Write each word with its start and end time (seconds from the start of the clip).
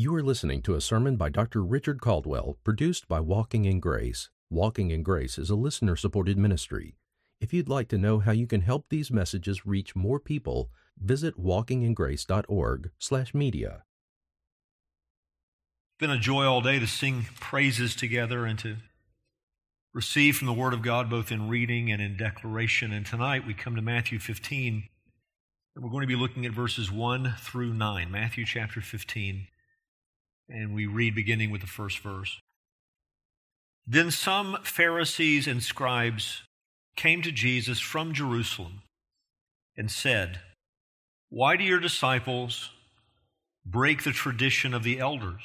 You 0.00 0.14
are 0.14 0.22
listening 0.22 0.62
to 0.62 0.76
a 0.76 0.80
sermon 0.80 1.16
by 1.16 1.28
Dr. 1.28 1.64
Richard 1.64 2.00
Caldwell, 2.00 2.56
produced 2.62 3.08
by 3.08 3.18
Walking 3.18 3.64
in 3.64 3.80
Grace. 3.80 4.30
Walking 4.48 4.92
in 4.92 5.02
Grace 5.02 5.38
is 5.38 5.50
a 5.50 5.56
listener 5.56 5.96
supported 5.96 6.38
ministry. 6.38 6.94
If 7.40 7.52
you'd 7.52 7.68
like 7.68 7.88
to 7.88 7.98
know 7.98 8.20
how 8.20 8.30
you 8.30 8.46
can 8.46 8.60
help 8.60 8.90
these 8.90 9.10
messages 9.10 9.66
reach 9.66 9.96
more 9.96 10.20
people, 10.20 10.70
visit 10.96 11.36
walkingingrace.org/media. 11.36 13.82
It's 15.88 15.98
been 15.98 16.10
a 16.10 16.20
joy 16.20 16.44
all 16.44 16.60
day 16.60 16.78
to 16.78 16.86
sing 16.86 17.26
praises 17.40 17.96
together 17.96 18.46
and 18.46 18.56
to 18.60 18.76
receive 19.92 20.36
from 20.36 20.46
the 20.46 20.52
Word 20.52 20.74
of 20.74 20.82
God 20.82 21.10
both 21.10 21.32
in 21.32 21.48
reading 21.48 21.90
and 21.90 22.00
in 22.00 22.16
declaration. 22.16 22.92
And 22.92 23.04
tonight 23.04 23.44
we 23.44 23.52
come 23.52 23.74
to 23.74 23.82
Matthew 23.82 24.20
15, 24.20 24.84
and 25.74 25.84
we're 25.84 25.90
going 25.90 26.02
to 26.02 26.06
be 26.06 26.14
looking 26.14 26.46
at 26.46 26.52
verses 26.52 26.88
1 26.88 27.34
through 27.40 27.74
9. 27.74 28.12
Matthew 28.12 28.46
chapter 28.46 28.80
15. 28.80 29.48
And 30.48 30.74
we 30.74 30.86
read 30.86 31.14
beginning 31.14 31.50
with 31.50 31.60
the 31.60 31.66
first 31.66 31.98
verse. 31.98 32.38
Then 33.86 34.10
some 34.10 34.58
Pharisees 34.62 35.46
and 35.46 35.62
scribes 35.62 36.42
came 36.96 37.22
to 37.22 37.32
Jesus 37.32 37.80
from 37.80 38.12
Jerusalem 38.12 38.82
and 39.76 39.90
said, 39.90 40.40
Why 41.30 41.56
do 41.56 41.64
your 41.64 41.80
disciples 41.80 42.70
break 43.64 44.02
the 44.02 44.12
tradition 44.12 44.74
of 44.74 44.82
the 44.82 44.98
elders? 44.98 45.40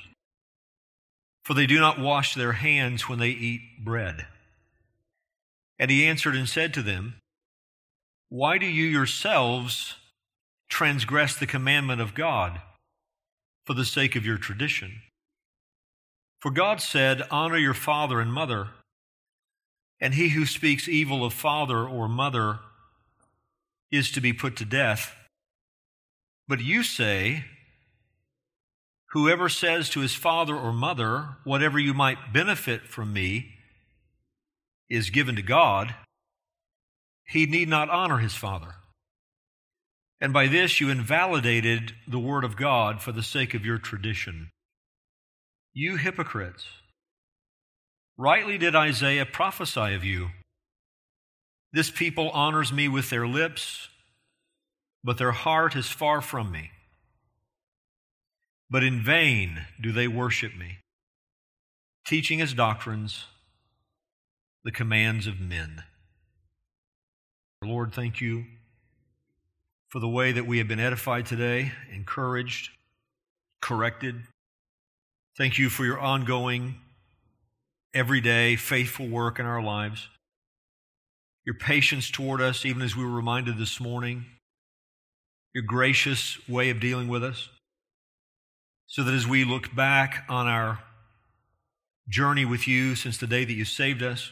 For 1.43 1.53
they 1.53 1.67
do 1.67 1.79
not 1.79 1.99
wash 1.99 2.35
their 2.35 2.53
hands 2.53 3.07
when 3.07 3.19
they 3.19 3.29
eat 3.29 3.61
bread. 3.83 4.25
And 5.77 5.91
he 5.91 6.05
answered 6.05 6.35
and 6.35 6.47
said 6.47 6.73
to 6.73 6.81
them, 6.81 7.15
Why 8.29 8.57
do 8.57 8.65
you 8.65 8.85
yourselves 8.85 9.95
transgress 10.69 11.35
the 11.35 11.45
commandment 11.45 12.01
of 12.01 12.15
God? 12.15 12.61
For 13.65 13.73
the 13.73 13.85
sake 13.85 14.15
of 14.15 14.25
your 14.25 14.37
tradition. 14.37 15.01
For 16.41 16.51
God 16.51 16.81
said, 16.81 17.23
Honor 17.31 17.57
your 17.57 17.73
father 17.73 18.19
and 18.19 18.31
mother, 18.31 18.69
and 20.01 20.13
he 20.13 20.29
who 20.29 20.45
speaks 20.45 20.89
evil 20.89 21.23
of 21.23 21.33
father 21.33 21.79
or 21.87 22.07
mother 22.09 22.59
is 23.91 24.11
to 24.11 24.21
be 24.21 24.33
put 24.33 24.57
to 24.57 24.65
death. 24.65 25.15
But 26.47 26.59
you 26.59 26.83
say, 26.83 27.45
Whoever 29.11 29.47
says 29.47 29.89
to 29.91 29.99
his 29.99 30.15
father 30.15 30.55
or 30.55 30.73
mother, 30.73 31.37
Whatever 31.43 31.79
you 31.79 31.93
might 31.93 32.33
benefit 32.33 32.87
from 32.87 33.13
me 33.13 33.53
is 34.89 35.11
given 35.11 35.35
to 35.35 35.41
God, 35.41 35.95
he 37.25 37.45
need 37.45 37.69
not 37.69 37.89
honor 37.89 38.17
his 38.17 38.33
father. 38.33 38.75
And 40.23 40.31
by 40.31 40.47
this 40.47 40.79
you 40.79 40.89
invalidated 40.89 41.95
the 42.07 42.17
word 42.17 42.45
of 42.45 42.55
God 42.55 43.01
for 43.01 43.11
the 43.11 43.21
sake 43.21 43.53
of 43.53 43.65
your 43.65 43.77
tradition. 43.77 44.51
You 45.73 45.97
hypocrites! 45.97 46.65
Rightly 48.17 48.57
did 48.57 48.73
Isaiah 48.73 49.25
prophesy 49.25 49.93
of 49.93 50.05
you. 50.05 50.29
This 51.73 51.91
people 51.91 52.29
honors 52.29 52.71
me 52.71 52.87
with 52.87 53.09
their 53.09 53.27
lips, 53.27 53.89
but 55.03 55.17
their 55.17 55.33
heart 55.33 55.75
is 55.75 55.89
far 55.89 56.21
from 56.21 56.53
me. 56.53 56.71
But 58.69 58.81
in 58.85 59.03
vain 59.03 59.65
do 59.81 59.91
they 59.91 60.07
worship 60.07 60.55
me, 60.55 60.77
teaching 62.07 62.39
as 62.39 62.53
doctrines 62.53 63.25
the 64.63 64.71
commands 64.71 65.27
of 65.27 65.41
men. 65.41 65.83
Lord, 67.61 67.93
thank 67.93 68.21
you 68.21 68.45
for 69.93 69.99
the 69.99 70.09
way 70.09 70.31
that 70.31 70.47
we 70.47 70.57
have 70.57 70.67
been 70.67 70.79
edified 70.79 71.23
today, 71.23 71.71
encouraged, 71.93 72.71
corrected. 73.61 74.15
Thank 75.37 75.59
you 75.59 75.69
for 75.69 75.85
your 75.85 75.99
ongoing, 75.99 76.79
everyday, 77.93 78.55
faithful 78.55 79.07
work 79.07 79.37
in 79.37 79.45
our 79.45 79.61
lives. 79.61 80.09
Your 81.45 81.53
patience 81.53 82.09
toward 82.09 82.41
us, 82.41 82.65
even 82.65 82.81
as 82.81 82.95
we 82.95 83.05
were 83.05 83.11
reminded 83.11 83.59
this 83.59 83.79
morning. 83.79 84.25
Your 85.53 85.63
gracious 85.63 86.39
way 86.49 86.71
of 86.71 86.79
dealing 86.79 87.07
with 87.07 87.23
us. 87.23 87.49
So 88.87 89.03
that 89.03 89.13
as 89.13 89.27
we 89.27 89.45
look 89.45 89.75
back 89.75 90.25
on 90.27 90.47
our 90.47 90.79
journey 92.09 92.45
with 92.45 92.67
you 92.67 92.95
since 92.95 93.19
the 93.19 93.27
day 93.27 93.45
that 93.45 93.53
you 93.53 93.63
saved 93.63 94.01
us, 94.01 94.31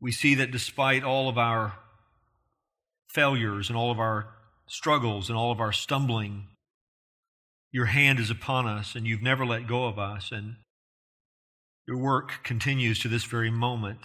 we 0.00 0.12
see 0.12 0.36
that 0.36 0.52
despite 0.52 1.02
all 1.02 1.28
of 1.28 1.36
our 1.36 1.72
failures 3.08 3.70
and 3.70 3.76
all 3.76 3.90
of 3.90 3.98
our 3.98 4.28
struggles 4.66 5.28
and 5.28 5.38
all 5.38 5.52
of 5.52 5.60
our 5.60 5.72
stumbling, 5.72 6.48
your 7.72 7.86
hand 7.86 8.18
is 8.18 8.30
upon 8.30 8.66
us 8.66 8.94
and 8.94 9.06
you've 9.06 9.22
never 9.22 9.46
let 9.46 9.66
go 9.66 9.86
of 9.86 9.98
us. 9.98 10.30
And 10.32 10.56
your 11.86 11.98
work 11.98 12.42
continues 12.42 12.98
to 13.00 13.08
this 13.08 13.24
very 13.24 13.50
moment 13.50 14.00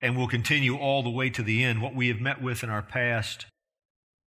and 0.00 0.16
will 0.16 0.28
continue 0.28 0.76
all 0.76 1.02
the 1.02 1.10
way 1.10 1.30
to 1.30 1.42
the 1.42 1.64
end. 1.64 1.82
What 1.82 1.94
we 1.94 2.08
have 2.08 2.20
met 2.20 2.40
with 2.40 2.62
in 2.62 2.70
our 2.70 2.82
past, 2.82 3.46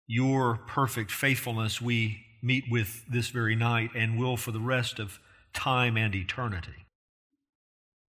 your 0.08 0.58
perfect 0.68 1.12
faithfulness, 1.12 1.82
we 1.82 2.24
meet 2.42 2.66
with 2.70 3.04
this 3.12 3.30
very 3.30 3.56
night 3.56 3.90
and 3.96 4.18
will 4.18 4.38
for 4.38 4.52
the 4.52 4.60
rest 4.60 5.00
of 5.00 5.20
time 5.54 5.98
and 5.98 6.16
eternity. 6.16 6.86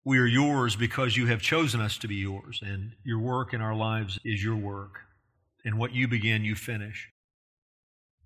We 0.03 0.19
are 0.19 0.25
yours 0.25 0.75
because 0.75 1.17
you 1.17 1.27
have 1.27 1.41
chosen 1.41 1.79
us 1.81 1.97
to 1.99 2.07
be 2.07 2.15
yours, 2.15 2.61
and 2.63 2.91
your 3.03 3.19
work 3.19 3.53
in 3.53 3.61
our 3.61 3.73
lives 3.73 4.19
is 4.23 4.43
your 4.43 4.55
work 4.55 4.99
and 5.65 5.77
what 5.77 5.93
you 5.93 6.07
begin, 6.07 6.45
you 6.45 6.55
finish. 6.55 7.09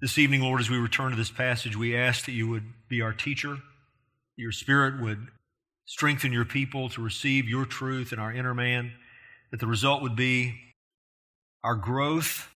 This 0.01 0.17
evening, 0.17 0.41
Lord, 0.41 0.61
as 0.61 0.69
we 0.69 0.77
return 0.77 1.11
to 1.11 1.17
this 1.17 1.31
passage, 1.31 1.75
we 1.75 1.95
ask 1.95 2.25
that 2.25 2.33
you 2.33 2.47
would 2.49 2.65
be 2.89 3.01
our 3.01 3.13
teacher, 3.13 3.57
your 4.35 4.51
spirit 4.51 5.01
would 5.01 5.27
strengthen 5.85 6.31
your 6.31 6.45
people 6.45 6.89
to 6.89 7.01
receive 7.01 7.49
your 7.49 7.65
truth 7.65 8.13
in 8.13 8.19
our 8.19 8.31
inner 8.31 8.53
man, 8.53 8.91
that 9.51 9.59
the 9.59 9.67
result 9.67 10.01
would 10.01 10.15
be 10.15 10.53
our 11.63 11.75
growth, 11.75 12.49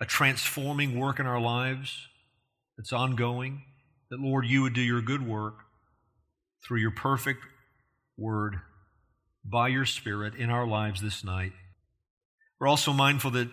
a 0.00 0.06
transforming 0.06 0.98
work 0.98 1.20
in 1.20 1.26
our 1.26 1.40
lives 1.40 2.08
that's 2.76 2.92
ongoing, 2.92 3.62
that, 4.10 4.20
Lord, 4.20 4.46
you 4.46 4.62
would 4.62 4.74
do 4.74 4.80
your 4.80 5.02
good 5.02 5.26
work 5.26 5.56
through 6.66 6.78
your 6.78 6.90
perfect 6.90 7.40
word 8.16 8.60
by 9.44 9.68
your 9.68 9.84
Spirit 9.84 10.34
in 10.34 10.50
our 10.50 10.66
lives 10.66 11.02
this 11.02 11.22
night. 11.22 11.52
We're 12.58 12.68
also 12.68 12.92
mindful 12.92 13.30
that 13.32 13.50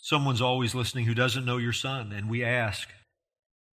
Someone's 0.00 0.40
always 0.40 0.74
listening 0.74 1.04
who 1.04 1.14
doesn't 1.14 1.44
know 1.44 1.58
your 1.58 1.72
son, 1.72 2.12
and 2.12 2.30
we 2.30 2.44
ask 2.44 2.88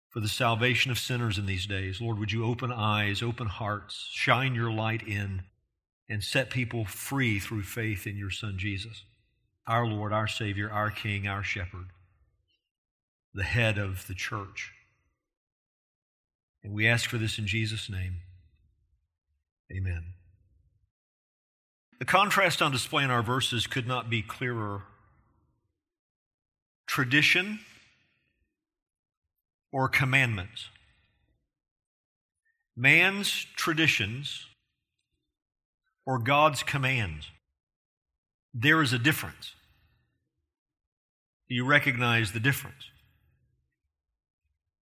for 0.09 0.19
the 0.19 0.29
salvation 0.29 0.91
of 0.91 0.97
sinners 0.97 1.37
in 1.37 1.45
these 1.45 1.65
days. 1.65 1.99
Lord, 1.99 2.17
would 2.17 2.31
you 2.31 2.45
open 2.45 2.71
eyes, 2.71 3.21
open 3.21 3.47
hearts, 3.47 4.07
shine 4.11 4.55
your 4.55 4.71
light 4.71 5.05
in, 5.07 5.43
and 6.07 6.23
set 6.23 6.49
people 6.49 6.85
free 6.85 7.39
through 7.39 7.63
faith 7.63 8.07
in 8.07 8.17
your 8.17 8.29
son 8.29 8.55
Jesus, 8.57 9.03
our 9.67 9.85
Lord, 9.85 10.13
our 10.13 10.27
Savior, 10.27 10.71
our 10.71 10.91
King, 10.91 11.27
our 11.27 11.43
Shepherd, 11.43 11.87
the 13.33 13.43
head 13.43 13.77
of 13.77 14.07
the 14.07 14.13
church. 14.13 14.71
And 16.63 16.73
we 16.73 16.87
ask 16.87 17.09
for 17.09 17.17
this 17.17 17.37
in 17.37 17.47
Jesus' 17.47 17.89
name. 17.89 18.17
Amen. 19.75 20.13
The 21.99 22.05
contrast 22.05 22.61
on 22.61 22.71
display 22.71 23.03
in 23.03 23.11
our 23.11 23.23
verses 23.23 23.67
could 23.67 23.87
not 23.87 24.09
be 24.09 24.21
clearer 24.21 24.83
tradition 26.93 27.59
or 29.71 29.89
commandments. 29.89 30.69
Man's 32.77 33.47
traditions 33.55 34.45
or 36.05 36.19
God's 36.19 36.61
commands. 36.61 37.31
There 38.53 38.79
is 38.83 38.93
a 38.93 38.99
difference. 38.99 39.55
Do 41.49 41.55
you 41.55 41.65
recognize 41.65 42.31
the 42.31 42.39
difference? 42.39 42.91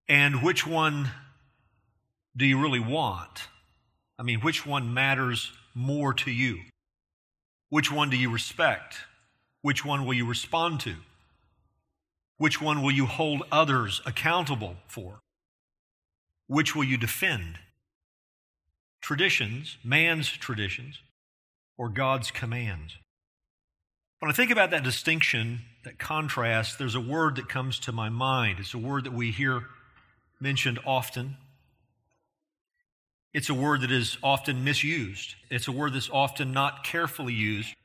And 0.09 0.43
which 0.43 0.67
one 0.67 1.11
do 2.35 2.45
you 2.45 2.61
really 2.61 2.81
want? 2.81 3.47
I 4.19 4.23
mean, 4.23 4.41
which 4.41 4.65
one 4.65 4.93
matters 4.93 5.53
more 5.73 6.13
to 6.15 6.29
you? 6.29 6.59
Which 7.69 7.89
one 7.89 8.09
do 8.09 8.17
you 8.17 8.29
respect? 8.29 8.97
Which 9.61 9.85
one 9.85 10.03
will 10.05 10.15
you 10.15 10.27
respond 10.27 10.81
to? 10.81 10.95
Which 12.41 12.59
one 12.59 12.81
will 12.81 12.91
you 12.91 13.05
hold 13.05 13.43
others 13.51 14.01
accountable 14.03 14.77
for? 14.87 15.19
Which 16.47 16.75
will 16.75 16.83
you 16.83 16.97
defend? 16.97 17.59
Traditions, 18.99 19.77
man's 19.83 20.27
traditions, 20.27 21.01
or 21.77 21.87
God's 21.87 22.31
commands? 22.31 22.97
When 24.17 24.31
I 24.31 24.33
think 24.33 24.49
about 24.49 24.71
that 24.71 24.83
distinction, 24.83 25.59
that 25.83 25.99
contrast, 25.99 26.79
there's 26.79 26.95
a 26.95 26.99
word 26.99 27.35
that 27.35 27.47
comes 27.47 27.77
to 27.81 27.91
my 27.91 28.09
mind. 28.09 28.57
It's 28.59 28.73
a 28.73 28.79
word 28.79 29.03
that 29.03 29.13
we 29.13 29.29
hear 29.29 29.67
mentioned 30.39 30.79
often. 30.83 31.37
It's 33.35 33.49
a 33.49 33.53
word 33.53 33.81
that 33.81 33.91
is 33.91 34.17
often 34.23 34.63
misused. 34.63 35.35
It's 35.51 35.67
a 35.67 35.71
word 35.71 35.93
that's 35.93 36.09
often 36.09 36.51
not 36.51 36.83
carefully 36.83 37.35
used. 37.35 37.75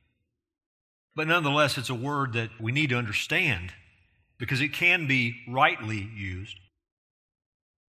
But 1.14 1.28
nonetheless, 1.28 1.76
it's 1.76 1.90
a 1.90 1.94
word 1.94 2.32
that 2.32 2.58
we 2.58 2.72
need 2.72 2.88
to 2.88 2.96
understand 2.96 3.74
because 4.38 4.60
it 4.60 4.72
can 4.72 5.06
be 5.06 5.42
rightly 5.48 6.08
used. 6.14 6.58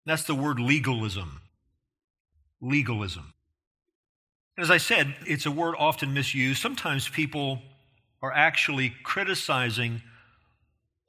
That's 0.05 0.23
the 0.23 0.35
word 0.35 0.59
legalism. 0.59 1.41
Legalism. 2.61 3.33
As 4.57 4.69
I 4.69 4.77
said, 4.77 5.15
it's 5.25 5.45
a 5.45 5.51
word 5.51 5.75
often 5.77 6.13
misused. 6.13 6.61
Sometimes 6.61 7.07
people 7.07 7.61
are 8.21 8.31
actually 8.31 8.93
criticizing 9.03 10.01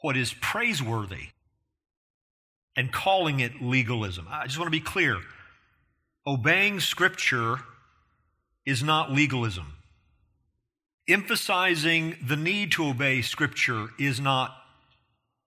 what 0.00 0.16
is 0.16 0.34
praiseworthy 0.40 1.28
and 2.76 2.92
calling 2.92 3.40
it 3.40 3.60
legalism. 3.60 4.26
I 4.30 4.46
just 4.46 4.58
want 4.58 4.66
to 4.66 4.78
be 4.78 4.80
clear 4.80 5.18
obeying 6.26 6.80
Scripture 6.80 7.58
is 8.64 8.82
not 8.82 9.10
legalism. 9.10 9.74
Emphasizing 11.08 12.16
the 12.24 12.36
need 12.36 12.70
to 12.72 12.86
obey 12.86 13.22
Scripture 13.22 13.88
is 13.98 14.20
not 14.20 14.56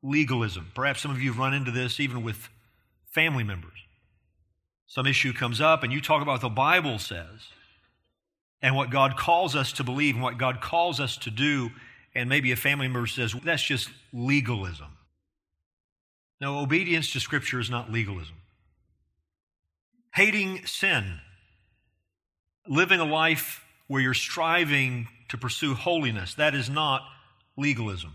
legalism. 0.06 0.72
Perhaps 0.76 1.02
some 1.02 1.12
of 1.12 1.22
you 1.22 1.32
have 1.32 1.40
run 1.40 1.54
into 1.54 1.72
this 1.72 2.00
even 2.00 2.24
with 2.24 2.50
family 3.12 3.44
members. 3.44 3.72
Some 4.88 5.08
issue 5.08 5.34
comes 5.34 5.60
up 5.60 5.84
and 5.84 5.92
you 5.92 6.00
talk 6.00 6.22
about 6.22 6.34
what 6.34 6.42
the 6.42 6.50
Bible 6.50 7.00
says 7.00 7.48
and 8.62 8.76
what 8.76 8.90
God 8.90 9.18
calls 9.18 9.56
us 9.56 9.72
to 9.74 9.84
believe 9.84 10.16
and 10.16 10.24
what 10.24 10.38
God 10.38 10.62
calls 10.62 11.00
us 11.00 11.18
to 11.18 11.32
do, 11.32 11.72
and 12.14 12.30
maybe 12.30 12.52
a 12.52 12.56
family 12.56 12.88
member 12.88 13.08
says, 13.08 13.36
that's 13.44 13.64
just 13.64 13.90
legalism. 14.14 14.88
No, 16.40 16.60
obedience 16.60 17.12
to 17.14 17.20
Scripture 17.20 17.60
is 17.60 17.70
not 17.70 17.92
legalism. 17.92 18.36
Hating 20.14 20.66
sin, 20.66 21.20
living 22.68 23.00
a 23.00 23.06
life 23.06 23.64
where 23.88 24.02
you're 24.02 24.14
striving 24.14 25.08
to 25.30 25.38
pursue 25.38 25.74
holiness, 25.74 26.34
that 26.36 26.56
is 26.56 26.70
not 26.70 27.02
legalism. 27.58 28.14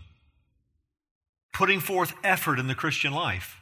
Putting 1.53 1.79
forth 1.79 2.13
effort 2.23 2.59
in 2.59 2.67
the 2.67 2.75
Christian 2.75 3.13
life, 3.13 3.57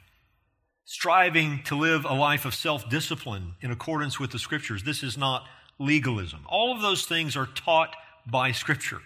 striving 0.85 1.61
to 1.63 1.75
live 1.75 2.05
a 2.05 2.13
life 2.13 2.45
of 2.45 2.53
self 2.53 2.89
discipline 2.89 3.55
in 3.61 3.71
accordance 3.71 4.19
with 4.19 4.31
the 4.31 4.39
Scriptures, 4.39 4.83
this 4.83 5.03
is 5.03 5.17
not 5.17 5.45
legalism. 5.79 6.45
All 6.47 6.73
of 6.73 6.81
those 6.81 7.05
things 7.05 7.35
are 7.35 7.47
taught 7.47 7.95
by 8.27 8.51
Scripture. 8.51 9.01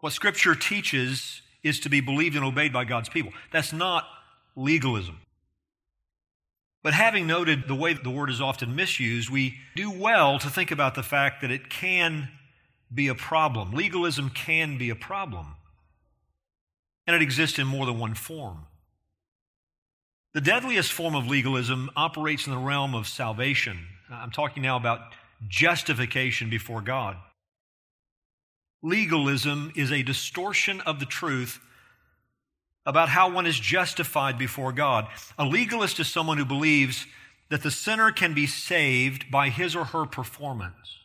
What 0.00 0.12
Scripture 0.12 0.54
teaches 0.54 1.42
is 1.62 1.80
to 1.80 1.88
be 1.88 2.00
believed 2.00 2.36
and 2.36 2.44
obeyed 2.44 2.72
by 2.72 2.84
God's 2.84 3.08
people. 3.08 3.32
That's 3.52 3.72
not 3.72 4.04
legalism. 4.56 5.18
But 6.82 6.94
having 6.94 7.26
noted 7.26 7.68
the 7.68 7.76
way 7.76 7.94
the 7.94 8.10
word 8.10 8.30
is 8.30 8.40
often 8.40 8.74
misused, 8.74 9.30
we 9.30 9.58
do 9.76 9.90
well 9.90 10.38
to 10.40 10.50
think 10.50 10.70
about 10.72 10.96
the 10.96 11.02
fact 11.02 11.40
that 11.40 11.52
it 11.52 11.70
can 11.70 12.28
be 12.92 13.08
a 13.08 13.14
problem. 13.14 13.72
Legalism 13.72 14.30
can 14.30 14.78
be 14.78 14.90
a 14.90 14.96
problem. 14.96 15.54
And 17.06 17.16
it 17.16 17.22
exists 17.22 17.58
in 17.58 17.66
more 17.66 17.86
than 17.86 17.98
one 17.98 18.14
form. 18.14 18.66
The 20.34 20.40
deadliest 20.40 20.92
form 20.92 21.14
of 21.14 21.26
legalism 21.26 21.90
operates 21.94 22.46
in 22.46 22.52
the 22.52 22.58
realm 22.58 22.94
of 22.94 23.06
salvation. 23.06 23.86
I'm 24.10 24.30
talking 24.30 24.62
now 24.62 24.76
about 24.76 25.00
justification 25.48 26.48
before 26.48 26.80
God. 26.80 27.16
Legalism 28.82 29.72
is 29.76 29.92
a 29.92 30.02
distortion 30.02 30.80
of 30.82 31.00
the 31.00 31.06
truth 31.06 31.60
about 32.84 33.08
how 33.08 33.30
one 33.30 33.46
is 33.46 33.58
justified 33.58 34.38
before 34.38 34.72
God. 34.72 35.06
A 35.38 35.44
legalist 35.44 36.00
is 36.00 36.08
someone 36.08 36.38
who 36.38 36.44
believes 36.44 37.06
that 37.50 37.62
the 37.62 37.70
sinner 37.70 38.10
can 38.10 38.34
be 38.34 38.46
saved 38.46 39.30
by 39.30 39.50
his 39.50 39.76
or 39.76 39.84
her 39.84 40.06
performance. 40.06 40.98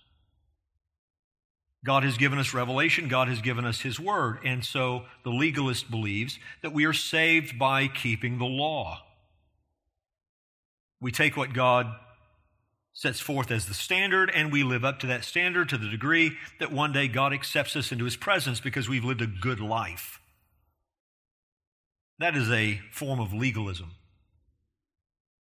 God 1.87 2.03
has 2.03 2.17
given 2.17 2.37
us 2.37 2.53
revelation, 2.53 3.07
God 3.07 3.29
has 3.29 3.39
given 3.39 3.63
us 3.63 3.79
His 3.79 3.97
Word, 3.97 4.39
and 4.43 4.65
so 4.65 5.05
the 5.23 5.29
legalist 5.29 5.89
believes 5.89 6.37
that 6.61 6.73
we 6.73 6.83
are 6.83 6.91
saved 6.91 7.57
by 7.57 7.87
keeping 7.87 8.39
the 8.39 8.45
law. 8.45 9.03
We 10.99 11.13
take 11.13 11.37
what 11.37 11.53
God 11.53 11.87
sets 12.91 13.21
forth 13.21 13.51
as 13.51 13.67
the 13.67 13.73
standard, 13.73 14.29
and 14.35 14.51
we 14.51 14.65
live 14.65 14.83
up 14.83 14.99
to 14.99 15.07
that 15.07 15.23
standard 15.23 15.69
to 15.69 15.77
the 15.77 15.87
degree 15.87 16.33
that 16.59 16.73
one 16.73 16.91
day 16.91 17.07
God 17.07 17.31
accepts 17.31 17.73
us 17.77 17.89
into 17.93 18.03
his 18.03 18.17
presence 18.17 18.59
because 18.59 18.89
we've 18.89 19.05
lived 19.05 19.21
a 19.21 19.27
good 19.27 19.61
life. 19.61 20.19
That 22.19 22.35
is 22.35 22.51
a 22.51 22.81
form 22.91 23.21
of 23.21 23.31
legalism. 23.31 23.91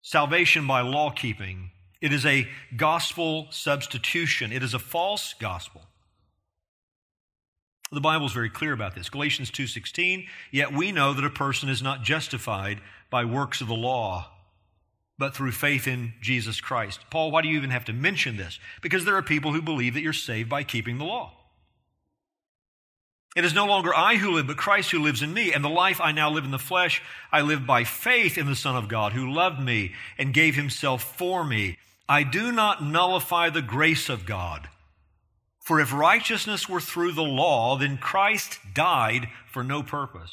Salvation 0.03 0.67
by 0.67 0.81
law 0.81 1.13
keeping, 1.13 1.71
it 2.03 2.13
is 2.13 2.27
a 2.27 2.49
gospel 2.77 3.47
substitution, 3.51 4.51
it 4.51 4.65
is 4.65 4.75
a 4.75 4.81
false 4.81 5.33
gospel. 5.39 5.83
The 7.95 8.01
Bible 8.01 8.27
is 8.27 8.33
very 8.33 8.51
clear 8.51 8.73
about 8.73 8.95
this. 8.95 9.09
Galatians 9.09 9.51
2:16, 9.51 10.27
yet 10.51 10.73
we 10.73 10.91
know 10.91 11.13
that 11.13 11.25
a 11.25 11.31
person 11.31 11.69
is 11.69 11.81
not 11.81 12.03
justified 12.03 12.81
by 13.09 13.25
works 13.25 13.61
of 13.61 13.69
the 13.69 13.75
law, 13.75 14.33
but 15.17 15.35
through 15.35 15.53
faith 15.53 15.87
in 15.87 16.15
Jesus 16.21 16.61
Christ. 16.61 17.01
Paul, 17.09 17.31
why 17.31 17.43
do 17.43 17.49
you 17.49 17.57
even 17.57 17.71
have 17.71 17.85
to 17.85 17.93
mention 17.93 18.37
this? 18.37 18.59
Because 18.83 19.05
there 19.05 19.17
are 19.17 19.23
people 19.23 19.53
who 19.53 19.63
believe 19.63 19.95
that 19.95 20.03
you're 20.03 20.13
saved 20.13 20.49
by 20.49 20.65
keeping 20.65 20.99
the 20.99 21.05
law. 21.05 21.33
It 23.37 23.45
is 23.45 23.55
no 23.55 23.67
longer 23.67 23.95
I 23.95 24.17
who 24.17 24.33
live, 24.33 24.49
but 24.49 24.57
Christ 24.57 24.91
who 24.91 24.99
lives 24.99 25.23
in 25.23 25.33
me. 25.33 25.53
And 25.53 25.65
the 25.65 25.69
life 25.69 26.01
I 26.01 26.13
now 26.13 26.31
live 26.31 26.45
in 26.45 26.51
the 26.51 26.59
flesh, 26.59 27.01
I 27.33 27.41
live 27.43 27.67
by 27.67 27.85
faith 27.85 28.37
in 28.37 28.47
the 28.47 28.57
Son 28.57 28.77
of 28.77 28.89
God 28.89 29.13
who 29.13 29.33
loved 29.33 29.61
me 29.61 29.95
and 30.19 30.35
gave 30.35 30.57
himself 30.57 31.17
for 31.17 31.45
me. 31.45 31.79
I 32.09 32.23
do 32.23 32.53
not 32.53 32.83
nullify 32.83 33.51
the 33.51 33.63
grace 33.63 34.09
of 34.09 34.27
God. 34.27 34.69
For 35.65 35.81
if 35.81 35.93
righteousness 35.93 36.69
were 36.69 36.81
through 36.81 37.13
the 37.13 37.23
law, 37.23 37.77
then 37.77 37.97
Christ 37.97 38.61
died 38.75 39.29
for 39.51 39.65
no 39.65 39.83
purpose. 39.83 40.33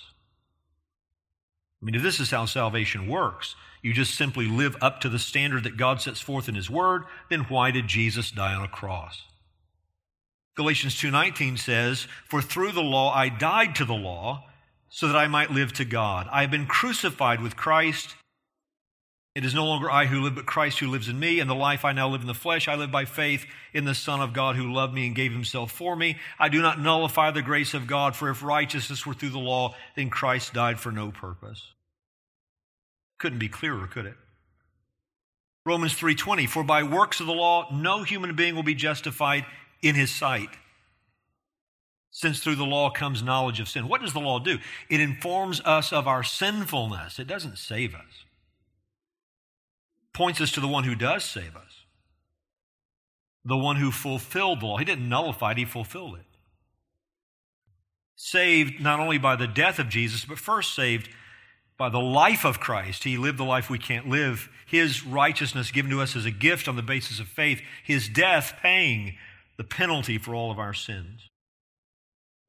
I 1.81 1.85
mean, 1.85 1.95
if 1.95 2.03
this 2.03 2.19
is 2.19 2.31
how 2.31 2.45
salvation 2.45 3.07
works, 3.07 3.55
you 3.81 3.93
just 3.93 4.13
simply 4.13 4.45
live 4.45 4.75
up 4.81 5.01
to 5.01 5.09
the 5.09 5.17
standard 5.17 5.63
that 5.63 5.77
God 5.77 6.01
sets 6.01 6.19
forth 6.19 6.47
in 6.47 6.55
His 6.55 6.69
Word, 6.69 7.05
then 7.29 7.45
why 7.45 7.71
did 7.71 7.87
Jesus 7.87 8.29
die 8.29 8.53
on 8.53 8.63
a 8.63 8.67
cross? 8.67 9.23
Galatians 10.55 10.95
2:19 10.95 11.57
says, 11.57 12.07
"For 12.27 12.41
through 12.41 12.73
the 12.73 12.83
law 12.83 13.13
I 13.13 13.29
died 13.29 13.73
to 13.75 13.85
the 13.85 13.93
law, 13.93 14.49
so 14.93 15.07
that 15.07 15.15
I 15.15 15.27
might 15.27 15.49
live 15.49 15.71
to 15.73 15.85
God. 15.85 16.27
I 16.31 16.41
have 16.41 16.51
been 16.51 16.67
crucified 16.67 17.41
with 17.41 17.55
Christ. 17.55 18.13
It 19.33 19.45
is 19.45 19.53
no 19.53 19.65
longer 19.65 19.89
I 19.89 20.07
who 20.07 20.21
live, 20.21 20.35
but 20.35 20.45
Christ 20.45 20.79
who 20.79 20.87
lives 20.87 21.07
in 21.07 21.17
me. 21.17 21.39
And 21.39 21.49
the 21.49 21.55
life 21.55 21.85
I 21.85 21.93
now 21.93 22.09
live 22.09 22.21
in 22.21 22.27
the 22.27 22.33
flesh, 22.33 22.67
I 22.67 22.75
live 22.75 22.91
by 22.91 23.05
faith 23.05 23.45
in 23.73 23.85
the 23.85 23.95
Son 23.95 24.19
of 24.19 24.33
God 24.33 24.57
who 24.57 24.73
loved 24.73 24.93
me 24.93 25.07
and 25.07 25.15
gave 25.15 25.31
himself 25.31 25.71
for 25.71 25.95
me. 25.95 26.17
I 26.37 26.49
do 26.49 26.61
not 26.61 26.81
nullify 26.81 27.31
the 27.31 27.41
grace 27.41 27.73
of 27.73 27.87
God, 27.87 28.15
for 28.15 28.29
if 28.29 28.43
righteousness 28.43 29.05
were 29.05 29.13
through 29.13 29.29
the 29.29 29.39
law, 29.39 29.75
then 29.95 30.09
Christ 30.09 30.53
died 30.53 30.79
for 30.79 30.91
no 30.91 31.11
purpose. 31.11 31.65
Couldn't 33.19 33.39
be 33.39 33.47
clearer, 33.47 33.87
could 33.87 34.05
it? 34.05 34.17
Romans 35.65 35.93
3:20 35.93 36.47
For 36.47 36.63
by 36.63 36.83
works 36.83 37.19
of 37.19 37.27
the 37.27 37.33
law 37.33 37.69
no 37.71 38.03
human 38.03 38.35
being 38.35 38.55
will 38.55 38.63
be 38.63 38.75
justified 38.75 39.45
in 39.81 39.95
his 39.95 40.13
sight. 40.13 40.49
Since 42.09 42.43
through 42.43 42.55
the 42.55 42.65
law 42.65 42.89
comes 42.89 43.23
knowledge 43.23 43.61
of 43.61 43.69
sin. 43.69 43.87
What 43.87 44.01
does 44.01 44.11
the 44.11 44.19
law 44.19 44.39
do? 44.39 44.59
It 44.89 44.99
informs 44.99 45.61
us 45.61 45.93
of 45.93 46.07
our 46.07 46.23
sinfulness. 46.23 47.19
It 47.19 47.27
doesn't 47.27 47.57
save 47.57 47.95
us. 47.95 48.25
Points 50.21 50.39
us 50.39 50.51
to 50.51 50.59
the 50.59 50.67
one 50.67 50.83
who 50.83 50.93
does 50.93 51.25
save 51.25 51.55
us. 51.55 51.85
The 53.43 53.57
one 53.57 53.77
who 53.77 53.89
fulfilled 53.89 54.61
the 54.61 54.67
law. 54.67 54.77
He 54.77 54.85
didn't 54.85 55.09
nullify 55.09 55.53
it, 55.53 55.57
he 55.57 55.65
fulfilled 55.65 56.13
it. 56.13 56.27
Saved 58.15 58.79
not 58.79 58.99
only 58.99 59.17
by 59.17 59.35
the 59.35 59.47
death 59.47 59.79
of 59.79 59.89
Jesus, 59.89 60.23
but 60.23 60.37
first 60.37 60.75
saved 60.75 61.09
by 61.75 61.89
the 61.89 61.97
life 61.97 62.45
of 62.45 62.59
Christ. 62.59 63.03
He 63.03 63.17
lived 63.17 63.39
the 63.39 63.43
life 63.43 63.67
we 63.67 63.79
can't 63.79 64.09
live. 64.09 64.47
His 64.67 65.03
righteousness 65.03 65.71
given 65.71 65.89
to 65.89 66.01
us 66.01 66.15
as 66.15 66.25
a 66.25 66.29
gift 66.29 66.67
on 66.67 66.75
the 66.75 66.83
basis 66.83 67.19
of 67.19 67.27
faith. 67.27 67.59
His 67.83 68.07
death 68.07 68.53
paying 68.61 69.15
the 69.57 69.63
penalty 69.63 70.19
for 70.19 70.35
all 70.35 70.51
of 70.51 70.59
our 70.59 70.75
sins. 70.75 71.29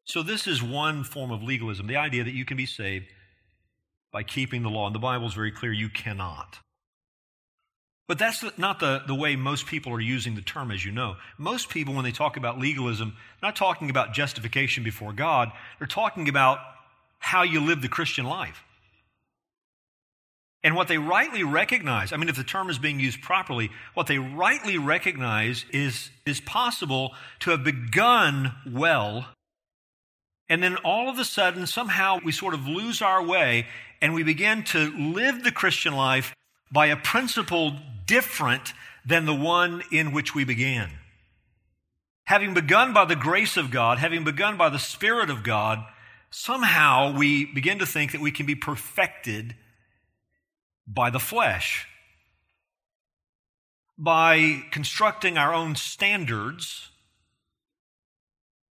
So, 0.05 0.23
this 0.23 0.47
is 0.47 0.63
one 0.63 1.05
form 1.05 1.31
of 1.31 1.43
legalism 1.43 1.87
the 1.87 1.97
idea 1.97 2.23
that 2.23 2.35
you 2.35 2.45
can 2.45 2.59
be 2.59 2.67
saved 2.67 3.07
by 4.13 4.25
keeping 4.25 4.63
the 4.63 4.69
law. 4.69 4.89
And 4.89 4.95
the 4.95 4.99
Bible 4.99 5.27
is 5.27 5.33
very 5.33 5.53
clear 5.53 5.73
you 5.73 5.89
cannot. 5.89 6.59
But 8.13 8.19
that's 8.19 8.45
not 8.59 8.79
the, 8.79 9.01
the 9.07 9.15
way 9.15 9.37
most 9.37 9.65
people 9.65 9.91
are 9.95 9.99
using 9.99 10.35
the 10.35 10.43
term, 10.43 10.71
as 10.71 10.85
you 10.85 10.93
know. 10.93 11.17
Most 11.39 11.71
people, 11.71 11.95
when 11.95 12.05
they 12.05 12.13
talk 12.13 12.37
about 12.37 12.59
legalism, 12.59 13.17
not 13.43 13.57
talking 13.57 13.89
about 13.89 14.13
justification 14.13 14.85
before 14.85 15.15
God, 15.15 15.51
they're 15.79 15.87
talking 15.87 16.29
about 16.29 16.59
how 17.19 17.43
you 17.43 17.59
live 17.59 17.81
the 17.81 17.89
Christian 17.89 18.27
life. 18.27 18.65
And 20.63 20.77
what 20.77 20.89
they 20.89 20.99
rightly 20.99 21.43
recognize, 21.43 22.13
I 22.13 22.19
mean, 22.19 22.29
if 22.29 22.37
the 22.37 22.45
term 22.45 22.69
is 22.69 22.79
being 22.79 23.01
used 23.01 23.23
properly, 23.23 23.71
what 23.95 24.09
they 24.09 24.19
rightly 24.19 24.77
recognize 24.77 25.65
is 25.73 26.11
is 26.27 26.39
possible 26.39 27.15
to 27.41 27.53
have 27.53 27.65
begun 27.65 28.53
well, 28.71 29.25
and 30.51 30.63
then 30.63 30.77
all 30.85 31.09
of 31.09 31.19
a 31.19 31.25
sudden, 31.25 31.67
somehow 31.67 32.19
we 32.23 32.31
sort 32.31 32.53
of 32.53 32.69
lose 32.69 33.01
our 33.01 33.25
way 33.25 33.69
and 34.03 34.13
we 34.13 34.23
begin 34.23 34.65
to 34.65 34.95
live 34.99 35.45
the 35.45 35.51
Christian 35.51 35.95
life 35.95 36.35
by 36.73 36.87
a 36.87 36.97
principle 36.97 37.77
different 38.07 38.73
than 39.05 39.27
the 39.27 39.35
one 39.35 39.83
in 39.93 40.11
which 40.13 40.35
we 40.35 40.45
began. 40.45 40.91
Having 42.25 42.55
begun 42.55 42.93
by 42.93 43.05
the 43.05 43.15
grace 43.17 43.57
of 43.57 43.71
God, 43.71 43.99
having 43.99 44.25
begun 44.25 44.57
by 44.57 44.71
the 44.71 44.79
Spirit 44.79 45.29
of 45.29 45.43
God, 45.43 45.85
somehow 46.31 47.15
we 47.17 47.45
begin 47.45 47.79
to 47.81 47.87
think 47.87 48.13
that 48.13 48.21
we 48.21 48.31
can 48.31 48.47
be 48.47 48.55
perfected 48.55 49.55
by 50.87 51.11
the 51.11 51.21
flesh. 51.21 51.87
by 53.99 54.63
constructing 54.73 55.39
our 55.39 55.55
own 55.55 55.77
standards 55.77 56.91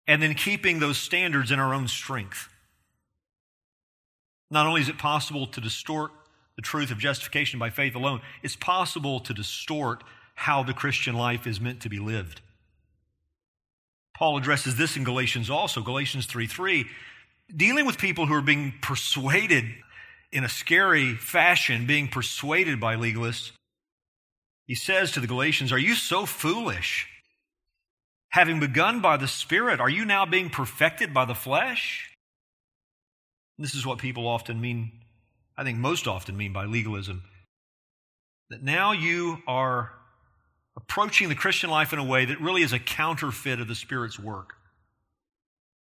and 0.07 0.21
then 0.21 0.35
keeping 0.35 0.81
those 0.81 0.99
standards 0.99 1.53
in 1.53 1.61
our 1.61 1.73
own 1.73 1.87
strength. 1.87 2.49
Not 4.51 4.67
only 4.67 4.81
is 4.81 4.89
it 4.89 4.99
possible 4.99 5.47
to 5.47 5.61
distort 5.61 6.11
the 6.57 6.63
truth 6.63 6.91
of 6.91 6.99
justification 6.99 7.59
by 7.59 7.71
faith 7.71 7.95
alone, 7.95 8.21
it's 8.43 8.57
possible 8.57 9.21
to 9.21 9.35
distort 9.35 10.05
how 10.35 10.63
the 10.63 10.75
Christian 10.75 11.15
life 11.15 11.47
is 11.47 11.61
meant 11.61 11.81
to 11.81 11.89
be 11.89 11.99
lived. 11.99 12.41
Paul 14.15 14.37
addresses 14.37 14.77
this 14.77 14.97
in 14.97 15.05
Galatians 15.05 15.51
also, 15.51 15.83
Galatians 15.83 16.27
3 16.27 16.47
3, 16.47 16.87
dealing 17.55 17.87
with 17.87 17.99
people 17.99 18.27
who 18.27 18.35
are 18.35 18.43
being 18.43 18.75
persuaded 18.81 19.65
in 20.31 20.45
a 20.45 20.49
scary 20.49 21.15
fashion, 21.15 21.87
being 21.87 22.09
persuaded 22.09 22.81
by 22.81 22.97
legalists. 22.97 23.53
He 24.67 24.75
says 24.75 25.13
to 25.13 25.21
the 25.21 25.27
Galatians, 25.27 25.73
Are 25.73 25.79
you 25.79 25.95
so 25.95 26.25
foolish? 26.25 27.09
Having 28.31 28.61
begun 28.61 29.01
by 29.01 29.19
the 29.19 29.29
Spirit, 29.29 29.81
are 29.81 29.91
you 29.91 30.07
now 30.07 30.25
being 30.25 30.49
perfected 30.49 31.13
by 31.13 31.27
the 31.27 31.35
flesh? 31.35 32.17
This 33.59 33.75
is 33.75 33.85
what 33.85 33.99
people 33.99 34.27
often 34.27 34.61
mean, 34.61 34.93
I 35.57 35.65
think 35.65 35.79
most 35.79 36.07
often 36.07 36.37
mean 36.37 36.53
by 36.53 36.65
legalism. 36.65 37.23
That 38.51 38.63
now 38.63 38.93
you 38.93 39.43
are 39.47 39.93
approaching 40.77 41.29
the 41.29 41.35
Christian 41.35 41.71
life 41.71 41.93
in 41.93 41.99
a 41.99 42.05
way 42.05 42.25
that 42.25 42.41
really 42.41 42.63
is 42.63 42.73
a 42.73 42.79
counterfeit 42.79 43.61
of 43.61 43.69
the 43.69 43.75
Spirit's 43.75 44.19
work. 44.19 44.55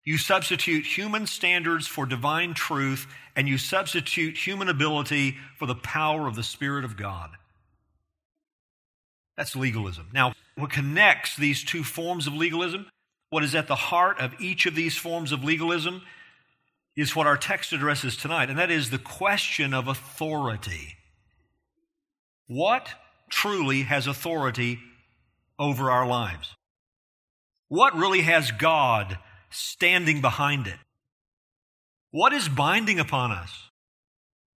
You 0.04 0.18
substitute 0.18 0.86
human 0.86 1.28
standards 1.28 1.86
for 1.88 2.06
divine 2.06 2.54
truth, 2.54 3.08
and 3.36 3.48
you 3.48 3.58
substitute 3.58 4.36
human 4.36 4.68
ability 4.68 5.38
for 5.58 5.68
the 5.68 5.76
power 5.76 6.28
of 6.28 6.36
the 6.36 6.44
Spirit 6.44 6.84
of 6.84 6.98
God. 6.98 7.32
That's 9.38 9.56
legalism. 9.56 10.10
Now, 10.14 10.34
what 10.56 10.72
connects 10.72 11.36
these 11.36 11.64
two 11.64 11.84
forms 11.84 12.28
of 12.28 12.34
legalism, 12.34 12.88
what 13.30 13.44
is 13.44 13.56
at 13.56 13.68
the 13.68 13.76
heart 13.76 14.20
of 14.20 14.34
each 14.42 14.66
of 14.66 14.76
these 14.76 14.98
forms 14.98 15.32
of 15.32 15.44
legalism, 15.44 16.02
is 16.96 17.16
what 17.16 17.28
our 17.28 17.38
text 17.38 17.74
addresses 17.74 18.18
tonight, 18.18 18.50
and 18.50 18.60
that 18.60 18.72
is 18.72 18.90
the 18.90 18.98
question 18.98 19.74
of 19.74 19.88
authority. 19.88 20.96
What 22.48 22.90
truly 23.30 23.84
has 23.84 24.08
authority 24.08 24.80
over 25.58 25.90
our 25.90 26.06
lives? 26.06 26.54
What 27.70 27.96
really 27.96 28.22
has 28.22 28.52
God 28.52 29.18
standing 29.50 30.20
behind 30.20 30.68
it? 30.68 30.78
What 32.12 32.34
is 32.34 32.50
binding 32.50 33.00
upon 33.00 33.32
us? 33.32 33.70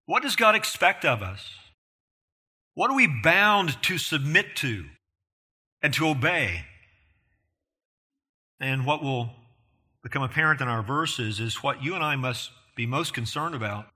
What 0.06 0.22
does 0.22 0.34
God 0.34 0.56
expect 0.56 1.04
of 1.04 1.22
us? 1.22 1.48
What 2.74 2.90
are 2.90 2.96
we 2.96 3.06
bound 3.06 3.80
to 3.84 3.98
submit 3.98 4.56
to 4.56 4.86
and 5.80 5.94
to 5.94 6.08
obey? 6.08 6.64
And 8.58 8.84
what 8.84 9.02
will 9.02 9.30
become 10.04 10.22
apparent 10.22 10.60
in 10.60 10.68
our 10.68 10.82
verses 10.82 11.40
is 11.40 11.64
what 11.64 11.82
you 11.82 11.96
and 11.96 12.04
I 12.04 12.14
must 12.14 12.52
be 12.76 12.86
most 12.86 13.12
concerned 13.12 13.56
about 13.56 13.86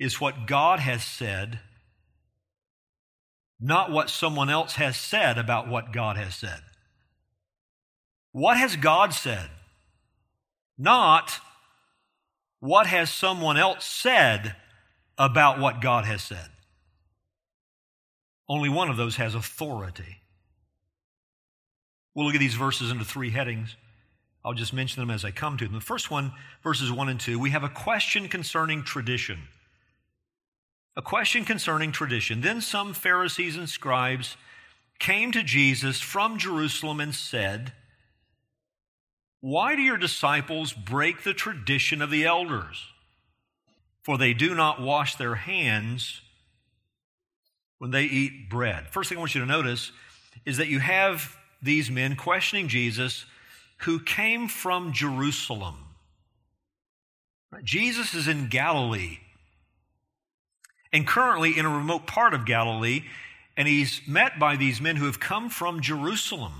is 0.00 0.20
what 0.20 0.48
God 0.48 0.80
has 0.80 1.04
said 1.04 1.60
not 3.60 3.90
what 3.90 4.08
someone 4.08 4.48
else 4.48 4.76
has 4.76 4.96
said 4.96 5.36
about 5.36 5.68
what 5.68 5.92
God 5.92 6.16
has 6.16 6.34
said. 6.34 6.60
What 8.32 8.56
has 8.56 8.76
God 8.76 9.12
said? 9.12 9.50
Not 10.78 11.40
what 12.60 12.86
has 12.86 13.12
someone 13.12 13.58
else 13.58 13.84
said 13.84 14.56
about 15.18 15.58
what 15.58 15.82
God 15.82 16.06
has 16.06 16.22
said. 16.22 16.48
Only 18.48 18.70
one 18.70 18.88
of 18.88 18.96
those 18.96 19.16
has 19.16 19.34
authority. 19.34 20.16
We'll 22.14 22.24
look 22.24 22.34
at 22.34 22.40
these 22.40 22.54
verses 22.54 22.90
into 22.90 23.04
three 23.04 23.30
headings. 23.30 23.76
I'll 24.44 24.54
just 24.54 24.72
mention 24.72 25.00
them 25.00 25.10
as 25.10 25.24
I 25.24 25.30
come 25.30 25.56
to 25.58 25.64
them. 25.64 25.74
The 25.74 25.80
first 25.80 26.10
one, 26.10 26.32
verses 26.62 26.90
1 26.90 27.08
and 27.08 27.20
2, 27.20 27.38
we 27.38 27.50
have 27.50 27.64
a 27.64 27.68
question 27.68 28.28
concerning 28.28 28.82
tradition 28.82 29.38
a 30.96 31.02
question 31.02 31.44
concerning 31.44 31.92
tradition. 31.92 32.40
Then 32.40 32.60
some 32.60 32.92
Pharisees 32.92 33.56
and 33.56 33.68
scribes 33.68 34.36
came 34.98 35.32
to 35.32 35.42
Jesus 35.42 36.00
from 36.00 36.38
Jerusalem 36.38 37.00
and 37.00 37.14
said, 37.14 37.72
Why 39.40 39.76
do 39.76 39.82
your 39.82 39.96
disciples 39.96 40.72
break 40.72 41.22
the 41.22 41.34
tradition 41.34 42.02
of 42.02 42.10
the 42.10 42.24
elders? 42.24 42.84
For 44.02 44.18
they 44.18 44.34
do 44.34 44.54
not 44.54 44.80
wash 44.80 45.16
their 45.16 45.36
hands 45.36 46.20
when 47.78 47.92
they 47.92 48.04
eat 48.04 48.50
bread. 48.50 48.88
First 48.88 49.08
thing 49.08 49.18
I 49.18 49.20
want 49.20 49.34
you 49.34 49.40
to 49.40 49.46
notice 49.46 49.92
is 50.44 50.56
that 50.56 50.68
you 50.68 50.80
have 50.80 51.36
these 51.62 51.90
men 51.90 52.16
questioning 52.16 52.68
Jesus 52.68 53.24
who 53.80 54.00
came 54.00 54.48
from 54.48 54.92
Jerusalem. 54.92 55.76
Jesus 57.64 58.14
is 58.14 58.28
in 58.28 58.48
Galilee 58.48 59.18
and 60.92 61.06
currently 61.06 61.56
in 61.58 61.66
a 61.66 61.70
remote 61.70 62.06
part 62.06 62.34
of 62.34 62.44
Galilee, 62.44 63.04
and 63.56 63.66
he's 63.66 64.00
met 64.06 64.38
by 64.38 64.56
these 64.56 64.80
men 64.80 64.96
who 64.96 65.06
have 65.06 65.20
come 65.20 65.48
from 65.48 65.80
Jerusalem. 65.80 66.52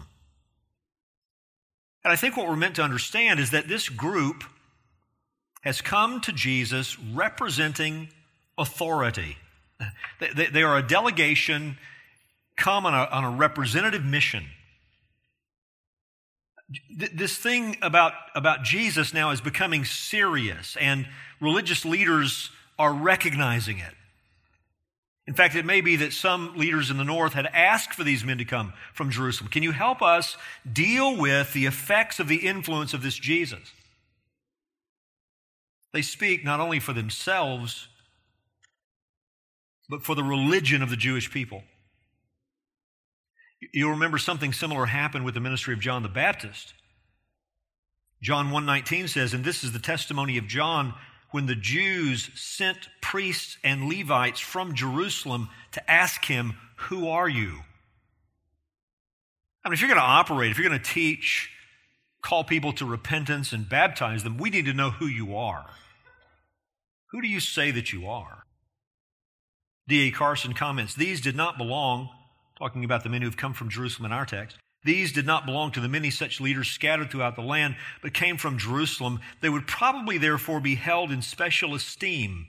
And 2.04 2.12
I 2.12 2.16
think 2.16 2.36
what 2.36 2.48
we're 2.48 2.56
meant 2.56 2.76
to 2.76 2.82
understand 2.82 3.40
is 3.40 3.50
that 3.50 3.68
this 3.68 3.88
group 3.88 4.44
has 5.62 5.80
come 5.80 6.20
to 6.22 6.32
Jesus 6.32 6.98
representing 6.98 8.08
authority. 8.56 9.36
They, 10.20 10.62
are 10.62 10.76
a 10.76 10.86
delegation 10.86 11.78
come 12.56 12.84
on 12.86 13.24
a 13.24 13.30
representative 13.30 14.04
mission. 14.04 14.44
This 16.90 17.36
thing 17.36 17.76
about, 17.82 18.12
about 18.34 18.62
Jesus 18.62 19.12
now 19.12 19.30
is 19.30 19.40
becoming 19.40 19.84
serious, 19.84 20.76
and 20.80 21.06
religious 21.40 21.84
leaders 21.84 22.50
are 22.78 22.92
recognizing 22.92 23.78
it. 23.78 23.94
In 25.26 25.34
fact, 25.34 25.54
it 25.54 25.64
may 25.64 25.80
be 25.80 25.96
that 25.96 26.12
some 26.12 26.56
leaders 26.56 26.90
in 26.90 26.96
the 26.96 27.04
north 27.04 27.34
had 27.34 27.46
asked 27.46 27.94
for 27.94 28.04
these 28.04 28.24
men 28.24 28.38
to 28.38 28.44
come 28.44 28.72
from 28.92 29.10
Jerusalem. 29.10 29.50
Can 29.50 29.62
you 29.62 29.72
help 29.72 30.02
us 30.02 30.36
deal 30.70 31.16
with 31.16 31.52
the 31.52 31.66
effects 31.66 32.18
of 32.18 32.26
the 32.26 32.48
influence 32.48 32.94
of 32.94 33.02
this 33.02 33.16
Jesus? 33.16 33.72
They 35.92 36.02
speak 36.02 36.44
not 36.44 36.60
only 36.60 36.80
for 36.80 36.92
themselves, 36.92 37.88
but 39.88 40.02
for 40.02 40.14
the 40.14 40.24
religion 40.24 40.82
of 40.82 40.90
the 40.90 40.96
Jewish 40.96 41.30
people. 41.30 41.64
You'll 43.72 43.90
remember 43.90 44.18
something 44.18 44.52
similar 44.52 44.86
happened 44.86 45.24
with 45.24 45.34
the 45.34 45.40
ministry 45.40 45.74
of 45.74 45.80
John 45.80 46.02
the 46.02 46.08
Baptist. 46.08 46.74
John 48.22 48.50
1:19 48.50 49.08
says, 49.08 49.34
"And 49.34 49.44
this 49.44 49.64
is 49.64 49.72
the 49.72 49.78
testimony 49.78 50.36
of 50.38 50.46
John 50.46 50.94
when 51.30 51.46
the 51.46 51.54
Jews 51.54 52.30
sent 52.34 52.88
priests 53.00 53.56
and 53.62 53.88
Levites 53.88 54.40
from 54.40 54.74
Jerusalem 54.74 55.48
to 55.72 55.90
ask 55.90 56.24
him, 56.24 56.54
Who 56.88 57.08
are 57.08 57.28
you? 57.28 57.60
I 59.64 59.68
mean, 59.68 59.74
if 59.74 59.80
you're 59.80 59.88
going 59.88 60.00
to 60.00 60.06
operate, 60.06 60.50
if 60.50 60.58
you're 60.58 60.68
going 60.68 60.80
to 60.80 60.92
teach, 60.92 61.50
call 62.22 62.44
people 62.44 62.72
to 62.74 62.86
repentance 62.86 63.52
and 63.52 63.68
baptize 63.68 64.24
them, 64.24 64.38
we 64.38 64.50
need 64.50 64.64
to 64.64 64.72
know 64.72 64.90
who 64.90 65.06
you 65.06 65.36
are. 65.36 65.66
Who 67.10 67.20
do 67.20 67.28
you 67.28 67.40
say 67.40 67.70
that 67.70 67.92
you 67.92 68.08
are? 68.08 68.44
D.A. 69.88 70.10
Carson 70.10 70.54
comments, 70.54 70.94
These 70.94 71.20
did 71.20 71.36
not 71.36 71.58
belong, 71.58 72.08
talking 72.60 72.84
about 72.84 73.02
the 73.02 73.08
men 73.08 73.22
who've 73.22 73.36
come 73.36 73.54
from 73.54 73.70
Jerusalem 73.70 74.06
in 74.06 74.12
our 74.12 74.26
text, 74.26 74.58
these 74.84 75.12
did 75.12 75.26
not 75.26 75.46
belong 75.46 75.72
to 75.72 75.80
the 75.80 75.88
many 75.88 76.10
such 76.10 76.40
leaders 76.40 76.68
scattered 76.68 77.10
throughout 77.10 77.36
the 77.36 77.42
land, 77.42 77.76
but 78.02 78.14
came 78.14 78.36
from 78.36 78.58
Jerusalem. 78.58 79.20
They 79.40 79.48
would 79.48 79.66
probably 79.66 80.18
therefore 80.18 80.60
be 80.60 80.74
held 80.74 81.10
in 81.10 81.22
special 81.22 81.74
esteem. 81.74 82.46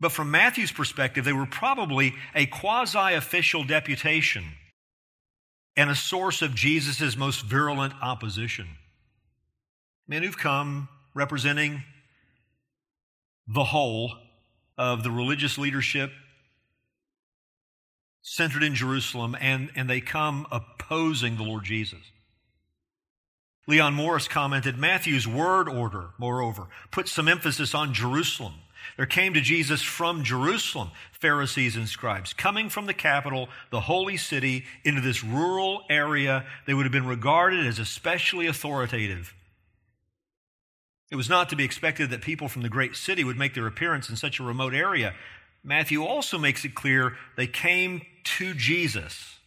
But 0.00 0.12
from 0.12 0.30
Matthew's 0.30 0.72
perspective, 0.72 1.24
they 1.24 1.32
were 1.32 1.46
probably 1.46 2.14
a 2.34 2.46
quasi 2.46 3.14
official 3.14 3.64
deputation 3.64 4.44
and 5.76 5.90
a 5.90 5.94
source 5.94 6.42
of 6.42 6.54
Jesus' 6.54 7.16
most 7.16 7.42
virulent 7.42 7.94
opposition. 8.02 8.68
Men 10.06 10.22
who've 10.22 10.36
come 10.36 10.88
representing 11.14 11.82
the 13.48 13.64
whole 13.64 14.12
of 14.76 15.02
the 15.02 15.10
religious 15.10 15.58
leadership 15.58 16.12
centered 18.24 18.62
in 18.62 18.74
Jerusalem, 18.74 19.36
and, 19.38 19.70
and 19.76 19.88
they 19.88 20.00
come 20.00 20.46
opposing 20.50 21.36
the 21.36 21.42
Lord 21.42 21.62
Jesus. 21.62 22.00
Leon 23.66 23.94
Morris 23.94 24.26
commented 24.26 24.78
Matthew's 24.78 25.28
word 25.28 25.68
order, 25.68 26.08
moreover, 26.18 26.66
puts 26.90 27.12
some 27.12 27.28
emphasis 27.28 27.74
on 27.74 27.94
Jerusalem. 27.94 28.54
There 28.96 29.06
came 29.06 29.34
to 29.34 29.40
Jesus 29.40 29.82
from 29.82 30.24
Jerusalem 30.24 30.90
Pharisees 31.12 31.76
and 31.76 31.88
scribes, 31.88 32.32
coming 32.32 32.68
from 32.68 32.86
the 32.86 32.94
capital, 32.94 33.48
the 33.70 33.80
holy 33.80 34.16
city, 34.16 34.64
into 34.84 35.00
this 35.00 35.22
rural 35.22 35.82
area. 35.88 36.46
They 36.66 36.74
would 36.74 36.84
have 36.84 36.92
been 36.92 37.06
regarded 37.06 37.66
as 37.66 37.78
especially 37.78 38.46
authoritative. 38.46 39.34
It 41.10 41.16
was 41.16 41.28
not 41.28 41.50
to 41.50 41.56
be 41.56 41.64
expected 41.64 42.10
that 42.10 42.22
people 42.22 42.48
from 42.48 42.62
the 42.62 42.68
great 42.68 42.96
city 42.96 43.22
would 43.22 43.38
make 43.38 43.54
their 43.54 43.66
appearance 43.66 44.08
in 44.08 44.16
such 44.16 44.40
a 44.40 44.44
remote 44.44 44.74
area. 44.74 45.14
Matthew 45.64 46.04
also 46.04 46.36
makes 46.38 46.64
it 46.64 46.74
clear 46.74 47.16
they 47.36 47.46
came 47.46 48.02
to 48.24 48.52
Jesus. 48.52 49.38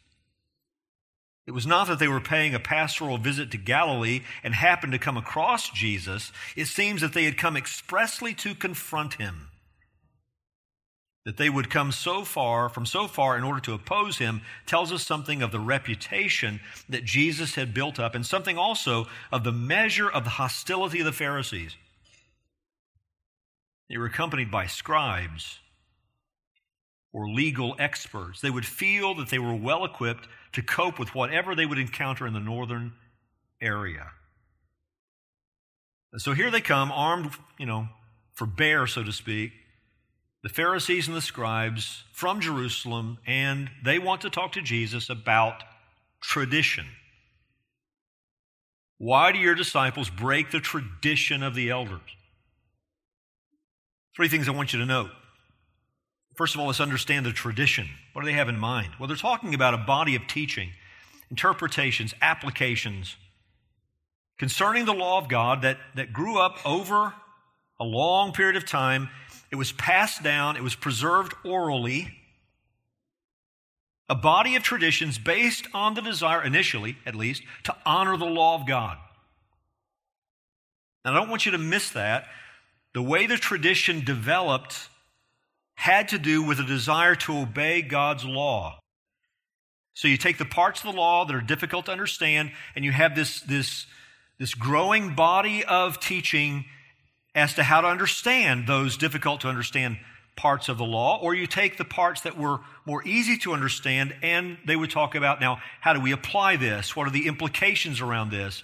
It 1.46 1.54
was 1.54 1.68
not 1.68 1.88
that 1.88 2.00
they 2.00 2.10
were 2.10 2.20
paying 2.20 2.54
a 2.54 2.60
pastoral 2.60 3.18
visit 3.18 3.52
to 3.52 3.58
Galilee 3.58 4.22
and 4.44 4.54
happened 4.54 4.92
to 4.92 5.00
come 5.00 5.16
across 5.16 5.70
Jesus. 5.70 6.34
It 6.58 6.66
seems 6.66 7.00
that 7.02 7.14
they 7.14 7.24
had 7.24 7.38
come 7.38 7.56
expressly 7.56 8.34
to 8.36 8.56
confront 8.56 9.14
him. 9.14 9.50
That 11.24 11.38
they 11.38 11.50
would 11.50 11.70
come 11.70 11.92
so 11.92 12.24
far, 12.24 12.68
from 12.68 12.86
so 12.86 13.08
far, 13.08 13.38
in 13.38 13.44
order 13.44 13.62
to 13.62 13.74
oppose 13.74 14.18
him, 14.18 14.42
tells 14.66 14.92
us 14.92 15.06
something 15.06 15.42
of 15.42 15.52
the 15.52 15.60
reputation 15.60 16.62
that 16.90 17.06
Jesus 17.06 17.56
had 17.56 17.74
built 17.74 18.00
up 18.00 18.16
and 18.16 18.26
something 18.26 18.58
also 18.58 19.08
of 19.32 19.44
the 19.44 19.52
measure 19.52 20.10
of 20.10 20.24
the 20.24 20.32
hostility 20.32 21.00
of 21.00 21.06
the 21.06 21.12
Pharisees. 21.12 21.76
They 23.90 23.98
were 23.98 24.06
accompanied 24.06 24.52
by 24.52 24.68
scribes 24.68 25.60
or 27.18 27.28
legal 27.28 27.76
experts. 27.80 28.42
They 28.42 28.52
would 28.52 28.66
feel 28.66 29.16
that 29.16 29.30
they 29.30 29.40
were 29.40 29.56
well 29.56 29.84
equipped 29.84 30.28
to 30.54 30.62
cope 30.62 31.00
with 31.00 31.16
whatever 31.16 31.56
they 31.56 31.66
would 31.66 31.80
encounter 31.80 32.28
in 32.28 32.34
the 32.34 32.40
northern 32.40 32.94
area. 33.60 34.12
So 36.18 36.34
here 36.34 36.52
they 36.52 36.62
come, 36.62 36.92
armed, 36.92 37.32
you 37.58 37.66
know, 37.66 37.88
for 38.36 38.46
bear, 38.46 38.86
so 38.86 39.04
to 39.04 39.12
speak, 39.12 39.52
the 40.44 40.50
Pharisees 40.50 41.08
and 41.08 41.18
the 41.18 41.22
scribes 41.22 42.04
from 42.14 42.40
Jerusalem, 42.40 43.18
and 43.26 43.72
they 43.84 43.98
want 43.98 44.22
to 44.22 44.30
talk 44.30 44.52
to 44.52 44.62
Jesus 44.62 45.10
about 45.10 45.64
tradition. 46.22 46.86
Why 49.00 49.32
do 49.32 49.40
your 49.40 49.56
disciples 49.56 50.12
break 50.12 50.52
the 50.52 50.60
tradition 50.60 51.42
of 51.42 51.56
the 51.56 51.72
elders? 51.72 52.00
Three 54.16 54.28
things 54.28 54.48
I 54.48 54.52
want 54.52 54.72
you 54.72 54.78
to 54.78 54.86
note. 54.86 55.10
First 56.38 56.54
of 56.54 56.62
all, 56.62 56.68
let's 56.68 56.80
understand 56.80 57.26
the 57.26 57.34
tradition. 57.34 57.90
What 58.14 58.22
do 58.22 58.28
they 58.28 58.38
have 58.38 58.48
in 58.48 58.60
mind? 58.60 58.90
Well, 59.00 59.08
they're 59.08 59.18
talking 59.18 59.56
about 59.56 59.74
a 59.74 59.78
body 59.78 60.16
of 60.16 60.28
teaching, 60.28 60.70
interpretations, 61.32 62.14
applications 62.22 63.16
concerning 64.38 64.86
the 64.86 64.94
law 64.94 65.18
of 65.18 65.28
God 65.30 65.64
that, 65.64 65.80
that 65.96 66.14
grew 66.14 66.40
up 66.40 66.60
over 66.64 67.12
a 67.80 67.84
long 67.84 68.34
period 68.34 68.56
of 68.56 68.66
time. 68.66 69.10
It 69.50 69.56
was 69.56 69.72
passed 69.72 70.22
down, 70.22 70.56
it 70.58 70.62
was 70.62 70.76
preserved 70.76 71.34
orally. 71.44 72.14
A 74.08 74.16
body 74.16 74.56
of 74.56 74.62
traditions 74.62 75.18
based 75.18 75.66
on 75.74 75.96
the 75.96 76.02
desire, 76.02 76.44
initially 76.44 76.98
at 77.04 77.16
least, 77.16 77.42
to 77.64 77.76
honor 77.84 78.16
the 78.16 78.26
law 78.26 78.54
of 78.54 78.68
God. 78.68 78.98
Now, 81.04 81.14
I 81.14 81.16
don't 81.16 81.30
want 81.30 81.48
you 81.48 81.52
to 81.54 81.58
miss 81.58 81.90
that 81.90 82.28
the 82.94 83.02
way 83.02 83.26
the 83.26 83.38
tradition 83.38 84.06
developed 84.06 84.88
had 85.78 86.08
to 86.10 86.18
do 86.18 86.42
with 86.42 86.60
a 86.60 86.64
desire 86.64 87.16
to 87.16 87.38
obey 87.38 87.84
God's 87.84 88.26
law. 88.26 88.80
So 89.94 90.08
you 90.08 90.18
take 90.18 90.38
the 90.38 90.46
parts 90.46 90.84
of 90.84 90.92
the 90.92 91.00
law 91.00 91.24
that 91.24 91.36
are 91.36 91.42
difficult 91.42 91.86
to 91.86 91.92
understand, 91.92 92.52
and 92.76 92.84
you 92.84 92.92
have 92.92 93.16
this, 93.16 93.40
this, 93.42 93.86
this 94.40 94.54
growing 94.54 95.16
body 95.16 95.64
of 95.64 96.00
teaching 96.00 96.66
as 97.36 97.54
to 97.54 97.64
how 97.64 97.82
to 97.82 97.88
understand 97.88 98.68
those 98.68 98.98
difficult 98.98 99.42
to 99.42 99.48
understand 99.48 99.98
parts 100.36 100.68
of 100.68 100.80
the 100.80 100.84
law, 100.84 101.20
or 101.22 101.36
you 101.36 101.46
take 101.46 101.78
the 101.78 101.86
parts 101.86 102.22
that 102.22 102.38
were 102.38 102.60
more 102.86 103.08
easy 103.08 103.38
to 103.38 103.54
understand, 103.54 104.16
and 104.24 104.58
they 104.66 104.76
would 104.76 104.90
talk 104.90 105.14
about 105.14 105.40
now, 105.40 105.62
how 105.82 105.94
do 105.94 106.00
we 106.00 106.12
apply 106.12 106.56
this? 106.56 106.96
What 106.96 107.08
are 107.08 107.12
the 107.12 107.28
implications 107.28 108.02
around 108.02 108.32
this? 108.32 108.64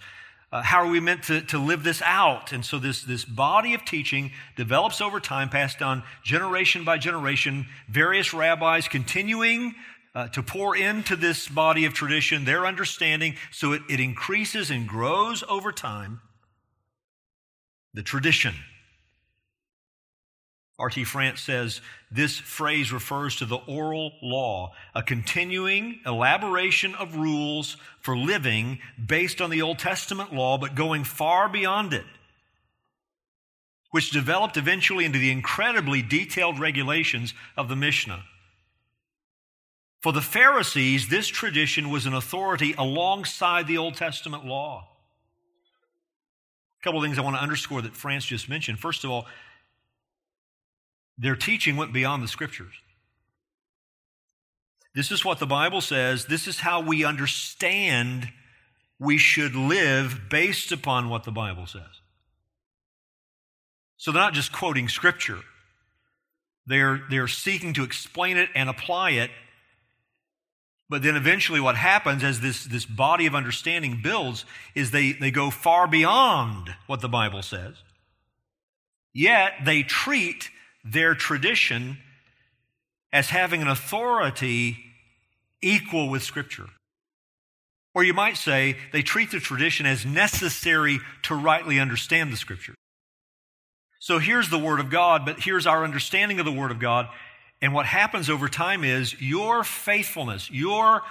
Uh, 0.54 0.62
how 0.62 0.84
are 0.84 0.88
we 0.88 1.00
meant 1.00 1.24
to, 1.24 1.42
to 1.42 1.58
live 1.58 1.82
this 1.82 2.00
out? 2.04 2.52
And 2.52 2.64
so 2.64 2.78
this, 2.78 3.02
this 3.02 3.26
body 3.26 3.74
of 3.74 3.84
teaching 3.86 4.32
develops 4.56 5.02
over 5.02 5.20
time, 5.20 5.50
passed 5.50 5.82
on 5.82 6.04
generation 6.24 6.84
by 6.84 7.00
generation, 7.00 7.66
various 7.90 8.36
rabbis 8.36 8.88
continuing 8.88 9.74
uh, 10.14 10.28
to 10.28 10.44
pour 10.44 10.78
into 10.78 11.16
this 11.16 11.48
body 11.48 11.86
of 11.86 11.96
tradition 11.96 12.46
their 12.46 12.68
understanding 12.68 13.34
so 13.52 13.72
it, 13.72 13.82
it 13.90 14.00
increases 14.00 14.70
and 14.70 14.88
grows 14.88 15.44
over 15.50 15.72
time. 15.72 16.22
The 17.96 18.04
tradition. 18.04 18.54
R.T. 20.80 21.04
France 21.04 21.42
says 21.42 21.82
this 22.12 22.38
phrase 22.38 22.92
refers 22.92 23.36
to 23.38 23.46
the 23.46 23.58
oral 23.58 24.14
law, 24.22 24.74
a 24.96 25.04
continuing 25.04 26.00
elaboration 26.06 26.96
of 26.96 27.16
rules 27.16 27.78
for 28.02 28.18
living 28.18 28.80
based 29.04 29.40
on 29.40 29.50
the 29.50 29.62
Old 29.62 29.78
Testament 29.78 30.34
law, 30.34 30.58
but 30.58 30.76
going 30.76 31.04
far 31.04 31.48
beyond 31.48 31.94
it, 31.94 32.06
which 33.92 34.10
developed 34.10 34.58
eventually 34.58 35.06
into 35.06 35.20
the 35.20 35.32
incredibly 35.32 36.02
detailed 36.02 36.60
regulations 36.60 37.36
of 37.56 37.70
the 37.70 37.76
Mishnah. 37.76 38.24
For 40.02 40.12
the 40.12 40.22
Pharisees, 40.22 41.08
this 41.08 41.28
tradition 41.28 41.90
was 41.90 42.06
an 42.06 42.14
authority 42.14 42.74
alongside 42.78 43.68
the 43.68 43.78
Old 43.78 43.96
Testament 43.96 44.44
law. 44.44 44.90
A 46.82 46.84
couple 46.84 47.00
of 47.00 47.06
things 47.06 47.18
I 47.18 47.22
want 47.22 47.38
to 47.38 47.42
underscore 47.42 47.82
that 47.84 47.96
France 47.96 48.26
just 48.26 48.50
mentioned. 48.50 48.80
First 48.80 49.06
of 49.06 49.12
all, 49.12 49.28
their 51.18 51.36
teaching 51.36 51.76
went 51.76 51.94
beyond 51.94 52.24
the 52.24 52.28
scriptures. 52.28 52.74
This 54.96 55.12
is 55.12 55.26
what 55.26 55.40
the 55.40 55.48
Bible 55.48 55.82
says. 55.82 56.26
This 56.26 56.48
is 56.48 56.60
how 56.60 56.82
we 56.82 57.04
understand 57.04 58.30
we 59.00 59.18
should 59.18 59.56
live 59.56 60.30
based 60.30 60.72
upon 60.72 61.10
what 61.10 61.24
the 61.24 61.32
Bible 61.32 61.66
says. 61.66 62.02
So 63.98 64.12
they're 64.12 64.22
not 64.22 64.34
just 64.34 64.52
quoting 64.52 64.88
scripture. 64.88 65.40
They're, 66.66 67.02
they're 67.10 67.28
seeking 67.28 67.74
to 67.74 67.84
explain 67.84 68.38
it 68.38 68.50
and 68.56 68.70
apply 68.70 69.12
it. 69.12 69.32
But 70.90 71.02
then 71.02 71.16
eventually 71.16 71.60
what 71.60 71.76
happens 71.76 72.24
as 72.24 72.42
this, 72.42 72.66
this 72.66 72.86
body 72.86 73.26
of 73.26 73.34
understanding 73.34 74.00
builds 74.04 74.46
is 74.76 74.92
they, 74.92 75.14
they 75.14 75.32
go 75.32 75.50
far 75.50 75.88
beyond 75.88 76.76
what 76.88 77.02
the 77.02 77.10
Bible 77.10 77.42
says. 77.42 77.76
Yet 79.14 79.54
they 79.66 79.84
treat 79.84 80.50
their 80.84 81.16
tradition 81.16 81.98
as 83.12 83.30
having 83.30 83.62
an 83.62 83.68
authority 83.68 84.78
equal 85.62 86.10
with 86.10 86.24
Scripture. 86.24 86.68
Or 87.96 88.04
you 88.04 88.14
might 88.14 88.38
say 88.38 88.76
they 88.92 89.04
treat 89.04 89.32
the 89.32 89.40
tradition 89.40 89.86
as 89.86 90.06
necessary 90.06 91.00
to 91.24 91.36
rightly 91.36 91.80
understand 91.80 92.34
the 92.34 92.38
Scripture. 92.38 92.74
So 94.00 94.20
here's 94.20 94.50
the 94.50 94.60
Word 94.60 94.80
of 94.80 94.90
God, 94.90 95.26
but 95.26 95.40
here's 95.40 95.68
our 95.68 95.84
understanding 95.84 96.40
of 96.40 96.46
the 96.46 96.52
Word 96.52 96.72
of 96.72 96.80
God. 96.80 97.08
And 97.62 97.74
what 97.74 97.86
happens 97.86 98.30
over 98.30 98.50
time 98.50 98.84
is 98.84 99.22
your 99.22 99.64
faithfulness, 99.64 100.52
your 100.52 101.04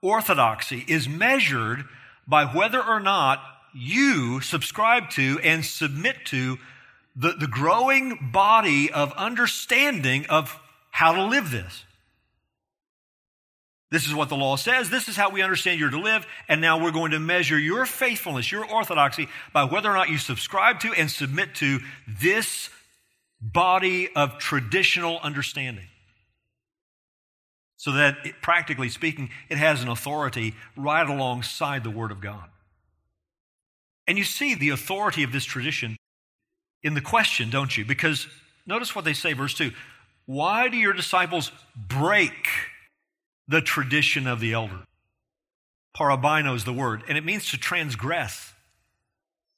orthodoxy 0.00 0.84
is 0.88 1.08
measured 1.08 1.84
by 2.26 2.46
whether 2.46 2.82
or 2.82 3.00
not 3.00 3.42
you 3.74 4.40
subscribe 4.40 5.10
to 5.10 5.38
and 5.42 5.64
submit 5.64 6.24
to 6.26 6.58
the, 7.16 7.32
the 7.32 7.46
growing 7.46 8.30
body 8.32 8.90
of 8.90 9.12
understanding 9.12 10.26
of 10.26 10.58
how 10.90 11.12
to 11.12 11.24
live 11.24 11.50
this. 11.50 11.84
This 13.90 14.06
is 14.06 14.14
what 14.14 14.28
the 14.28 14.36
law 14.36 14.54
says. 14.54 14.88
This 14.88 15.08
is 15.08 15.16
how 15.16 15.30
we 15.30 15.42
understand 15.42 15.80
you're 15.80 15.90
to 15.90 16.00
live. 16.00 16.24
And 16.48 16.60
now 16.60 16.80
we're 16.82 16.92
going 16.92 17.10
to 17.10 17.18
measure 17.18 17.58
your 17.58 17.86
faithfulness, 17.86 18.52
your 18.52 18.64
orthodoxy, 18.64 19.28
by 19.52 19.64
whether 19.64 19.90
or 19.90 19.94
not 19.94 20.08
you 20.08 20.18
subscribe 20.18 20.78
to 20.80 20.92
and 20.92 21.10
submit 21.10 21.56
to 21.56 21.80
this 22.06 22.70
body 23.40 24.08
of 24.14 24.38
traditional 24.38 25.18
understanding. 25.20 25.86
So 27.78 27.92
that, 27.92 28.18
it, 28.24 28.34
practically 28.42 28.90
speaking, 28.90 29.30
it 29.48 29.58
has 29.58 29.82
an 29.82 29.88
authority 29.88 30.54
right 30.76 31.08
alongside 31.08 31.82
the 31.82 31.90
Word 31.90 32.12
of 32.12 32.20
God. 32.20 32.48
And 34.06 34.18
you 34.18 34.24
see 34.24 34.54
the 34.54 34.68
authority 34.68 35.24
of 35.24 35.32
this 35.32 35.44
tradition 35.44 35.96
in 36.82 36.94
the 36.94 37.00
question, 37.00 37.50
don't 37.50 37.76
you? 37.76 37.84
Because 37.84 38.26
notice 38.66 38.94
what 38.94 39.04
they 39.04 39.12
say, 39.12 39.32
verse 39.32 39.54
2 39.54 39.72
Why 40.26 40.68
do 40.68 40.76
your 40.76 40.92
disciples 40.92 41.52
break 41.76 42.48
the 43.48 43.60
tradition 43.60 44.26
of 44.26 44.40
the 44.40 44.52
elder? 44.52 44.80
Parabaino 45.96 46.54
is 46.54 46.64
the 46.64 46.72
word, 46.72 47.02
and 47.08 47.18
it 47.18 47.24
means 47.24 47.50
to 47.50 47.58
transgress. 47.58 48.52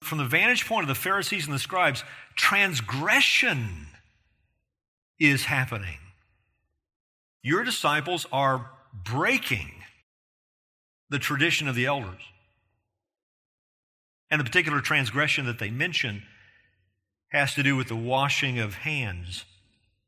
From 0.02 0.18
the 0.18 0.24
vantage 0.24 0.66
point 0.66 0.82
of 0.82 0.88
the 0.88 1.00
Pharisees 1.00 1.44
and 1.44 1.54
the 1.54 1.60
scribes, 1.60 2.02
transgression 2.34 3.86
is 5.20 5.44
happening. 5.44 5.98
Your 7.42 7.62
disciples 7.62 8.26
are 8.32 8.70
breaking 9.04 9.70
the 11.10 11.18
tradition 11.18 11.68
of 11.68 11.74
the 11.74 11.86
elders. 11.86 12.22
And 14.30 14.40
the 14.40 14.44
particular 14.44 14.80
transgression 14.80 15.46
that 15.46 15.58
they 15.58 15.70
mention 15.70 16.22
has 17.32 17.54
to 17.54 17.62
do 17.62 17.74
with 17.76 17.88
the 17.88 17.96
washing 17.96 18.58
of 18.58 18.74
hands. 18.74 19.44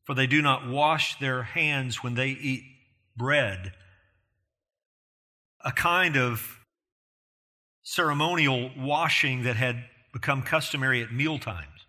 For 0.04 0.14
they 0.14 0.26
do 0.26 0.42
not 0.42 0.68
wash 0.68 1.18
their 1.18 1.42
hands 1.42 2.02
when 2.02 2.14
they 2.14 2.28
eat 2.28 2.62
bread. 3.16 3.72
A 5.64 5.72
kind 5.72 6.16
of 6.16 6.58
ceremonial 7.82 8.70
washing 8.76 9.44
that 9.44 9.56
had 9.56 9.84
become 10.12 10.42
customary 10.42 11.02
at 11.02 11.12
meal 11.12 11.38
times. 11.38 11.86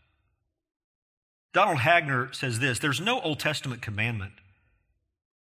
Donald 1.53 1.79
Hagner 1.79 2.33
says 2.33 2.59
this 2.59 2.79
there's 2.79 3.01
no 3.01 3.19
Old 3.21 3.39
Testament 3.39 3.81
commandment 3.81 4.33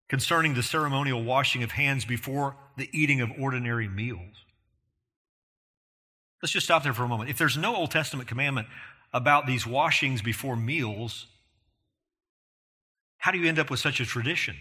concerning 0.07 0.53
the 0.53 0.63
ceremonial 0.63 1.23
washing 1.23 1.63
of 1.63 1.71
hands 1.71 2.05
before 2.05 2.55
the 2.77 2.89
eating 2.93 3.21
of 3.21 3.29
ordinary 3.37 3.87
meals. 3.87 4.45
Let's 6.41 6.51
just 6.51 6.65
stop 6.65 6.83
there 6.83 6.93
for 6.93 7.03
a 7.03 7.07
moment. 7.07 7.29
If 7.29 7.37
there's 7.37 7.57
no 7.57 7.75
Old 7.75 7.91
Testament 7.91 8.27
commandment 8.27 8.67
about 9.13 9.45
these 9.45 9.67
washings 9.67 10.21
before 10.21 10.55
meals, 10.55 11.27
how 13.17 13.31
do 13.31 13.37
you 13.37 13.47
end 13.47 13.59
up 13.59 13.69
with 13.69 13.79
such 13.79 13.99
a 13.99 14.05
tradition? 14.05 14.55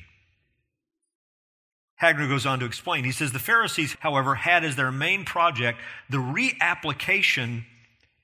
Hagner 2.00 2.28
goes 2.28 2.46
on 2.46 2.60
to 2.60 2.66
explain. 2.66 3.04
He 3.04 3.12
says 3.12 3.32
the 3.32 3.38
Pharisees, 3.38 3.96
however, 4.00 4.34
had 4.34 4.64
as 4.64 4.76
their 4.76 4.90
main 4.90 5.24
project 5.24 5.78
the 6.08 6.16
reapplication 6.16 7.64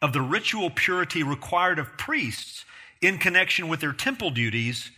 of 0.00 0.12
the 0.12 0.22
ritual 0.22 0.70
purity 0.70 1.22
required 1.22 1.78
of 1.78 1.96
priests 1.98 2.64
in 3.00 3.18
connection 3.18 3.68
with 3.68 3.80
their 3.80 3.92
temple 3.92 4.30
duties 4.30 4.90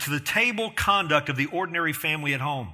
to 0.00 0.10
the 0.10 0.20
table 0.20 0.70
conduct 0.70 1.28
of 1.28 1.36
the 1.36 1.46
ordinary 1.46 1.92
family 1.92 2.34
at 2.34 2.40
home. 2.40 2.72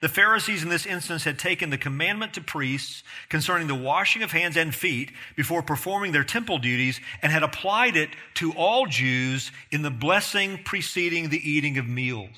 The 0.00 0.08
Pharisees 0.08 0.62
in 0.62 0.70
this 0.70 0.86
instance 0.86 1.24
had 1.24 1.38
taken 1.38 1.68
the 1.68 1.76
commandment 1.76 2.34
to 2.34 2.40
priests 2.40 3.02
concerning 3.28 3.66
the 3.66 3.74
washing 3.74 4.22
of 4.22 4.32
hands 4.32 4.56
and 4.56 4.74
feet 4.74 5.12
before 5.36 5.62
performing 5.62 6.12
their 6.12 6.24
temple 6.24 6.58
duties 6.58 7.00
and 7.20 7.30
had 7.30 7.42
applied 7.42 7.96
it 7.96 8.08
to 8.34 8.52
all 8.52 8.86
Jews 8.86 9.52
in 9.70 9.82
the 9.82 9.90
blessing 9.90 10.60
preceding 10.64 11.28
the 11.28 11.50
eating 11.50 11.76
of 11.76 11.86
meals. 11.86 12.30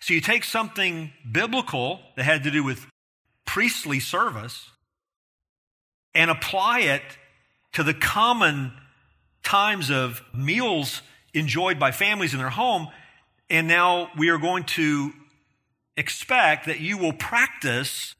So 0.00 0.14
you 0.14 0.22
take 0.22 0.44
something 0.44 1.12
biblical 1.30 2.00
that 2.16 2.22
had 2.22 2.44
to 2.44 2.50
do 2.50 2.64
with 2.64 2.86
priestly 3.44 4.00
service 4.00 4.70
and 6.14 6.30
apply 6.30 6.80
it 6.80 7.02
to 7.74 7.82
the 7.82 7.92
common 7.92 8.72
times 9.42 9.90
of 9.90 10.22
meals 10.34 11.02
enjoyed 11.34 11.78
by 11.78 11.90
families 11.92 12.32
in 12.32 12.38
their 12.38 12.48
home. 12.48 12.88
And 13.50 13.68
now 13.68 14.08
we 14.16 14.30
are 14.30 14.38
going 14.38 14.64
to 14.64 15.12
expect 16.00 16.66
that 16.66 16.80
you 16.80 16.96
will 16.96 17.12
practice 17.12 18.14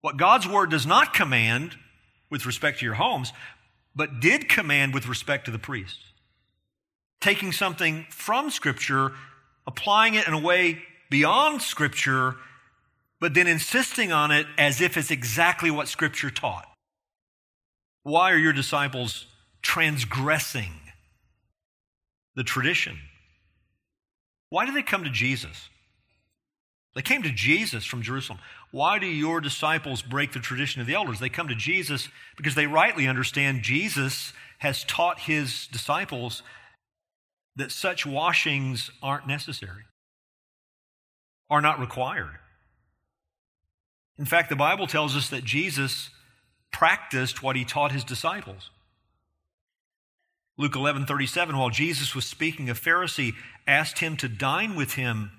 what 0.00 0.16
God's 0.16 0.48
word 0.48 0.70
does 0.70 0.86
not 0.86 1.12
command 1.12 1.76
with 2.30 2.46
respect 2.46 2.80
to 2.80 2.86
your 2.86 2.94
homes, 2.94 3.32
but 3.94 4.18
did 4.18 4.48
command 4.48 4.94
with 4.94 5.06
respect 5.06 5.44
to 5.44 5.50
the 5.50 5.58
priests. 5.58 6.02
Taking 7.20 7.52
something 7.52 8.06
from 8.08 8.50
Scripture, 8.50 9.12
applying 9.66 10.14
it 10.14 10.26
in 10.26 10.32
a 10.32 10.40
way 10.40 10.82
beyond 11.10 11.60
Scripture, 11.60 12.36
but 13.20 13.34
then 13.34 13.46
insisting 13.46 14.10
on 14.10 14.30
it 14.30 14.46
as 14.56 14.80
if 14.80 14.96
it's 14.96 15.10
exactly 15.10 15.70
what 15.70 15.88
Scripture 15.88 16.30
taught. 16.30 16.66
Why 18.02 18.32
are 18.32 18.38
your 18.38 18.54
disciples 18.54 19.26
transgressing 19.60 20.72
the 22.34 22.42
tradition? 22.42 22.98
Why 24.48 24.64
do 24.64 24.72
they 24.72 24.82
come 24.82 25.04
to 25.04 25.10
Jesus? 25.10 25.68
They 26.94 27.02
came 27.02 27.22
to 27.22 27.30
Jesus 27.30 27.84
from 27.84 28.02
Jerusalem. 28.02 28.38
Why 28.70 28.98
do 28.98 29.06
your 29.06 29.40
disciples 29.40 30.02
break 30.02 30.32
the 30.32 30.40
tradition 30.40 30.80
of 30.80 30.86
the 30.86 30.94
elders? 30.94 31.20
They 31.20 31.28
come 31.28 31.48
to 31.48 31.54
Jesus 31.54 32.08
because 32.36 32.54
they 32.54 32.66
rightly 32.66 33.08
understand 33.08 33.62
Jesus 33.62 34.32
has 34.58 34.84
taught 34.84 35.20
his 35.20 35.66
disciples 35.68 36.42
that 37.56 37.70
such 37.70 38.06
washings 38.06 38.90
aren't 39.02 39.26
necessary, 39.26 39.84
are 41.50 41.60
not 41.60 41.80
required. 41.80 42.38
In 44.18 44.24
fact, 44.24 44.50
the 44.50 44.56
Bible 44.56 44.86
tells 44.86 45.16
us 45.16 45.28
that 45.30 45.44
Jesus 45.44 46.10
practiced 46.70 47.42
what 47.42 47.56
he 47.56 47.64
taught 47.64 47.92
his 47.92 48.04
disciples. 48.04 48.70
Luke 50.58 50.76
11 50.76 51.06
37, 51.06 51.56
while 51.56 51.70
Jesus 51.70 52.14
was 52.14 52.26
speaking, 52.26 52.68
a 52.68 52.74
Pharisee 52.74 53.32
asked 53.66 53.98
him 53.98 54.16
to 54.18 54.28
dine 54.28 54.76
with 54.76 54.94
him. 54.94 55.32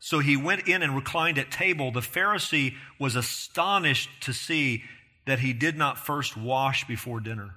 So 0.00 0.18
he 0.18 0.36
went 0.36 0.66
in 0.66 0.82
and 0.82 0.96
reclined 0.96 1.38
at 1.38 1.50
table. 1.50 1.92
The 1.92 2.00
Pharisee 2.00 2.74
was 2.98 3.14
astonished 3.14 4.08
to 4.22 4.32
see 4.32 4.82
that 5.26 5.40
he 5.40 5.52
did 5.52 5.76
not 5.76 5.98
first 5.98 6.36
wash 6.36 6.86
before 6.86 7.20
dinner. 7.20 7.54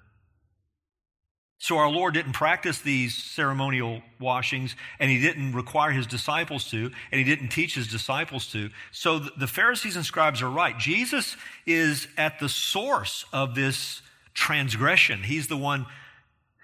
So 1.57 1.77
our 1.77 1.89
Lord 1.89 2.13
didn't 2.13 2.33
practice 2.33 2.81
these 2.81 3.15
ceremonial 3.15 4.01
washings, 4.19 4.75
and 4.99 5.09
he 5.09 5.21
didn't 5.21 5.53
require 5.53 5.91
his 5.91 6.05
disciples 6.05 6.69
to, 6.71 6.91
and 7.09 7.19
he 7.19 7.23
didn't 7.23 7.47
teach 7.47 7.75
his 7.75 7.87
disciples 7.87 8.47
to. 8.51 8.69
So 8.91 9.19
the 9.19 9.47
Pharisees 9.47 9.95
and 9.95 10.05
scribes 10.05 10.41
are 10.41 10.49
right. 10.49 10.77
Jesus 10.77 11.37
is 11.65 12.09
at 12.17 12.39
the 12.39 12.49
source 12.49 13.23
of 13.31 13.55
this 13.55 14.01
transgression. 14.33 15.23
He's 15.23 15.47
the 15.47 15.55
one 15.55 15.85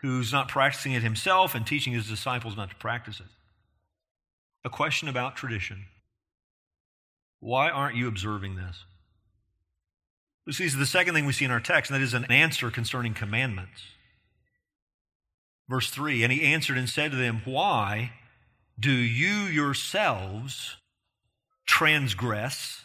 who's 0.02 0.34
not 0.34 0.50
practicing 0.50 0.92
it 0.92 1.02
himself 1.02 1.56
and 1.56 1.65
teaching 1.65 1.94
his 1.94 2.10
disciples 2.10 2.58
not 2.58 2.70
to 2.70 2.76
practice 2.76 3.22
it. 3.22 3.28
A 4.63 4.69
question 4.69 5.08
about 5.08 5.36
tradition. 5.36 5.86
Why 7.39 7.69
aren't 7.69 7.95
you 7.95 8.08
observing 8.08 8.56
this? 8.56 8.84
This 10.45 10.60
is 10.60 10.76
the 10.76 10.86
second 10.86 11.13
thing 11.13 11.26
we 11.26 11.34
see 11.34 11.45
in 11.45 11.52
our 11.52 11.60
text, 11.60 11.91
and 11.91 12.00
that 12.00 12.04
is 12.04 12.13
an 12.13 12.26
answer 12.26 12.72
concerning 12.72 13.13
commandments. 13.13 13.82
Verse 15.69 15.89
3 15.89 16.24
And 16.24 16.34
he 16.34 16.41
answered 16.41 16.78
and 16.78 16.89
said 16.89 17.12
to 17.12 17.17
them, 17.17 17.41
Why 17.45 18.13
do 18.80 18.91
you 18.91 19.45
yourselves 19.45 20.78
transgress 21.65 22.84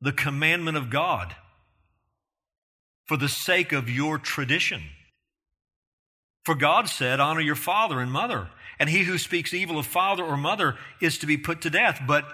the 0.00 0.12
commandment 0.12 0.76
of 0.76 0.90
God 0.90 1.34
for 3.06 3.16
the 3.16 3.28
sake 3.28 3.72
of 3.72 3.88
your 3.88 4.18
tradition? 4.18 4.82
For 6.44 6.54
God 6.54 6.88
said, 6.88 7.20
Honor 7.20 7.40
your 7.40 7.54
father 7.54 8.00
and 8.00 8.12
mother, 8.12 8.50
and 8.78 8.88
he 8.88 9.04
who 9.04 9.18
speaks 9.18 9.54
evil 9.54 9.78
of 9.78 9.86
father 9.86 10.24
or 10.24 10.36
mother 10.36 10.76
is 11.00 11.18
to 11.18 11.26
be 11.26 11.36
put 11.36 11.60
to 11.62 11.70
death. 11.70 12.00
But 12.06 12.24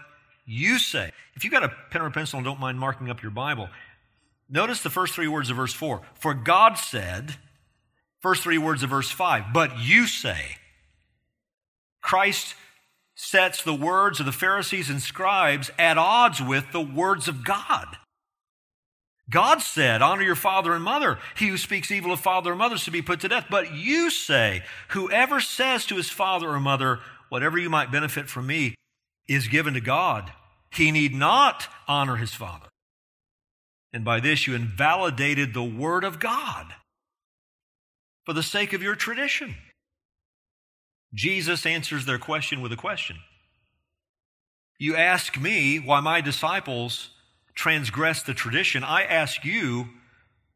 you 0.47 0.79
say, 0.79 1.13
if 1.35 1.45
you've 1.45 1.53
got 1.53 1.65
a 1.65 1.73
pen 1.91 2.03
or 2.03 2.07
a 2.07 2.11
pencil 2.11 2.39
and 2.39 2.45
don't 2.45 2.61
mind 2.61 2.79
marking 2.79 3.11
up 3.11 3.23
your 3.23 3.31
Bible, 3.31 3.69
notice 4.49 4.83
the 4.83 4.91
first 4.91 5.15
three 5.15 5.29
words 5.29 5.51
of 5.51 5.57
verse 5.57 5.73
4. 5.73 6.03
For 6.15 6.35
God 6.35 6.75
said, 6.75 7.37
First 8.21 8.43
three 8.43 8.59
words 8.59 8.83
of 8.83 8.91
verse 8.91 9.11
5. 9.11 9.47
But 9.53 9.79
you 9.79 10.07
say, 10.07 10.57
Christ 12.03 12.55
sets 13.15 13.63
the 13.63 13.75
words 13.75 14.21
of 14.21 14.27
the 14.27 14.33
Pharisees 14.33 14.91
and 14.91 15.01
scribes 15.01 15.71
at 15.79 15.99
odds 15.99 16.41
with 16.41 16.73
the 16.73 16.81
words 16.81 17.29
of 17.29 17.45
God. 17.45 17.97
God 19.31 19.63
said, 19.63 20.03
Honor 20.03 20.23
your 20.23 20.35
father 20.35 20.75
and 20.75 20.83
mother. 20.83 21.19
He 21.37 21.49
who 21.49 21.57
speaks 21.57 21.91
evil 21.91 22.13
of 22.13 22.21
father 22.21 22.53
or 22.53 22.57
mother 22.57 22.75
is 22.75 22.85
to 22.85 22.91
be 22.91 23.03
put 23.03 23.21
to 23.21 23.29
death. 23.29 23.47
But 23.49 23.73
you 23.73 24.11
say, 24.11 24.63
Whoever 24.89 25.41
says 25.41 25.87
to 25.87 25.97
his 25.97 26.11
father 26.11 26.51
or 26.51 26.61
mother, 26.61 26.99
Whatever 27.29 27.59
you 27.59 27.71
might 27.71 27.93
benefit 27.93 28.29
from 28.29 28.49
me 28.49 28.75
is 29.29 29.47
given 29.47 29.75
to 29.75 29.81
God, 29.81 30.33
he 30.73 30.91
need 30.91 31.15
not 31.15 31.69
honor 31.87 32.17
his 32.17 32.35
father. 32.35 32.67
And 33.93 34.05
by 34.05 34.19
this 34.21 34.47
you 34.47 34.55
invalidated 34.55 35.55
the 35.55 35.65
word 35.65 36.03
of 36.03 36.19
God 36.19 36.75
for 38.25 38.33
the 38.33 38.43
sake 38.43 38.73
of 38.73 38.83
your 38.83 38.97
tradition? 38.97 39.55
Jesus 41.15 41.67
answers 41.67 42.07
their 42.07 42.19
question 42.19 42.61
with 42.61 42.73
a 42.73 42.77
question. 42.77 43.19
You 44.79 44.97
ask 44.97 45.39
me 45.39 45.79
why 45.79 46.01
my 46.01 46.21
disciples 46.21 47.11
transgress 47.61 48.23
the 48.23 48.33
tradition. 48.33 48.83
I 48.83 49.03
ask 49.03 49.45
you 49.45 49.91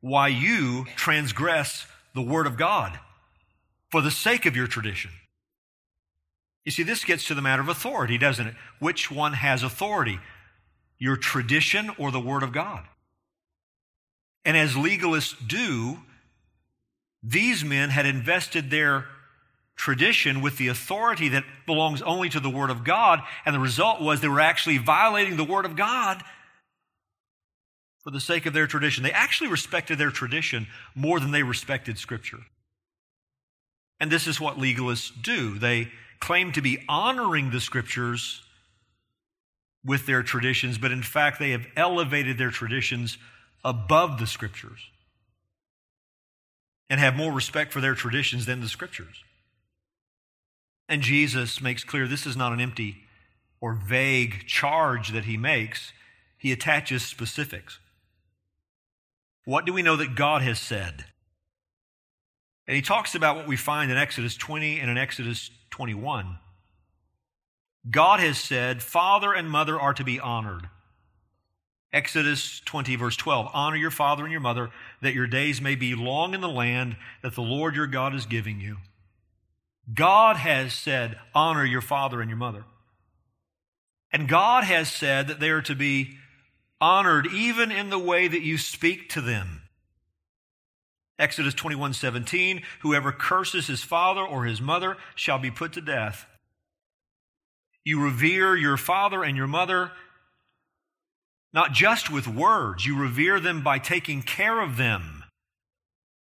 why 0.00 0.28
you 0.28 0.86
transgress 0.96 1.86
the 2.14 2.22
Word 2.22 2.46
of 2.46 2.56
God 2.56 2.98
for 3.90 4.00
the 4.00 4.10
sake 4.10 4.46
of 4.46 4.56
your 4.56 4.66
tradition. 4.66 5.10
You 6.64 6.72
see, 6.72 6.82
this 6.82 7.04
gets 7.04 7.26
to 7.26 7.34
the 7.34 7.42
matter 7.42 7.60
of 7.60 7.68
authority, 7.68 8.16
doesn't 8.16 8.46
it? 8.46 8.54
Which 8.78 9.10
one 9.10 9.34
has 9.34 9.62
authority? 9.62 10.18
Your 10.98 11.18
tradition 11.18 11.90
or 11.98 12.10
the 12.10 12.20
Word 12.20 12.42
of 12.42 12.52
God? 12.52 12.84
And 14.46 14.56
as 14.56 14.72
legalists 14.72 15.36
do, 15.46 15.98
these 17.22 17.62
men 17.62 17.90
had 17.90 18.06
invested 18.06 18.70
their 18.70 19.04
tradition 19.76 20.40
with 20.40 20.56
the 20.56 20.68
authority 20.68 21.28
that 21.28 21.44
belongs 21.66 22.00
only 22.00 22.30
to 22.30 22.40
the 22.40 22.48
Word 22.48 22.70
of 22.70 22.82
God, 22.82 23.20
and 23.44 23.54
the 23.54 23.60
result 23.60 24.00
was 24.00 24.22
they 24.22 24.28
were 24.28 24.40
actually 24.40 24.78
violating 24.78 25.36
the 25.36 25.44
Word 25.44 25.66
of 25.66 25.76
God 25.76 26.22
for 28.04 28.10
the 28.10 28.20
sake 28.20 28.46
of 28.46 28.52
their 28.52 28.66
tradition. 28.66 29.02
They 29.02 29.12
actually 29.12 29.50
respected 29.50 29.98
their 29.98 30.10
tradition 30.10 30.66
more 30.94 31.18
than 31.18 31.32
they 31.32 31.42
respected 31.42 31.98
Scripture. 31.98 32.40
And 33.98 34.10
this 34.10 34.26
is 34.26 34.40
what 34.40 34.58
legalists 34.58 35.10
do. 35.22 35.58
They 35.58 35.90
claim 36.20 36.52
to 36.52 36.62
be 36.62 36.84
honoring 36.88 37.50
the 37.50 37.60
Scriptures 37.60 38.42
with 39.84 40.06
their 40.06 40.22
traditions, 40.22 40.78
but 40.78 40.92
in 40.92 41.02
fact, 41.02 41.38
they 41.38 41.50
have 41.50 41.66
elevated 41.76 42.38
their 42.38 42.50
traditions 42.50 43.18
above 43.64 44.18
the 44.18 44.26
Scriptures 44.26 44.90
and 46.90 47.00
have 47.00 47.16
more 47.16 47.32
respect 47.32 47.72
for 47.72 47.80
their 47.80 47.94
traditions 47.94 48.46
than 48.46 48.60
the 48.60 48.68
scriptures. 48.68 49.24
And 50.88 51.02
Jesus 51.02 51.60
makes 51.60 51.84
clear 51.84 52.06
this 52.06 52.26
is 52.26 52.36
not 52.36 52.52
an 52.52 52.60
empty 52.60 52.98
or 53.60 53.72
vague 53.72 54.46
charge 54.46 55.10
that 55.10 55.24
he 55.24 55.36
makes, 55.36 55.92
he 56.36 56.52
attaches 56.52 57.02
specifics. 57.02 57.78
What 59.44 59.66
do 59.66 59.72
we 59.72 59.82
know 59.82 59.96
that 59.96 60.14
God 60.14 60.42
has 60.42 60.58
said? 60.58 61.04
And 62.66 62.74
he 62.74 62.82
talks 62.82 63.14
about 63.14 63.36
what 63.36 63.46
we 63.46 63.56
find 63.56 63.90
in 63.90 63.96
Exodus 63.96 64.36
20 64.36 64.80
and 64.80 64.90
in 64.90 64.96
Exodus 64.96 65.50
21. 65.70 66.38
God 67.90 68.20
has 68.20 68.38
said, 68.38 68.82
Father 68.82 69.32
and 69.34 69.50
mother 69.50 69.78
are 69.78 69.92
to 69.94 70.04
be 70.04 70.18
honored. 70.18 70.68
Exodus 71.92 72.60
20, 72.64 72.96
verse 72.96 73.16
12 73.16 73.50
Honor 73.52 73.76
your 73.76 73.90
father 73.90 74.24
and 74.24 74.32
your 74.32 74.40
mother, 74.40 74.70
that 75.02 75.14
your 75.14 75.26
days 75.26 75.60
may 75.60 75.74
be 75.74 75.94
long 75.94 76.34
in 76.34 76.40
the 76.40 76.48
land 76.48 76.96
that 77.22 77.34
the 77.34 77.42
Lord 77.42 77.76
your 77.76 77.86
God 77.86 78.14
is 78.14 78.26
giving 78.26 78.60
you. 78.60 78.78
God 79.92 80.36
has 80.36 80.72
said, 80.72 81.18
Honor 81.34 81.64
your 81.64 81.82
father 81.82 82.20
and 82.20 82.30
your 82.30 82.38
mother. 82.38 82.64
And 84.10 84.28
God 84.28 84.64
has 84.64 84.90
said 84.90 85.28
that 85.28 85.40
they 85.40 85.50
are 85.50 85.62
to 85.62 85.74
be 85.74 86.16
honored 86.84 87.26
even 87.32 87.72
in 87.72 87.88
the 87.88 87.98
way 87.98 88.28
that 88.28 88.42
you 88.42 88.58
speak 88.58 89.08
to 89.08 89.22
them. 89.22 89.62
Exodus 91.18 91.54
21 91.54 91.94
17, 91.94 92.60
whoever 92.80 93.10
curses 93.10 93.68
his 93.68 93.82
father 93.82 94.20
or 94.20 94.44
his 94.44 94.60
mother 94.60 94.98
shall 95.14 95.38
be 95.38 95.50
put 95.50 95.72
to 95.72 95.80
death. 95.80 96.26
You 97.84 98.02
revere 98.02 98.54
your 98.54 98.76
father 98.76 99.24
and 99.24 99.34
your 99.34 99.46
mother 99.46 99.92
not 101.54 101.72
just 101.72 102.10
with 102.10 102.26
words, 102.26 102.84
you 102.84 102.98
revere 102.98 103.38
them 103.38 103.62
by 103.62 103.78
taking 103.78 104.22
care 104.22 104.60
of 104.60 104.76
them 104.76 105.22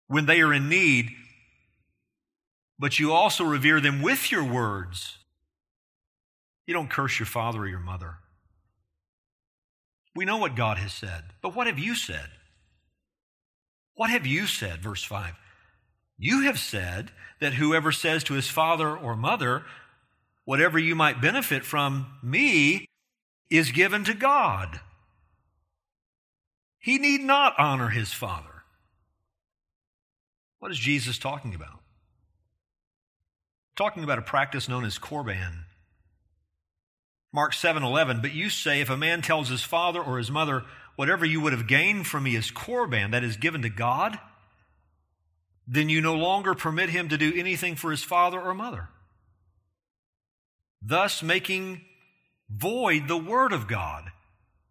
when 0.07 0.27
they 0.27 0.39
are 0.41 0.53
in 0.53 0.69
need, 0.69 1.09
but 2.77 2.99
you 2.99 3.11
also 3.11 3.43
revere 3.43 3.81
them 3.81 4.03
with 4.03 4.31
your 4.31 4.43
words. 4.43 5.17
You 6.67 6.73
don't 6.75 6.89
curse 6.89 7.17
your 7.17 7.25
father 7.25 7.61
or 7.61 7.67
your 7.67 7.79
mother. 7.79 8.17
We 10.15 10.25
know 10.25 10.37
what 10.37 10.55
God 10.55 10.77
has 10.77 10.93
said, 10.93 11.23
but 11.41 11.55
what 11.55 11.67
have 11.67 11.79
you 11.79 11.95
said? 11.95 12.29
What 13.95 14.09
have 14.09 14.25
you 14.25 14.45
said? 14.47 14.81
Verse 14.81 15.03
5. 15.03 15.33
You 16.17 16.41
have 16.43 16.59
said 16.59 17.11
that 17.39 17.55
whoever 17.55 17.91
says 17.91 18.23
to 18.25 18.33
his 18.35 18.47
father 18.47 18.95
or 18.95 19.15
mother, 19.15 19.63
whatever 20.45 20.77
you 20.77 20.95
might 20.95 21.21
benefit 21.21 21.65
from 21.65 22.07
me 22.21 22.85
is 23.49 23.71
given 23.71 24.03
to 24.05 24.13
God. 24.13 24.79
He 26.79 26.97
need 26.97 27.21
not 27.21 27.53
honor 27.57 27.89
his 27.89 28.13
father. 28.13 28.63
What 30.59 30.71
is 30.71 30.77
Jesus 30.77 31.17
talking 31.17 31.55
about? 31.55 31.79
Talking 33.75 34.03
about 34.03 34.19
a 34.19 34.23
practice 34.23 34.69
known 34.69 34.85
as 34.85 34.97
korban. 34.99 35.65
Mark 37.33 37.53
7:11, 37.53 38.21
but 38.21 38.33
you 38.33 38.49
say 38.49 38.79
if 38.79 38.91
a 38.91 38.95
man 38.95 39.23
tells 39.23 39.49
his 39.49 39.63
father 39.63 40.01
or 40.01 40.19
his 40.19 40.29
mother, 40.29 40.63
whatever 40.95 41.25
you 41.25 41.41
would 41.41 41.51
have 41.51 41.67
gained 41.67 42.05
from 42.05 42.23
me 42.23 42.35
is 42.35 42.51
korban, 42.51 43.11
that 43.11 43.23
is 43.23 43.37
given 43.37 43.63
to 43.63 43.69
God, 43.69 44.19
then 45.67 45.89
you 45.89 45.99
no 45.99 46.15
longer 46.15 46.53
permit 46.53 46.89
him 46.89 47.09
to 47.09 47.17
do 47.17 47.33
anything 47.35 47.75
for 47.75 47.89
his 47.89 48.03
father 48.03 48.39
or 48.39 48.53
mother. 48.53 48.89
Thus 50.79 51.23
making 51.23 51.81
void 52.49 53.07
the 53.07 53.17
word 53.17 53.51
of 53.51 53.67
God 53.67 54.11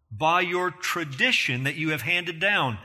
by 0.09 0.41
your 0.41 0.71
tradition 0.71 1.63
that 1.63 1.75
you 1.75 1.89
have 1.89 2.03
handed 2.03 2.39
down. 2.39 2.77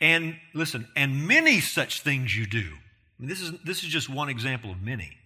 And 0.00 0.36
listen, 0.54 0.86
and 0.94 1.26
many 1.26 1.60
such 1.60 2.02
things 2.02 2.36
you 2.36 2.46
do. 2.46 2.58
I 2.60 3.22
mean, 3.22 3.28
this, 3.28 3.40
is, 3.40 3.52
this 3.64 3.82
is 3.82 3.88
just 3.88 4.08
one 4.08 4.28
example 4.28 4.70
of 4.70 4.80
many 4.80 5.16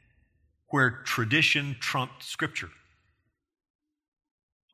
where 0.69 1.03
tradition 1.05 1.77
trumped 1.81 2.23
scripture. 2.23 2.71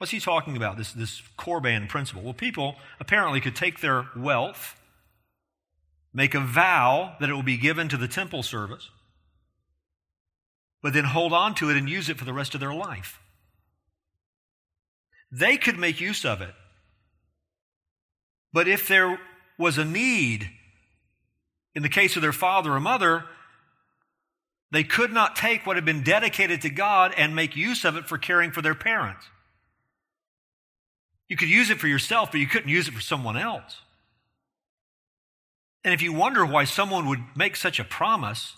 What's 0.00 0.12
he 0.12 0.18
talking 0.18 0.56
about, 0.56 0.78
this, 0.78 0.94
this 0.94 1.20
Korban 1.38 1.86
principle? 1.86 2.22
Well, 2.22 2.32
people 2.32 2.76
apparently 3.00 3.38
could 3.38 3.54
take 3.54 3.80
their 3.82 4.06
wealth, 4.16 4.80
make 6.14 6.34
a 6.34 6.40
vow 6.40 7.16
that 7.20 7.28
it 7.28 7.34
will 7.34 7.42
be 7.42 7.58
given 7.58 7.90
to 7.90 7.98
the 7.98 8.08
temple 8.08 8.42
service, 8.42 8.88
but 10.82 10.94
then 10.94 11.04
hold 11.04 11.34
on 11.34 11.54
to 11.56 11.68
it 11.68 11.76
and 11.76 11.86
use 11.86 12.08
it 12.08 12.16
for 12.16 12.24
the 12.24 12.32
rest 12.32 12.54
of 12.54 12.60
their 12.60 12.72
life. 12.72 13.20
They 15.30 15.58
could 15.58 15.78
make 15.78 16.00
use 16.00 16.24
of 16.24 16.40
it. 16.40 16.54
But 18.54 18.68
if 18.68 18.88
there 18.88 19.20
was 19.58 19.76
a 19.76 19.84
need, 19.84 20.48
in 21.74 21.82
the 21.82 21.90
case 21.90 22.16
of 22.16 22.22
their 22.22 22.32
father 22.32 22.72
or 22.72 22.80
mother, 22.80 23.26
they 24.72 24.82
could 24.82 25.12
not 25.12 25.36
take 25.36 25.66
what 25.66 25.76
had 25.76 25.84
been 25.84 26.02
dedicated 26.02 26.62
to 26.62 26.70
God 26.70 27.12
and 27.18 27.36
make 27.36 27.54
use 27.54 27.84
of 27.84 27.96
it 27.96 28.06
for 28.06 28.16
caring 28.16 28.50
for 28.50 28.62
their 28.62 28.74
parents. 28.74 29.26
You 31.30 31.36
could 31.36 31.48
use 31.48 31.70
it 31.70 31.78
for 31.78 31.86
yourself, 31.86 32.32
but 32.32 32.40
you 32.40 32.48
couldn't 32.48 32.68
use 32.68 32.88
it 32.88 32.94
for 32.94 33.00
someone 33.00 33.36
else. 33.36 33.82
And 35.84 35.94
if 35.94 36.02
you 36.02 36.12
wonder 36.12 36.44
why 36.44 36.64
someone 36.64 37.06
would 37.06 37.20
make 37.36 37.54
such 37.54 37.78
a 37.78 37.84
promise, 37.84 38.54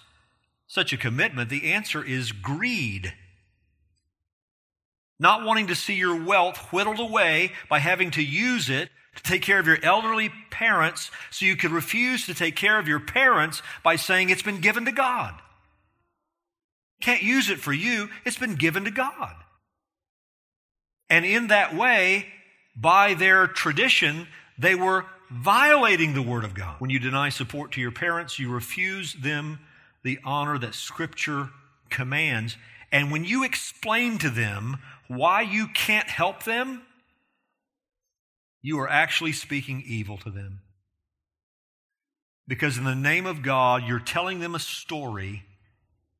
such 0.67 0.93
a 0.95 0.97
commitment, 0.97 1.51
the 1.51 1.71
answer 1.71 2.03
is 2.03 2.33
greed. 2.33 3.13
Not 5.21 5.45
wanting 5.45 5.67
to 5.67 5.75
see 5.75 5.95
your 5.95 6.25
wealth 6.25 6.73
whittled 6.73 6.99
away 6.99 7.53
by 7.69 7.79
having 7.79 8.11
to 8.13 8.23
use 8.23 8.71
it 8.71 8.89
to 9.17 9.23
take 9.23 9.43
care 9.43 9.59
of 9.59 9.67
your 9.67 9.79
elderly 9.83 10.31
parents 10.51 11.11
so 11.31 11.45
you 11.45 11.57
could 11.57 11.73
refuse 11.73 12.25
to 12.25 12.35
take 12.35 12.57
care 12.57 12.79
of 12.79 12.89
your 12.89 13.01
parents 13.01 13.61
by 13.85 13.97
saying 13.97 14.31
it's 14.31 14.43
been 14.43 14.63
given 14.63 14.87
to 14.87 14.93
God. 14.93 15.35
Can't 17.03 17.23
use 17.23 17.51
it 17.51 17.59
for 17.59 17.75
you, 17.75 18.09
it's 18.25 18.39
been 18.39 18.55
given 18.55 18.85
to 18.85 18.91
God. 18.91 19.35
And 21.11 21.27
in 21.27 21.49
that 21.49 21.77
way, 21.77 22.29
by 22.75 23.15
their 23.15 23.47
tradition, 23.47 24.27
they 24.59 24.75
were 24.75 25.07
violating 25.31 26.15
the 26.15 26.23
Word 26.23 26.45
of 26.45 26.55
God. 26.55 26.77
When 26.79 26.91
you 26.91 26.99
deny 26.99 27.29
support 27.29 27.73
to 27.73 27.81
your 27.81 27.91
parents, 27.91 28.39
you 28.39 28.51
refuse 28.51 29.15
them 29.15 29.61
the 30.03 30.19
honor 30.25 30.59
that 30.59 30.75
Scripture 30.75 31.51
commands. 31.91 32.57
And 32.91 33.11
when 33.11 33.25
you 33.25 33.45
explain 33.45 34.19
to 34.19 34.31
them 34.31 34.79
why 35.09 35.43
you 35.43 35.69
can't 35.69 36.09
help 36.09 36.45
them, 36.45 36.83
you 38.63 38.79
are 38.79 38.89
actually 38.89 39.33
speaking 39.33 39.83
evil 39.87 40.17
to 40.19 40.31
them. 40.31 40.61
Because 42.47 42.77
in 42.77 42.85
the 42.85 42.95
name 42.95 43.27
of 43.27 43.43
God, 43.43 43.85
you're 43.87 43.99
telling 43.99 44.41
them 44.41 44.55
a 44.55 44.61
story 44.61 45.45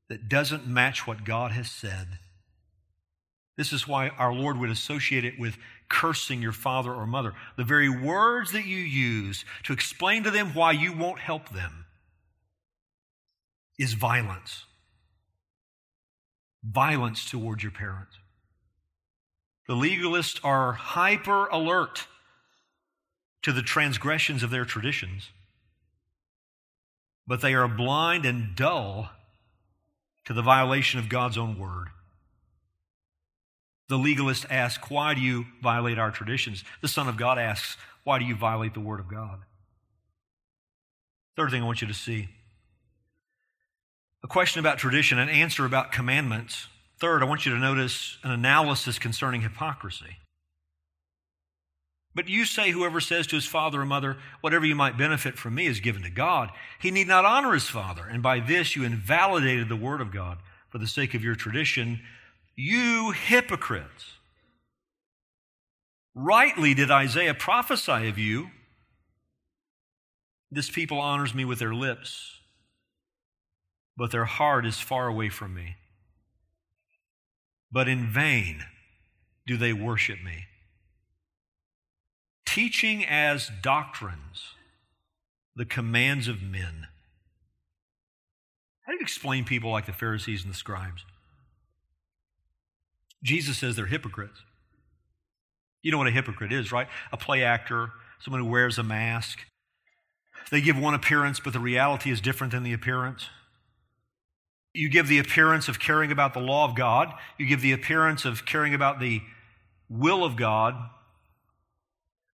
that 0.09 0.29
doesn't 0.29 0.67
match 0.67 1.07
what 1.07 1.25
God 1.25 1.53
has 1.53 1.71
said. 1.71 2.19
This 3.57 3.73
is 3.73 3.87
why 3.87 4.09
our 4.11 4.33
Lord 4.33 4.59
would 4.59 4.71
associate 4.71 5.25
it 5.25 5.39
with 5.39 5.57
cursing 5.93 6.41
your 6.41 6.53
father 6.53 6.93
or 6.93 7.07
mother. 7.07 7.35
The 7.57 7.65
very 7.65 7.89
words 7.89 8.51
that 8.53 8.65
you 8.65 8.79
use 8.79 9.45
to 9.65 9.73
explain 9.73 10.25
to 10.25 10.31
them 10.31 10.55
why 10.55 10.73
you 10.73 10.93
won't 10.93 11.21
help 11.21 11.51
them 11.51 11.85
is 13.79 13.93
violence. 13.93 14.65
Violence 16.65 17.31
towards 17.31 17.63
your 17.63 17.73
parents. 17.73 18.17
The 19.69 19.75
legalists 19.75 20.41
are 20.43 20.73
hyper 20.73 21.47
alert 21.49 22.07
to 23.43 23.53
the 23.53 23.63
transgressions 23.63 24.43
of 24.43 24.51
their 24.51 24.65
traditions, 24.65 25.31
but 27.27 27.43
they 27.43 27.55
are 27.55 27.69
blind 27.69 28.25
and 28.25 28.57
dull 28.57 29.11
to 30.25 30.33
the 30.33 30.43
violation 30.43 30.99
of 30.99 31.09
God's 31.09 31.37
own 31.37 31.59
word. 31.59 31.89
The 33.93 33.99
legalist 33.99 34.47
asks, 34.49 34.91
Why 34.91 35.13
do 35.13 35.21
you 35.21 35.45
violate 35.63 35.99
our 35.99 36.11
traditions? 36.11 36.65
The 36.81 36.89
Son 36.89 37.09
of 37.09 37.19
God 37.19 37.39
asks, 37.39 37.77
Why 38.05 38.19
do 38.19 38.25
you 38.25 38.35
violate 38.35 38.73
the 38.73 38.81
Word 38.81 39.01
of 39.01 39.07
God? 39.07 39.41
Third 41.37 41.51
thing 41.51 41.63
I 41.63 41.67
want 41.67 41.83
you 41.83 41.89
to 41.89 41.93
see 41.93 42.31
a 44.25 44.27
question 44.27 44.61
about 44.61 44.79
tradition, 44.79 45.19
an 45.19 45.29
answer 45.29 45.67
about 45.67 45.93
commandments. 45.93 46.69
Third, 47.01 47.23
I 47.23 47.27
want 47.27 47.45
you 47.45 47.53
to 47.53 47.59
notice 47.59 48.17
an 48.23 48.31
analysis 48.31 48.99
concerning 48.99 49.43
hypocrisy. 49.43 50.17
But 52.15 52.31
you 52.31 52.47
say, 52.47 52.71
whoever 52.71 52.99
says 52.99 53.27
to 53.27 53.37
his 53.37 53.45
father 53.45 53.83
or 53.83 53.85
mother, 53.85 54.17
whatever 54.41 54.65
you 54.65 54.75
might 54.75 54.97
benefit 54.97 55.37
from 55.37 55.55
me 55.55 55.67
is 55.67 55.81
given 55.81 56.01
to 56.05 56.11
God, 56.11 56.49
he 56.81 56.91
need 56.91 57.09
not 57.09 57.27
honor 57.27 57.53
his 57.53 57.69
father. 57.69 58.07
And 58.11 58.23
by 58.23 58.41
this 58.41 58.75
you 58.75 58.85
invalidated 58.85 59.69
the 59.69 59.77
word 59.77 60.01
of 60.01 60.11
God 60.11 60.39
for 60.71 60.79
the 60.79 60.87
sake 60.87 61.13
of 61.13 61.23
your 61.23 61.35
tradition. 61.35 62.01
You 62.55 63.13
hypocrites! 63.13 64.13
Rightly 66.15 66.75
did 66.75 66.91
Isaiah 66.91 67.35
prophesy 67.35 68.09
of 68.09 68.19
you. 68.19 68.51
This 70.51 70.69
people 70.69 70.99
honors 70.99 71.35
me 71.35 71.47
with 71.47 71.59
their 71.59 71.75
lips, 71.75 72.41
but 73.97 74.11
their 74.11 74.27
heart 74.27 74.67
is 74.67 74.79
far 74.79 75.07
away 75.07 75.31
from 75.31 75.55
me. 75.55 75.77
But 77.71 77.89
in 77.89 78.07
vain 78.07 78.65
do 79.47 79.57
they 79.57 79.73
worship 79.73 80.23
me, 80.23 80.45
teaching 82.45 83.03
as 83.07 83.51
doctrines 83.63 84.55
the 85.57 85.65
commands 85.65 86.29
of 86.29 86.43
men. 86.43 86.89
How 88.83 88.93
do 88.93 88.97
you 88.97 89.03
explain 89.03 89.45
people 89.45 89.71
like 89.71 89.87
the 89.87 89.93
Pharisees 89.93 90.45
and 90.45 90.53
the 90.53 90.57
scribes? 90.57 91.07
Jesus 93.23 93.59
says 93.59 93.77
they're 93.77 93.87
hypocrites. 93.87 94.41
You 95.83 95.91
know 95.91 95.99
what 95.99 96.07
a 96.07 96.13
hypocrite 96.13 96.53
is, 96.53 96.73
right? 96.73 96.89
A 97.13 97.17
play 97.17 97.43
actor, 97.43 97.91
someone 98.21 98.41
who 98.41 98.49
wears 98.49 98.79
a 98.79 98.83
mask. 98.83 99.41
They 100.51 100.61
give 100.61 100.79
one 100.79 100.95
appearance, 100.95 101.41
but 101.41 101.53
the 101.53 101.61
reality 101.61 102.11
is 102.11 102.21
different 102.21 102.53
than 102.53 102.63
the 102.63 102.73
appearance. 102.73 103.29
You 104.75 104.89
give 104.89 105.09
the 105.09 105.19
appearance 105.19 105.69
of 105.69 105.79
caring 105.79 106.11
about 106.11 106.35
the 106.35 106.41
law 106.41 106.65
of 106.65 106.75
God. 106.75 107.13
You 107.39 107.47
give 107.47 107.61
the 107.61 107.73
appearance 107.73 108.25
of 108.25 108.47
caring 108.47 108.75
about 108.75 109.01
the 109.01 109.21
will 109.89 110.25
of 110.25 110.37
God. 110.37 110.75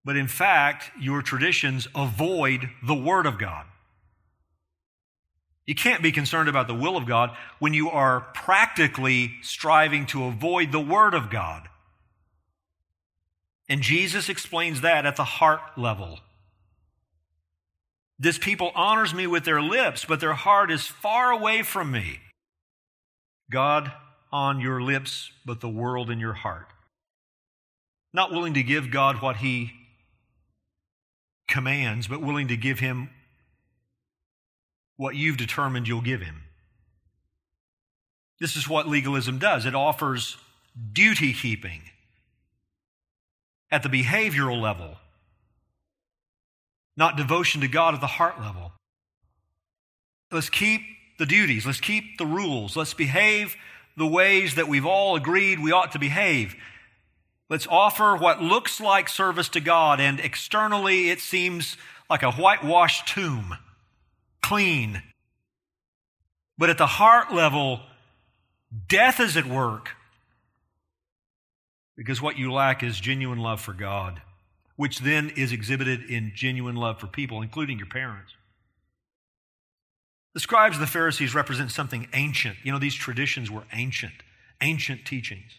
But 0.04 0.16
in 0.16 0.28
fact, 0.28 0.90
your 0.98 1.20
traditions 1.20 1.88
avoid 1.94 2.70
the 2.82 2.94
Word 2.94 3.26
of 3.26 3.38
God. 3.38 3.66
You 5.68 5.74
can't 5.74 6.02
be 6.02 6.12
concerned 6.12 6.48
about 6.48 6.66
the 6.66 6.74
will 6.74 6.96
of 6.96 7.04
God 7.04 7.36
when 7.58 7.74
you 7.74 7.90
are 7.90 8.22
practically 8.32 9.34
striving 9.42 10.06
to 10.06 10.24
avoid 10.24 10.72
the 10.72 10.80
Word 10.80 11.12
of 11.12 11.28
God. 11.28 11.68
And 13.68 13.82
Jesus 13.82 14.30
explains 14.30 14.80
that 14.80 15.04
at 15.04 15.16
the 15.16 15.24
heart 15.24 15.60
level. 15.76 16.20
This 18.18 18.38
people 18.38 18.72
honors 18.74 19.12
me 19.12 19.26
with 19.26 19.44
their 19.44 19.60
lips, 19.60 20.06
but 20.06 20.20
their 20.20 20.32
heart 20.32 20.70
is 20.70 20.86
far 20.86 21.32
away 21.32 21.62
from 21.62 21.90
me. 21.90 22.20
God 23.50 23.92
on 24.32 24.60
your 24.60 24.80
lips, 24.80 25.30
but 25.44 25.60
the 25.60 25.68
world 25.68 26.08
in 26.08 26.18
your 26.18 26.32
heart. 26.32 26.68
Not 28.14 28.32
willing 28.32 28.54
to 28.54 28.62
give 28.62 28.90
God 28.90 29.20
what 29.20 29.36
He 29.36 29.72
commands, 31.46 32.08
but 32.08 32.22
willing 32.22 32.48
to 32.48 32.56
give 32.56 32.78
Him 32.78 33.10
what 34.98 35.14
you've 35.14 35.38
determined 35.38 35.88
you'll 35.88 36.02
give 36.02 36.20
Him. 36.20 36.42
This 38.38 38.54
is 38.54 38.68
what 38.68 38.86
legalism 38.86 39.38
does 39.38 39.64
it 39.64 39.74
offers 39.74 40.36
duty 40.92 41.32
keeping 41.32 41.80
at 43.70 43.82
the 43.82 43.88
behavioral 43.88 44.60
level, 44.60 44.96
not 46.96 47.16
devotion 47.16 47.62
to 47.62 47.68
God 47.68 47.94
at 47.94 48.00
the 48.00 48.06
heart 48.06 48.40
level. 48.40 48.72
Let's 50.30 50.50
keep 50.50 50.82
the 51.18 51.26
duties, 51.26 51.64
let's 51.64 51.80
keep 51.80 52.18
the 52.18 52.26
rules, 52.26 52.76
let's 52.76 52.94
behave 52.94 53.56
the 53.96 54.06
ways 54.06 54.54
that 54.54 54.68
we've 54.68 54.86
all 54.86 55.16
agreed 55.16 55.58
we 55.58 55.72
ought 55.72 55.92
to 55.92 55.98
behave. 55.98 56.54
Let's 57.50 57.66
offer 57.66 58.14
what 58.14 58.42
looks 58.42 58.80
like 58.80 59.08
service 59.08 59.48
to 59.50 59.60
God, 59.60 60.00
and 60.00 60.20
externally 60.20 61.10
it 61.10 61.20
seems 61.20 61.76
like 62.08 62.22
a 62.22 62.32
whitewashed 62.32 63.08
tomb, 63.08 63.56
clean. 64.48 65.02
But 66.56 66.70
at 66.70 66.78
the 66.78 66.86
heart 66.86 67.32
level, 67.32 67.80
death 68.88 69.20
is 69.20 69.36
at 69.36 69.46
work. 69.46 69.90
Because 71.96 72.22
what 72.22 72.38
you 72.38 72.50
lack 72.52 72.82
is 72.82 72.98
genuine 72.98 73.40
love 73.40 73.60
for 73.60 73.74
God, 73.74 74.22
which 74.76 75.00
then 75.00 75.30
is 75.36 75.52
exhibited 75.52 76.08
in 76.08 76.32
genuine 76.34 76.76
love 76.76 76.98
for 76.98 77.08
people, 77.08 77.42
including 77.42 77.76
your 77.78 77.88
parents. 77.88 78.32
The 80.32 80.40
scribes 80.40 80.76
and 80.76 80.82
the 80.82 80.90
Pharisees 80.90 81.34
represent 81.34 81.70
something 81.70 82.08
ancient. 82.14 82.56
You 82.62 82.72
know, 82.72 82.78
these 82.78 82.94
traditions 82.94 83.50
were 83.50 83.64
ancient, 83.72 84.14
ancient 84.62 85.04
teachings. 85.04 85.52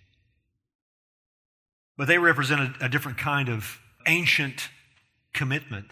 But 1.98 2.08
they 2.08 2.18
represented 2.18 2.76
a 2.82 2.90
different 2.90 3.18
kind 3.18 3.50
of 3.50 3.80
ancient 4.08 4.70
commitment. 5.34 5.88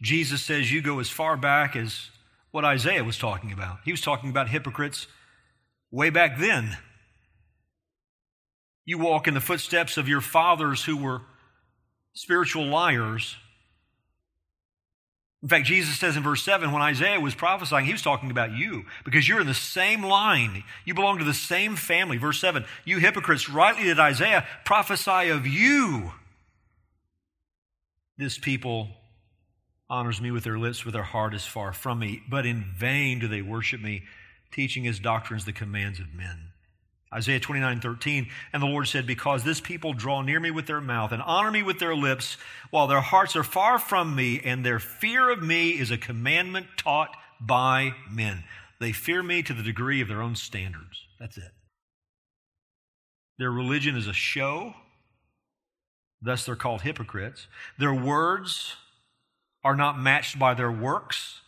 Jesus 0.00 0.42
says 0.42 0.72
you 0.72 0.80
go 0.80 1.00
as 1.00 1.10
far 1.10 1.36
back 1.36 1.74
as 1.74 2.10
what 2.50 2.64
Isaiah 2.64 3.04
was 3.04 3.18
talking 3.18 3.52
about. 3.52 3.78
He 3.84 3.90
was 3.90 4.00
talking 4.00 4.30
about 4.30 4.48
hypocrites 4.48 5.06
way 5.90 6.10
back 6.10 6.38
then. 6.38 6.76
You 8.84 8.98
walk 8.98 9.28
in 9.28 9.34
the 9.34 9.40
footsteps 9.40 9.96
of 9.96 10.08
your 10.08 10.20
fathers 10.20 10.84
who 10.84 10.96
were 10.96 11.22
spiritual 12.14 12.64
liars. 12.66 13.36
In 15.42 15.48
fact, 15.48 15.66
Jesus 15.66 15.98
says 15.98 16.16
in 16.16 16.22
verse 16.22 16.42
7 16.42 16.72
when 16.72 16.82
Isaiah 16.82 17.20
was 17.20 17.34
prophesying, 17.34 17.84
he 17.84 17.92
was 17.92 18.02
talking 18.02 18.30
about 18.30 18.52
you 18.52 18.86
because 19.04 19.28
you're 19.28 19.40
in 19.40 19.46
the 19.46 19.54
same 19.54 20.02
line. 20.02 20.64
You 20.84 20.94
belong 20.94 21.18
to 21.18 21.24
the 21.24 21.34
same 21.34 21.76
family. 21.76 22.16
Verse 22.16 22.40
7 22.40 22.64
You 22.84 22.98
hypocrites, 22.98 23.48
rightly 23.48 23.84
did 23.84 24.00
Isaiah 24.00 24.46
prophesy 24.64 25.28
of 25.28 25.46
you. 25.46 26.12
This 28.16 28.36
people 28.36 28.88
honors 29.90 30.20
me 30.20 30.30
with 30.30 30.44
their 30.44 30.58
lips, 30.58 30.82
but 30.82 30.92
their 30.92 31.02
heart 31.02 31.34
is 31.34 31.44
far 31.44 31.72
from 31.72 31.98
me. 31.98 32.22
But 32.28 32.46
in 32.46 32.62
vain 32.62 33.18
do 33.18 33.28
they 33.28 33.42
worship 33.42 33.80
me, 33.80 34.04
teaching 34.52 34.86
as 34.86 34.98
doctrines 34.98 35.44
the 35.44 35.52
commands 35.52 36.00
of 36.00 36.14
men. 36.14 36.52
Isaiah 37.12 37.40
29, 37.40 37.80
13. 37.80 38.28
And 38.52 38.62
the 38.62 38.66
Lord 38.66 38.86
said, 38.86 39.06
Because 39.06 39.42
this 39.42 39.60
people 39.60 39.94
draw 39.94 40.20
near 40.20 40.40
me 40.40 40.50
with 40.50 40.66
their 40.66 40.80
mouth 40.80 41.12
and 41.12 41.22
honor 41.22 41.50
me 41.50 41.62
with 41.62 41.78
their 41.78 41.94
lips, 41.94 42.36
while 42.70 42.86
their 42.86 43.00
hearts 43.00 43.34
are 43.34 43.44
far 43.44 43.78
from 43.78 44.14
me, 44.14 44.40
and 44.44 44.64
their 44.64 44.78
fear 44.78 45.30
of 45.30 45.42
me 45.42 45.70
is 45.70 45.90
a 45.90 45.96
commandment 45.96 46.66
taught 46.76 47.16
by 47.40 47.94
men. 48.10 48.44
They 48.78 48.92
fear 48.92 49.22
me 49.22 49.42
to 49.42 49.54
the 49.54 49.62
degree 49.62 50.02
of 50.02 50.08
their 50.08 50.20
own 50.20 50.36
standards. 50.36 51.06
That's 51.18 51.38
it. 51.38 51.52
Their 53.38 53.50
religion 53.50 53.96
is 53.96 54.06
a 54.06 54.12
show, 54.12 54.74
thus, 56.20 56.44
they're 56.44 56.56
called 56.56 56.82
hypocrites. 56.82 57.46
Their 57.78 57.94
words 57.94 58.74
are 59.68 59.76
not 59.76 60.00
matched 60.00 60.38
by 60.38 60.54
their 60.54 60.72
works. 60.72 61.42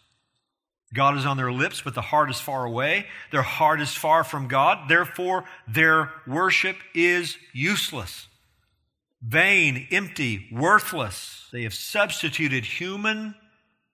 God 0.92 1.16
is 1.16 1.24
on 1.24 1.38
their 1.38 1.50
lips, 1.50 1.80
but 1.80 1.94
the 1.94 2.02
heart 2.02 2.28
is 2.28 2.38
far 2.38 2.66
away. 2.66 3.06
Their 3.32 3.40
heart 3.40 3.80
is 3.80 3.94
far 3.94 4.24
from 4.24 4.46
God. 4.46 4.90
Therefore, 4.90 5.46
their 5.66 6.12
worship 6.26 6.76
is 6.94 7.38
useless, 7.54 8.28
vain, 9.22 9.88
empty, 9.90 10.48
worthless. 10.52 11.48
They 11.50 11.62
have 11.62 11.72
substituted 11.72 12.66
human 12.66 13.36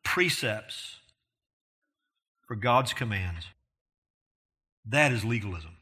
precepts 0.02 0.96
for 2.48 2.56
God's 2.56 2.92
commands. 2.92 3.46
That 4.86 5.12
is 5.12 5.24
legalism. 5.24 5.76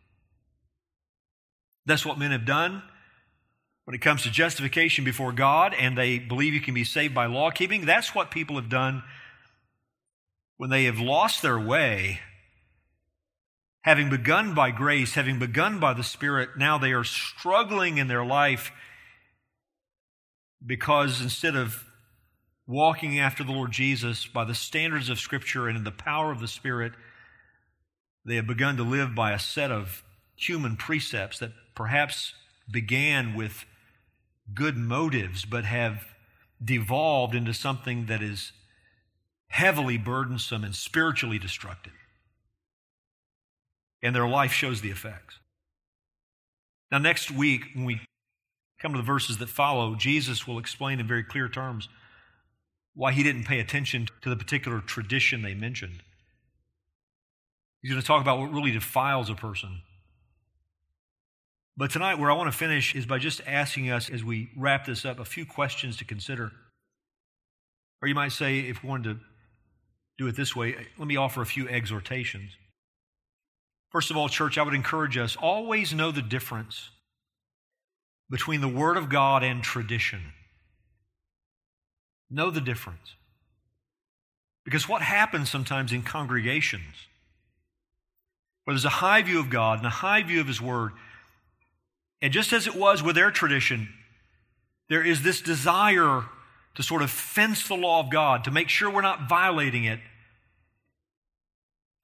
That's 1.87 2.05
what 2.05 2.19
men 2.19 2.33
have 2.33 2.45
done 2.45 2.83
when 3.85 3.95
it 3.95 4.01
comes 4.01 4.23
to 4.23 4.31
justification 4.31 5.05
before 5.05 5.33
God, 5.33 5.75
and 5.75 5.97
they 5.97 6.19
believe 6.19 6.55
you 6.55 6.61
can 6.61 6.75
be 6.75 6.85
saved 6.85 7.15
by 7.15 7.27
law 7.27 7.51
keeping. 7.51 7.85
That's 7.85 8.15
what 8.15 8.31
people 8.31 8.57
have 8.57 8.69
done 8.69 9.03
when 10.57 10.71
they 10.71 10.85
have 10.85 10.99
lost 10.99 11.43
their 11.43 11.59
way, 11.59 12.21
having 13.83 14.09
begun 14.09 14.55
by 14.55 14.71
grace, 14.71 15.15
having 15.15 15.39
begun 15.39 15.81
by 15.81 15.93
the 15.93 16.03
Spirit, 16.03 16.51
now 16.57 16.79
they 16.79 16.93
are 16.93 17.05
struggling 17.05 17.99
in 17.99 18.09
their 18.09 18.25
life 18.25 18.73
because 20.65 21.21
instead 21.21 21.57
of 21.57 21.85
walking 22.67 23.19
after 23.19 23.45
the 23.45 23.53
Lord 23.53 23.73
Jesus 23.73 24.27
by 24.27 24.45
the 24.45 24.55
standards 24.55 25.11
of 25.11 25.21
Scripture 25.21 25.69
and 25.69 25.77
in 25.77 25.85
the 25.85 25.91
power 25.91 26.31
of 26.31 26.41
the 26.41 26.49
Spirit, 26.49 26.93
they 28.25 28.37
have 28.37 28.47
begun 28.47 28.77
to 28.77 28.83
live 28.83 29.15
by 29.15 29.33
a 29.33 29.39
set 29.39 29.71
of 29.71 30.03
human 30.35 30.77
precepts 30.77 31.39
that 31.41 31.53
perhaps 31.75 32.33
began 32.71 33.35
with 33.35 33.67
good 34.53 34.77
motives 34.77 35.45
but 35.45 35.65
have 35.65 36.05
devolved 36.63 37.35
into 37.35 37.55
something 37.55 38.07
that 38.07 38.23
is 38.23 38.53
heavily 39.49 39.97
burdensome 39.97 40.65
and 40.65 40.75
spiritually 40.75 41.39
destructive. 41.39 41.93
And 44.03 44.15
their 44.15 44.29
life 44.29 44.53
shows 44.53 44.81
the 44.81 44.91
effects. 44.91 45.39
Now, 46.91 46.99
next 46.99 47.31
week, 47.31 47.63
when 47.75 47.85
we 47.85 48.01
come 48.81 48.93
to 48.93 48.99
the 48.99 49.05
verses 49.05 49.39
that 49.39 49.49
follow, 49.49 49.95
Jesus 49.95 50.47
will 50.47 50.59
explain 50.59 51.01
in 51.01 51.07
very 51.07 51.25
clear 51.25 51.49
terms 51.49 51.89
why 52.95 53.13
he 53.13 53.23
didn't 53.23 53.45
pay 53.45 53.61
attention 53.61 54.09
to 54.23 54.29
the 54.29 54.37
particular 54.37 54.81
tradition 54.81 55.43
they 55.43 55.55
mentioned. 55.55 56.03
He's 57.83 57.91
going 57.91 58.01
to 58.01 58.07
talk 58.07 58.21
about 58.21 58.39
what 58.39 58.53
really 58.53 58.71
defiles 58.71 59.29
a 59.31 59.35
person. 59.35 59.83
But 61.77 61.91
tonight, 61.91 62.19
where 62.19 62.31
I 62.31 62.35
want 62.35 62.53
to 62.53 62.57
finish 62.57 62.95
is 62.95 63.05
by 63.05 63.19
just 63.19 63.41
asking 63.47 63.91
us, 63.91 64.09
as 64.09 64.23
we 64.23 64.51
wrap 64.57 64.87
this 64.87 65.05
up, 65.05 65.19
a 65.19 65.25
few 65.25 65.45
questions 65.45 65.97
to 65.97 66.05
consider. 66.05 66.53
Or 68.01 68.07
you 68.07 68.15
might 68.15 68.33
say, 68.33 68.61
if 68.61 68.83
we 68.83 68.89
wanted 68.89 69.15
to 69.15 69.21
do 70.19 70.29
it 70.29 70.37
this 70.37 70.55
way, 70.55 70.77
let 70.99 71.09
me 71.09 71.17
offer 71.17 71.43
a 71.43 71.47
few 71.47 71.69
exhortations. 71.69 72.53
First 73.91 74.11
of 74.11 74.17
all, 74.17 74.29
church, 74.29 74.57
I 74.57 74.63
would 74.63 74.75
encourage 74.75 75.17
us 75.17 75.37
always 75.37 75.93
know 75.93 76.13
the 76.13 76.23
difference 76.23 76.91
between 78.31 78.61
the 78.61 78.69
Word 78.69 78.97
of 78.97 79.09
God 79.09 79.43
and 79.43 79.63
tradition. 79.63 80.21
Know 82.31 82.51
the 82.51 82.61
difference. 82.61 83.15
Because 84.65 84.89
what 84.89 85.03
happens 85.03 85.51
sometimes 85.51 85.93
in 85.93 86.03
congregations, 86.03 86.95
where 88.65 88.75
there's 88.75 88.85
a 88.85 88.89
high 88.89 89.23
view 89.23 89.41
of 89.41 89.51
God 89.51 89.79
and 89.79 89.87
a 89.87 89.91
high 89.91 90.23
view 90.23 90.41
of 90.41 90.47
His 90.47 90.61
Word, 90.61 90.93
and 92.25 92.33
just 92.33 92.55
as 92.55 92.67
it 92.67 92.75
was 92.75 93.03
with 93.03 93.17
their 93.17 93.31
tradition, 93.31 93.91
there 94.89 95.05
is 95.05 95.23
this 95.23 95.43
desire 95.43 96.25
to 96.75 96.83
sort 96.83 97.03
of 97.03 97.11
fence 97.11 97.69
the 97.69 97.75
law 97.75 98.01
of 98.01 98.11
God, 98.11 98.45
to 98.45 98.51
make 98.51 98.71
sure 98.71 98.89
we're 98.89 99.03
not 99.03 99.29
violating 99.29 99.85
it. 99.85 100.01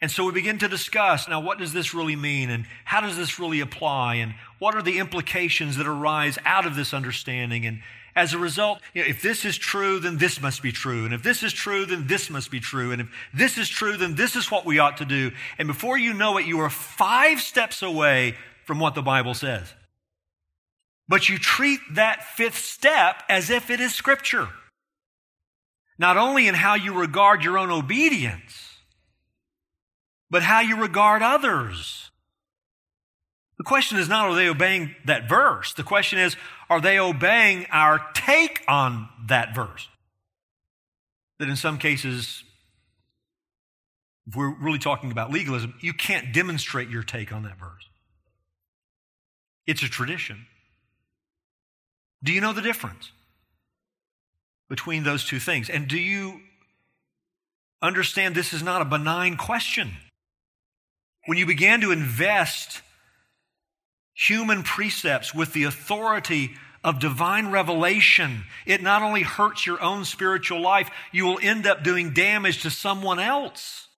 And 0.02 0.10
so 0.10 0.26
we 0.26 0.32
begin 0.32 0.58
to 0.58 0.68
discuss 0.68 1.26
now, 1.26 1.40
what 1.40 1.56
does 1.56 1.72
this 1.72 1.94
really 1.94 2.16
mean? 2.16 2.50
And 2.50 2.66
how 2.84 3.00
does 3.00 3.16
this 3.16 3.38
really 3.38 3.60
apply? 3.60 4.16
And 4.16 4.34
what 4.58 4.74
are 4.74 4.82
the 4.82 4.98
implications 4.98 5.78
that 5.78 5.86
arise 5.86 6.36
out 6.44 6.66
of 6.66 6.76
this 6.76 6.92
understanding? 6.92 7.64
And, 7.64 7.80
As 8.14 8.34
a 8.34 8.38
result, 8.38 8.80
you 8.92 9.00
know, 9.00 9.08
if 9.08 9.22
this 9.22 9.46
is 9.46 9.56
true, 9.56 10.00
then 10.00 10.18
this 10.18 10.38
must 10.38 10.62
be 10.62 10.70
true. 10.70 11.06
And 11.06 11.14
if 11.14 11.22
this 11.22 11.42
is 11.42 11.54
true, 11.54 11.86
then 11.86 12.06
this 12.06 12.28
must 12.28 12.50
be 12.50 12.60
true. 12.60 12.92
And 12.92 13.00
if 13.00 13.08
this 13.32 13.56
is 13.56 13.70
true, 13.70 13.96
then 13.96 14.16
this 14.16 14.36
is 14.36 14.50
what 14.50 14.66
we 14.66 14.78
ought 14.78 14.98
to 14.98 15.06
do. 15.06 15.30
And 15.56 15.66
before 15.66 15.96
you 15.96 16.12
know 16.12 16.36
it, 16.36 16.44
you 16.44 16.60
are 16.60 16.68
five 16.68 17.40
steps 17.40 17.80
away 17.80 18.34
from 18.66 18.80
what 18.80 18.94
the 18.94 19.02
Bible 19.02 19.32
says. 19.32 19.72
But 21.10 21.28
you 21.28 21.38
treat 21.38 21.80
that 21.94 22.22
fifth 22.22 22.56
step 22.56 23.24
as 23.28 23.50
if 23.50 23.68
it 23.68 23.80
is 23.80 23.92
Scripture. 23.92 24.48
Not 25.98 26.16
only 26.16 26.46
in 26.46 26.54
how 26.54 26.76
you 26.76 26.94
regard 26.94 27.42
your 27.42 27.58
own 27.58 27.72
obedience, 27.72 28.76
but 30.30 30.44
how 30.44 30.60
you 30.60 30.80
regard 30.80 31.20
others. 31.20 32.12
The 33.58 33.64
question 33.64 33.98
is 33.98 34.08
not 34.08 34.26
are 34.26 34.36
they 34.36 34.48
obeying 34.48 34.94
that 35.04 35.28
verse? 35.28 35.72
The 35.72 35.82
question 35.82 36.20
is 36.20 36.36
are 36.70 36.80
they 36.80 37.00
obeying 37.00 37.66
our 37.72 38.00
take 38.14 38.62
on 38.68 39.08
that 39.26 39.52
verse? 39.52 39.88
That 41.40 41.48
in 41.48 41.56
some 41.56 41.78
cases, 41.78 42.44
if 44.28 44.36
we're 44.36 44.54
really 44.60 44.78
talking 44.78 45.10
about 45.10 45.32
legalism, 45.32 45.74
you 45.80 45.92
can't 45.92 46.32
demonstrate 46.32 46.88
your 46.88 47.02
take 47.02 47.32
on 47.32 47.42
that 47.42 47.58
verse. 47.58 47.88
It's 49.66 49.82
a 49.82 49.88
tradition. 49.88 50.46
Do 52.22 52.32
you 52.32 52.40
know 52.40 52.52
the 52.52 52.62
difference 52.62 53.12
between 54.68 55.04
those 55.04 55.24
two 55.24 55.38
things? 55.38 55.70
And 55.70 55.88
do 55.88 55.98
you 55.98 56.40
understand 57.82 58.34
this 58.34 58.52
is 58.52 58.62
not 58.62 58.82
a 58.82 58.84
benign 58.84 59.36
question? 59.36 59.92
When 61.26 61.38
you 61.38 61.46
began 61.46 61.80
to 61.80 61.92
invest 61.92 62.82
human 64.14 64.62
precepts 64.62 65.34
with 65.34 65.52
the 65.52 65.64
authority 65.64 66.52
of 66.82 66.98
divine 66.98 67.50
revelation, 67.50 68.44
it 68.66 68.82
not 68.82 69.02
only 69.02 69.22
hurts 69.22 69.66
your 69.66 69.82
own 69.82 70.04
spiritual 70.04 70.60
life, 70.60 70.90
you 71.12 71.24
will 71.24 71.38
end 71.42 71.66
up 71.66 71.82
doing 71.82 72.12
damage 72.12 72.62
to 72.62 72.70
someone 72.70 73.18
else. 73.18 73.88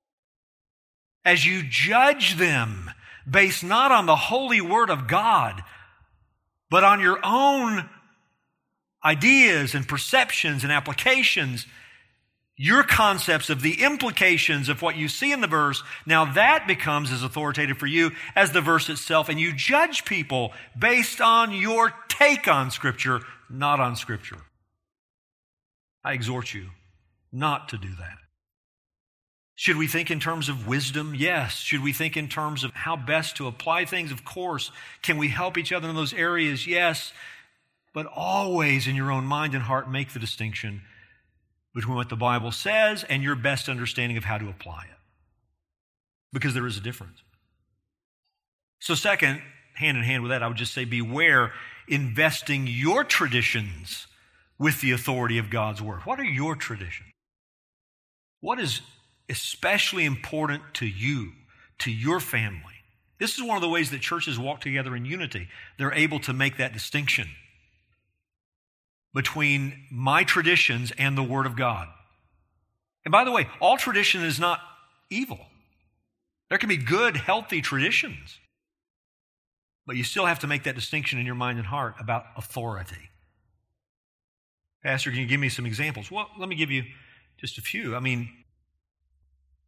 As 1.24 1.46
you 1.46 1.62
judge 1.62 2.36
them 2.36 2.90
based 3.28 3.62
not 3.62 3.92
on 3.92 4.06
the 4.06 4.16
holy 4.16 4.60
word 4.60 4.90
of 4.90 5.06
God, 5.06 5.62
but 6.70 6.82
on 6.82 7.00
your 7.00 7.20
own 7.22 7.88
ideas 9.04 9.74
and 9.74 9.86
perceptions 9.86 10.62
and 10.62 10.72
applications 10.72 11.66
your 12.56 12.84
concepts 12.84 13.50
of 13.50 13.62
the 13.62 13.82
implications 13.82 14.68
of 14.68 14.82
what 14.82 14.96
you 14.96 15.08
see 15.08 15.32
in 15.32 15.40
the 15.40 15.46
verse, 15.46 15.82
now 16.06 16.32
that 16.34 16.66
becomes 16.66 17.10
as 17.10 17.22
authoritative 17.22 17.78
for 17.78 17.86
you 17.86 18.12
as 18.36 18.52
the 18.52 18.60
verse 18.60 18.88
itself, 18.88 19.28
and 19.28 19.40
you 19.40 19.52
judge 19.52 20.04
people 20.04 20.52
based 20.78 21.20
on 21.20 21.52
your 21.52 21.92
take 22.08 22.46
on 22.46 22.70
Scripture, 22.70 23.20
not 23.48 23.80
on 23.80 23.96
Scripture. 23.96 24.38
I 26.04 26.12
exhort 26.12 26.52
you 26.52 26.68
not 27.32 27.70
to 27.70 27.78
do 27.78 27.88
that. 27.98 28.18
Should 29.54 29.76
we 29.76 29.86
think 29.86 30.10
in 30.10 30.20
terms 30.20 30.48
of 30.48 30.66
wisdom? 30.66 31.14
Yes. 31.16 31.56
Should 31.56 31.82
we 31.82 31.92
think 31.92 32.16
in 32.16 32.28
terms 32.28 32.64
of 32.64 32.72
how 32.72 32.96
best 32.96 33.36
to 33.36 33.46
apply 33.46 33.84
things? 33.84 34.10
Of 34.10 34.24
course. 34.24 34.70
Can 35.02 35.18
we 35.18 35.28
help 35.28 35.56
each 35.56 35.72
other 35.72 35.88
in 35.88 35.94
those 35.94 36.14
areas? 36.14 36.66
Yes. 36.66 37.12
But 37.94 38.06
always 38.06 38.86
in 38.86 38.96
your 38.96 39.12
own 39.12 39.24
mind 39.24 39.54
and 39.54 39.64
heart, 39.64 39.90
make 39.90 40.12
the 40.12 40.18
distinction 40.18 40.82
between 41.74 41.96
what 41.96 42.08
the 42.08 42.16
Bible 42.16 42.52
says 42.52 43.04
and 43.04 43.22
your 43.22 43.34
best 43.34 43.68
understanding 43.68 44.16
of 44.16 44.24
how 44.24 44.38
to 44.38 44.48
apply 44.48 44.84
it. 44.84 44.98
Because 46.32 46.54
there 46.54 46.66
is 46.66 46.76
a 46.76 46.80
difference. 46.80 47.22
So, 48.80 48.94
second, 48.94 49.42
hand 49.74 49.96
in 49.96 50.04
hand 50.04 50.22
with 50.22 50.30
that, 50.30 50.42
I 50.42 50.48
would 50.48 50.56
just 50.56 50.74
say 50.74 50.84
beware 50.84 51.52
investing 51.88 52.66
your 52.66 53.04
traditions 53.04 54.06
with 54.58 54.80
the 54.80 54.92
authority 54.92 55.38
of 55.38 55.50
God's 55.50 55.82
Word. 55.82 56.00
What 56.00 56.18
are 56.18 56.24
your 56.24 56.56
traditions? 56.56 57.10
What 58.40 58.58
is 58.58 58.80
especially 59.28 60.04
important 60.04 60.62
to 60.74 60.86
you, 60.86 61.32
to 61.80 61.90
your 61.90 62.20
family? 62.20 62.60
This 63.18 63.36
is 63.36 63.42
one 63.42 63.56
of 63.56 63.62
the 63.62 63.68
ways 63.68 63.90
that 63.90 64.00
churches 64.00 64.38
walk 64.38 64.60
together 64.60 64.96
in 64.96 65.04
unity. 65.04 65.48
They're 65.78 65.94
able 65.94 66.18
to 66.20 66.32
make 66.32 66.56
that 66.56 66.72
distinction 66.72 67.28
between 69.14 69.86
my 69.90 70.24
traditions 70.24 70.92
and 70.96 71.16
the 71.16 71.22
Word 71.22 71.46
of 71.46 71.56
God. 71.56 71.88
And 73.04 73.12
by 73.12 73.24
the 73.24 73.32
way, 73.32 73.48
all 73.60 73.76
tradition 73.76 74.24
is 74.24 74.38
not 74.38 74.60
evil. 75.10 75.40
There 76.48 76.58
can 76.58 76.68
be 76.68 76.76
good, 76.76 77.16
healthy 77.16 77.60
traditions. 77.60 78.38
But 79.86 79.96
you 79.96 80.04
still 80.04 80.26
have 80.26 80.38
to 80.40 80.46
make 80.46 80.64
that 80.64 80.74
distinction 80.74 81.18
in 81.18 81.26
your 81.26 81.34
mind 81.34 81.58
and 81.58 81.66
heart 81.66 81.96
about 81.98 82.24
authority. 82.36 83.10
Pastor, 84.82 85.10
can 85.10 85.20
you 85.20 85.26
give 85.26 85.40
me 85.40 85.48
some 85.48 85.66
examples? 85.66 86.10
Well, 86.10 86.28
let 86.38 86.48
me 86.48 86.54
give 86.54 86.70
you 86.70 86.84
just 87.38 87.58
a 87.58 87.60
few. 87.62 87.96
I 87.96 88.00
mean, 88.00 88.28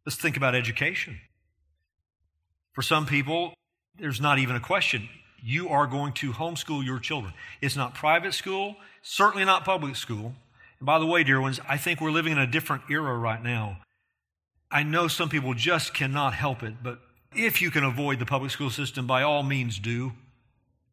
let's 0.05 0.17
think 0.17 0.37
about 0.37 0.55
education. 0.55 1.19
For 2.73 2.81
some 2.81 3.05
people, 3.05 3.53
there's 3.97 4.19
not 4.19 4.39
even 4.39 4.55
a 4.55 4.59
question 4.59 5.09
you 5.45 5.69
are 5.69 5.85
going 5.85 6.11
to 6.11 6.31
homeschool 6.31 6.83
your 6.83 6.97
children. 6.97 7.31
It's 7.61 7.75
not 7.75 7.93
private 7.93 8.33
school, 8.33 8.77
certainly 9.03 9.45
not 9.45 9.63
public 9.63 9.95
school. 9.95 10.33
And 10.79 10.87
by 10.87 10.97
the 10.97 11.05
way, 11.05 11.23
dear 11.23 11.39
ones, 11.39 11.59
I 11.69 11.77
think 11.77 12.01
we're 12.01 12.09
living 12.09 12.31
in 12.31 12.39
a 12.39 12.47
different 12.47 12.81
era 12.89 13.15
right 13.15 13.41
now. 13.41 13.77
I 14.71 14.81
know 14.81 15.07
some 15.07 15.29
people 15.29 15.53
just 15.53 15.93
cannot 15.93 16.33
help 16.33 16.63
it, 16.63 16.81
but 16.81 16.99
if 17.35 17.61
you 17.61 17.69
can 17.69 17.83
avoid 17.83 18.17
the 18.17 18.25
public 18.25 18.49
school 18.49 18.71
system, 18.71 19.05
by 19.05 19.21
all 19.21 19.43
means 19.43 19.77
do, 19.77 20.13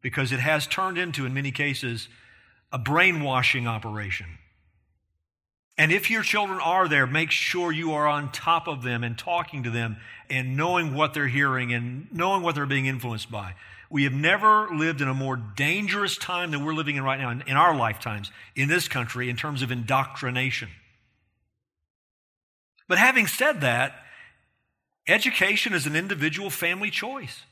because 0.03 0.31
it 0.31 0.39
has 0.39 0.67
turned 0.67 0.99
into, 0.99 1.25
in 1.25 1.33
many 1.33 1.51
cases, 1.51 2.07
a 2.71 2.77
brainwashing 2.77 3.65
operation. 3.65 4.27
And 5.79 5.91
if 5.91 6.11
your 6.11 6.21
children 6.21 6.59
are 6.59 6.87
there, 6.87 7.07
make 7.07 7.31
sure 7.31 7.71
you 7.71 7.93
are 7.93 8.07
on 8.07 8.31
top 8.31 8.67
of 8.67 8.83
them 8.83 9.03
and 9.03 9.17
talking 9.17 9.63
to 9.63 9.71
them 9.71 9.97
and 10.29 10.55
knowing 10.55 10.93
what 10.93 11.15
they're 11.15 11.27
hearing 11.27 11.73
and 11.73 12.07
knowing 12.11 12.43
what 12.43 12.53
they're 12.53 12.67
being 12.67 12.85
influenced 12.85 13.31
by. 13.31 13.55
We 13.93 14.05
have 14.05 14.13
never 14.13 14.69
lived 14.75 15.01
in 15.01 15.07
a 15.07 15.13
more 15.13 15.35
dangerous 15.35 16.17
time 16.17 16.49
than 16.49 16.65
we're 16.65 16.73
living 16.73 16.95
in 16.95 17.03
right 17.03 17.19
now 17.19 17.29
in, 17.29 17.43
in 17.43 17.55
our 17.55 17.75
lifetimes 17.75 18.31
in 18.55 18.67
this 18.67 18.87
country 18.87 19.29
in 19.29 19.35
terms 19.35 19.61
of 19.61 19.71
indoctrination. 19.71 20.69
But 22.87 22.97
having 22.97 23.27
said 23.27 23.61
that, 23.61 23.93
education 25.07 25.75
is 25.75 25.85
an 25.85 25.95
individual 25.95 26.49
family 26.49 26.89
choice. 26.89 27.43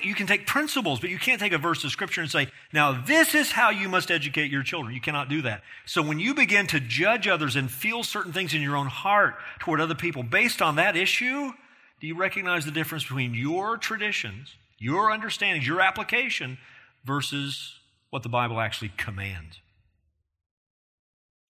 You 0.00 0.16
can 0.16 0.26
take 0.26 0.44
principles, 0.44 0.98
but 0.98 1.08
you 1.08 1.20
can't 1.20 1.38
take 1.38 1.52
a 1.52 1.58
verse 1.58 1.84
of 1.84 1.92
scripture 1.92 2.22
and 2.22 2.28
say, 2.30 2.48
now 2.72 3.00
this 3.00 3.36
is 3.36 3.52
how 3.52 3.70
you 3.70 3.88
must 3.88 4.10
educate 4.10 4.50
your 4.50 4.64
children. 4.64 4.92
You 4.92 5.00
cannot 5.00 5.28
do 5.28 5.42
that. 5.42 5.62
So 5.86 6.02
when 6.02 6.18
you 6.18 6.34
begin 6.34 6.66
to 6.66 6.80
judge 6.80 7.28
others 7.28 7.54
and 7.54 7.70
feel 7.70 8.02
certain 8.02 8.32
things 8.32 8.54
in 8.54 8.60
your 8.60 8.74
own 8.74 8.88
heart 8.88 9.36
toward 9.60 9.80
other 9.80 9.94
people 9.94 10.24
based 10.24 10.60
on 10.60 10.74
that 10.76 10.96
issue, 10.96 11.52
do 12.00 12.08
you 12.08 12.16
recognize 12.16 12.64
the 12.64 12.72
difference 12.72 13.04
between 13.04 13.34
your 13.34 13.76
traditions 13.76 14.56
your 14.80 15.12
understandings, 15.12 15.66
your 15.66 15.80
application 15.80 16.58
versus 17.04 17.78
what 18.08 18.24
the 18.24 18.28
Bible 18.28 18.58
actually 18.58 18.92
commands. 18.96 19.60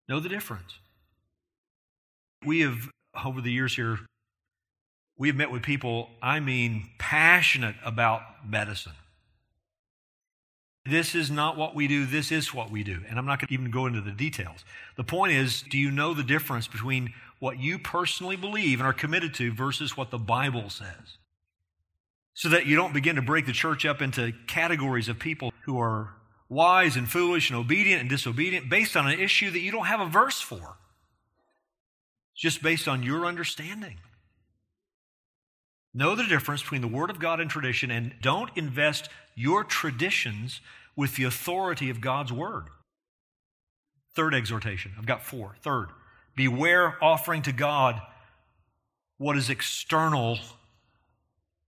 Know 0.09 0.21
the 0.21 0.29
difference. 0.29 0.79
We 2.45 2.61
have, 2.61 2.91
over 3.25 3.41
the 3.41 3.53
years 3.53 3.77
here, 3.77 4.01
we 5.17 5.29
have 5.29 5.37
met 5.37 5.51
with 5.51 5.63
people, 5.63 6.11
I 6.21 6.41
mean, 6.41 6.91
passionate 6.99 7.77
about 7.85 8.23
medicine. 8.47 8.93
This 10.87 11.15
is 11.15 11.31
not 11.31 11.57
what 11.57 11.75
we 11.75 11.87
do, 11.87 12.07
this 12.07 12.33
is 12.33 12.55
what 12.55 12.71
we 12.71 12.83
do. 12.83 13.01
And 13.09 13.19
I'm 13.19 13.27
not 13.27 13.39
going 13.39 13.49
to 13.49 13.55
even 13.55 13.71
go 13.71 13.87
into 13.87 14.01
the 14.01 14.11
details. 14.11 14.65
The 14.97 15.05
point 15.05 15.33
is 15.33 15.63
do 15.63 15.79
you 15.79 15.91
know 15.91 16.15
the 16.15 16.23
difference 16.23 16.67
between 16.67 17.13
what 17.39 17.59
you 17.59 17.79
personally 17.79 18.37
believe 18.37 18.81
and 18.81 18.87
are 18.87 18.95
committed 18.95 19.35
to 19.35 19.53
versus 19.53 19.97
what 19.97 20.11
the 20.11 20.19
Bible 20.19 20.71
says? 20.71 21.19
So 22.35 22.49
that 22.49 22.67
you 22.67 22.77
don't 22.77 22.95
begin 22.95 23.17
to 23.17 23.23
break 23.23 23.47
the 23.47 23.53
church 23.53 23.85
up 23.85 24.01
into 24.01 24.33
categories 24.47 25.09
of 25.09 25.19
people 25.19 25.53
who 25.65 25.79
are 25.79 26.15
wise 26.49 26.97
and 26.97 27.09
foolish 27.09 27.51
and 27.51 27.59
obedient 27.59 28.01
and 28.01 28.11
disobedient 28.11 28.69
based 28.69 28.97
on 28.97 29.09
an 29.09 29.19
issue 29.19 29.51
that 29.51 29.61
you 29.61 29.71
don't 29.71 29.87
have 29.87 30.01
a 30.01 30.07
verse 30.07 30.41
for. 30.41 30.77
Just 32.37 32.63
based 32.63 32.89
on 32.89 33.03
your 33.03 33.27
understanding. 33.27 33.99
Know 35.93 36.15
the 36.15 36.25
difference 36.25 36.63
between 36.63 36.81
the 36.81 36.89
Word 36.89 37.11
of 37.11 37.19
God 37.19 37.41
and 37.41 37.51
tradition, 37.51 37.91
and 37.91 38.15
don't 38.23 38.51
invest 38.57 39.09
your 39.35 39.65
traditions 39.65 40.61
with 40.97 41.17
the 41.17 41.25
authority 41.25 41.91
of 41.91 42.01
God's 42.01 42.33
Word. 42.33 42.67
Third 44.15 44.35
exhortation. 44.35 44.93
I've 44.97 45.07
got 45.07 45.23
four. 45.23 45.57
Third, 45.63 45.89
beware 46.37 46.97
offering 47.03 47.43
to 47.43 47.53
God 47.53 48.01
what 49.19 49.37
is 49.37 49.51
external 49.51 50.39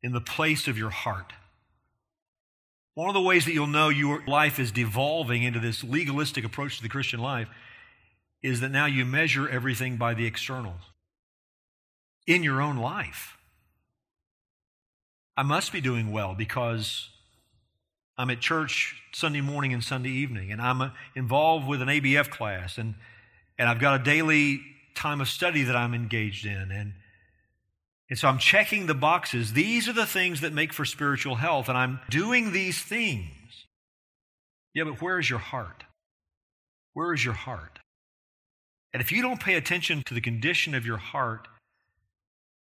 in 0.03 0.13
the 0.13 0.21
place 0.21 0.69
of 0.69 0.77
your 0.77 0.91
heart. 0.91 1.33
One 2.95 3.09
of 3.09 3.15
the 3.15 3.21
ways 3.23 3.47
that 3.47 3.55
you'll 3.55 3.67
know 3.67 3.89
your 3.89 4.23
life 4.27 4.59
is 4.59 4.71
devolving 4.71 5.43
into 5.43 5.61
this 5.61 5.83
legalistic 5.83 6.45
approach 6.45 6.77
to 6.77 6.83
the 6.83 6.89
Christian 6.89 7.21
life 7.21 7.49
is 8.43 8.61
that 8.61 8.71
now 8.71 8.87
you 8.87 9.05
measure 9.05 9.49
everything 9.49 9.97
by 9.97 10.15
the 10.15 10.27
externals 10.27 10.81
in 12.27 12.43
your 12.43 12.61
own 12.61 12.77
life. 12.77 13.37
I 15.37 15.43
must 15.43 15.73
be 15.73 15.81
doing 15.81 16.13
well 16.13 16.35
because 16.35 17.09
I'm 18.19 18.29
at 18.29 18.41
church 18.41 19.01
Sunday 19.13 19.41
morning 19.41 19.73
and 19.73 19.83
Sunday 19.83 20.11
evening, 20.11 20.53
and 20.53 20.61
I'm 20.61 20.83
uh, 20.83 20.91
involved 21.15 21.67
with 21.67 21.81
an 21.81 21.89
ABF 21.89 22.29
class, 22.29 22.77
and, 22.77 22.95
and 23.59 23.69
I've 23.69 23.81
got 23.81 24.01
a 24.01 24.05
daily 24.05 24.61
time 24.95 25.23
of 25.23 25.29
study 25.29 25.63
that 25.63 25.77
I'm 25.77 25.95
engaged 25.95 26.45
in. 26.45 26.71
And, 26.71 26.93
and 28.13 28.19
so 28.19 28.29
I'm 28.29 28.37
checking 28.37 28.85
the 28.85 28.95
boxes. 28.95 29.55
These 29.55 29.89
are 29.89 29.95
the 29.95 30.05
things 30.05 30.43
that 30.43 30.53
make 30.53 30.75
for 30.75 30.85
spiritual 30.85 31.37
health, 31.37 31.71
and 31.71 31.79
I'm 31.79 31.99
doing 32.11 32.53
these 32.53 32.79
things. 32.79 33.65
Yeah, 34.75 34.85
but 34.85 35.01
where 35.01 35.19
is 35.19 35.31
your 35.31 35.39
heart? 35.39 35.85
Where 36.93 37.15
is 37.15 37.25
your 37.25 37.33
heart? 37.33 37.79
And 38.93 39.01
if 39.01 39.13
you 39.13 39.23
don't 39.23 39.41
pay 39.41 39.55
attention 39.55 40.03
to 40.05 40.13
the 40.13 40.21
condition 40.21 40.75
of 40.75 40.85
your 40.85 40.99
heart, 40.99 41.49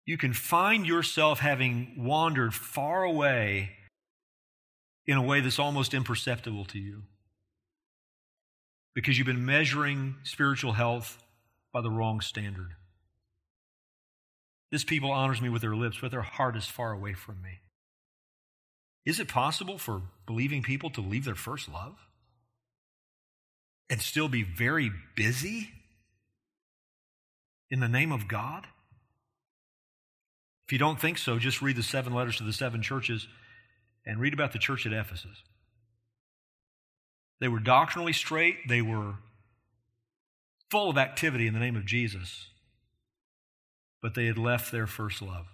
you 0.05 0.19
can 0.19 0.33
find 0.33 0.85
yourself 0.85 1.39
having 1.39 1.95
wandered 1.97 2.53
far 2.53 3.01
away 3.01 3.71
in 5.07 5.17
a 5.17 5.23
way 5.23 5.39
that's 5.39 5.57
almost 5.57 5.95
imperceptible 5.95 6.65
to 6.65 6.77
you 6.77 7.05
because 8.93 9.17
you've 9.17 9.25
been 9.25 9.47
measuring 9.47 10.17
spiritual 10.21 10.73
health 10.73 11.17
by 11.73 11.81
the 11.81 11.89
wrong 11.89 12.21
standard. 12.21 12.75
This 14.71 14.83
people 14.83 15.11
honors 15.11 15.41
me 15.41 15.49
with 15.49 15.61
their 15.61 15.75
lips, 15.75 15.97
but 15.99 16.11
their 16.11 16.21
heart 16.21 16.55
is 16.55 16.65
far 16.65 16.91
away 16.91 17.13
from 17.13 17.41
me. 17.41 17.59
Is 19.05 19.19
it 19.19 19.27
possible 19.27 19.77
for 19.77 20.03
believing 20.27 20.61
people 20.61 20.89
to 20.91 21.01
leave 21.01 21.25
their 21.25 21.35
first 21.35 21.67
love 21.67 21.95
and 23.89 24.01
still 24.01 24.27
be 24.27 24.43
very 24.43 24.91
busy 25.15 25.69
in 27.71 27.79
the 27.79 27.87
name 27.87 28.11
of 28.11 28.27
God? 28.27 28.67
If 30.67 30.73
you 30.73 30.77
don't 30.77 31.01
think 31.01 31.17
so, 31.17 31.39
just 31.39 31.63
read 31.63 31.77
the 31.77 31.83
seven 31.83 32.13
letters 32.13 32.37
to 32.37 32.43
the 32.43 32.53
seven 32.53 32.83
churches 32.83 33.27
and 34.05 34.19
read 34.19 34.33
about 34.33 34.53
the 34.53 34.59
church 34.59 34.85
at 34.85 34.93
Ephesus. 34.93 35.41
They 37.39 37.47
were 37.47 37.59
doctrinally 37.59 38.13
straight, 38.13 38.67
they 38.67 38.83
were 38.83 39.15
full 40.69 40.91
of 40.91 40.97
activity 40.97 41.47
in 41.47 41.55
the 41.55 41.59
name 41.59 41.75
of 41.75 41.87
Jesus, 41.87 42.47
but 44.01 44.15
they 44.15 44.25
had 44.25 44.37
left 44.37 44.71
their 44.71 44.87
first 44.87 45.21
love. 45.21 45.47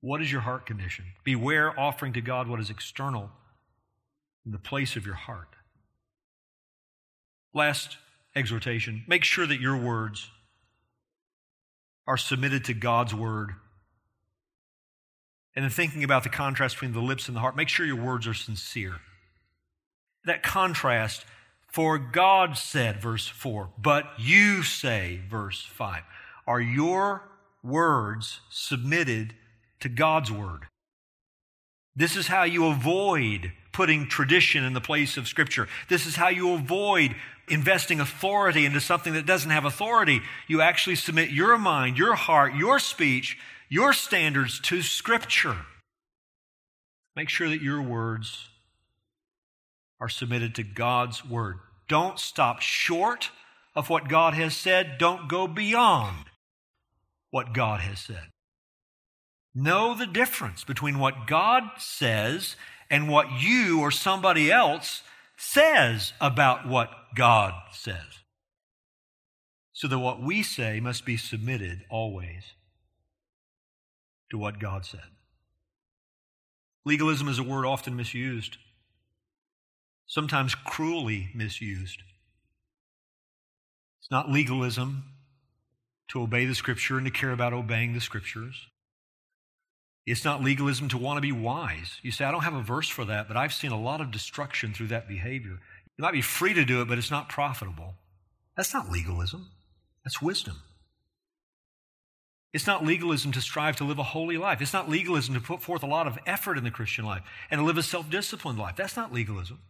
What 0.00 0.22
is 0.22 0.32
your 0.32 0.42
heart 0.42 0.66
condition? 0.66 1.06
Beware 1.24 1.78
offering 1.78 2.12
to 2.14 2.20
God 2.20 2.48
what 2.48 2.60
is 2.60 2.70
external 2.70 3.30
in 4.46 4.52
the 4.52 4.58
place 4.58 4.96
of 4.96 5.04
your 5.04 5.14
heart. 5.14 5.48
Last 7.52 7.96
exhortation 8.34 9.04
make 9.08 9.24
sure 9.24 9.46
that 9.46 9.60
your 9.60 9.76
words 9.76 10.30
are 12.06 12.16
submitted 12.16 12.64
to 12.64 12.74
God's 12.74 13.14
word 13.14 13.54
and 15.54 15.64
then 15.64 15.70
thinking 15.70 16.04
about 16.04 16.22
the 16.22 16.28
contrast 16.28 16.76
between 16.76 16.92
the 16.92 17.00
lips 17.00 17.26
and 17.26 17.36
the 17.36 17.40
heart, 17.40 17.56
make 17.56 17.68
sure 17.68 17.84
your 17.84 17.96
words 17.96 18.26
are 18.26 18.34
sincere. 18.34 19.00
That 20.24 20.42
contrast, 20.42 21.24
for 21.72 21.98
God 21.98 22.56
said, 22.56 23.00
verse 23.00 23.26
4, 23.26 23.70
but 23.76 24.06
you 24.18 24.62
say, 24.62 25.20
verse 25.28 25.62
5. 25.62 26.02
Are 26.46 26.60
your 26.60 27.28
words 27.62 28.40
submitted 28.50 29.34
to 29.80 29.88
God's 29.88 30.30
word? 30.30 30.66
This 31.96 32.16
is 32.16 32.28
how 32.28 32.44
you 32.44 32.66
avoid 32.66 33.52
putting 33.72 34.08
tradition 34.08 34.64
in 34.64 34.72
the 34.72 34.80
place 34.80 35.16
of 35.16 35.28
Scripture. 35.28 35.68
This 35.88 36.06
is 36.06 36.16
how 36.16 36.28
you 36.28 36.52
avoid 36.52 37.14
investing 37.48 38.00
authority 38.00 38.64
into 38.64 38.80
something 38.80 39.12
that 39.14 39.26
doesn't 39.26 39.50
have 39.50 39.64
authority. 39.64 40.20
You 40.46 40.60
actually 40.60 40.96
submit 40.96 41.30
your 41.30 41.58
mind, 41.58 41.98
your 41.98 42.14
heart, 42.14 42.54
your 42.54 42.78
speech 42.78 43.36
your 43.70 43.92
standards 43.92 44.58
to 44.58 44.82
Scripture. 44.82 45.56
Make 47.16 47.28
sure 47.28 47.48
that 47.48 47.62
your 47.62 47.80
words 47.80 48.48
are 50.00 50.08
submitted 50.08 50.56
to 50.56 50.64
God's 50.64 51.24
Word. 51.24 51.58
Don't 51.88 52.18
stop 52.18 52.60
short 52.60 53.30
of 53.74 53.88
what 53.88 54.08
God 54.08 54.34
has 54.34 54.56
said. 54.56 54.98
Don't 54.98 55.28
go 55.28 55.46
beyond 55.46 56.26
what 57.30 57.52
God 57.52 57.80
has 57.80 58.00
said. 58.00 58.28
Know 59.54 59.94
the 59.94 60.06
difference 60.06 60.64
between 60.64 60.98
what 60.98 61.26
God 61.26 61.64
says 61.78 62.56
and 62.88 63.08
what 63.08 63.30
you 63.40 63.80
or 63.80 63.90
somebody 63.90 64.50
else 64.50 65.02
says 65.36 66.12
about 66.20 66.68
what 66.68 66.90
God 67.14 67.54
says. 67.72 68.20
So 69.72 69.88
that 69.88 69.98
what 69.98 70.22
we 70.22 70.42
say 70.42 70.78
must 70.80 71.04
be 71.04 71.16
submitted 71.16 71.84
always 71.90 72.44
to 74.30 74.38
what 74.38 74.60
God 74.60 74.84
said. 74.84 75.00
Legalism 76.84 77.28
is 77.28 77.38
a 77.38 77.42
word 77.42 77.66
often 77.66 77.96
misused, 77.96 78.56
sometimes 80.06 80.54
cruelly 80.54 81.30
misused. 81.34 82.02
It's 84.00 84.10
not 84.10 84.30
legalism 84.30 85.04
to 86.10 86.22
obey 86.22 86.44
the 86.44 86.54
Scripture 86.54 86.96
and 86.96 87.06
to 87.06 87.10
care 87.10 87.32
about 87.32 87.52
obeying 87.52 87.92
the 87.92 88.00
Scriptures. 88.00 88.66
It's 90.06 90.24
not 90.24 90.42
legalism 90.42 90.88
to 90.88 90.98
want 90.98 91.18
to 91.18 91.20
be 91.20 91.32
wise. 91.32 91.98
You 92.02 92.10
say, 92.10 92.24
I 92.24 92.32
don't 92.32 92.42
have 92.42 92.54
a 92.54 92.62
verse 92.62 92.88
for 92.88 93.04
that, 93.04 93.28
but 93.28 93.36
I've 93.36 93.52
seen 93.52 93.70
a 93.70 93.80
lot 93.80 94.00
of 94.00 94.10
destruction 94.10 94.72
through 94.72 94.88
that 94.88 95.08
behavior. 95.08 95.60
You 95.96 96.02
might 96.02 96.12
be 96.12 96.22
free 96.22 96.54
to 96.54 96.64
do 96.64 96.80
it, 96.80 96.88
but 96.88 96.98
it's 96.98 97.10
not 97.10 97.28
profitable. 97.28 97.94
That's 98.56 98.74
not 98.74 98.90
legalism, 98.90 99.50
that's 100.04 100.20
wisdom. 100.20 100.62
It's 102.52 102.66
not 102.66 102.84
legalism 102.84 103.30
to 103.32 103.40
strive 103.40 103.76
to 103.76 103.84
live 103.84 104.00
a 104.00 104.02
holy 104.02 104.36
life. 104.36 104.60
It's 104.60 104.72
not 104.72 104.88
legalism 104.88 105.34
to 105.34 105.40
put 105.40 105.62
forth 105.62 105.84
a 105.84 105.86
lot 105.86 106.08
of 106.08 106.18
effort 106.26 106.58
in 106.58 106.64
the 106.64 106.70
Christian 106.72 107.04
life 107.04 107.22
and 107.48 107.60
to 107.60 107.64
live 107.64 107.78
a 107.78 107.82
self 107.82 108.10
disciplined 108.10 108.58
life. 108.58 108.74
That's 108.74 108.96
not 108.96 109.12
legalism. 109.12 109.60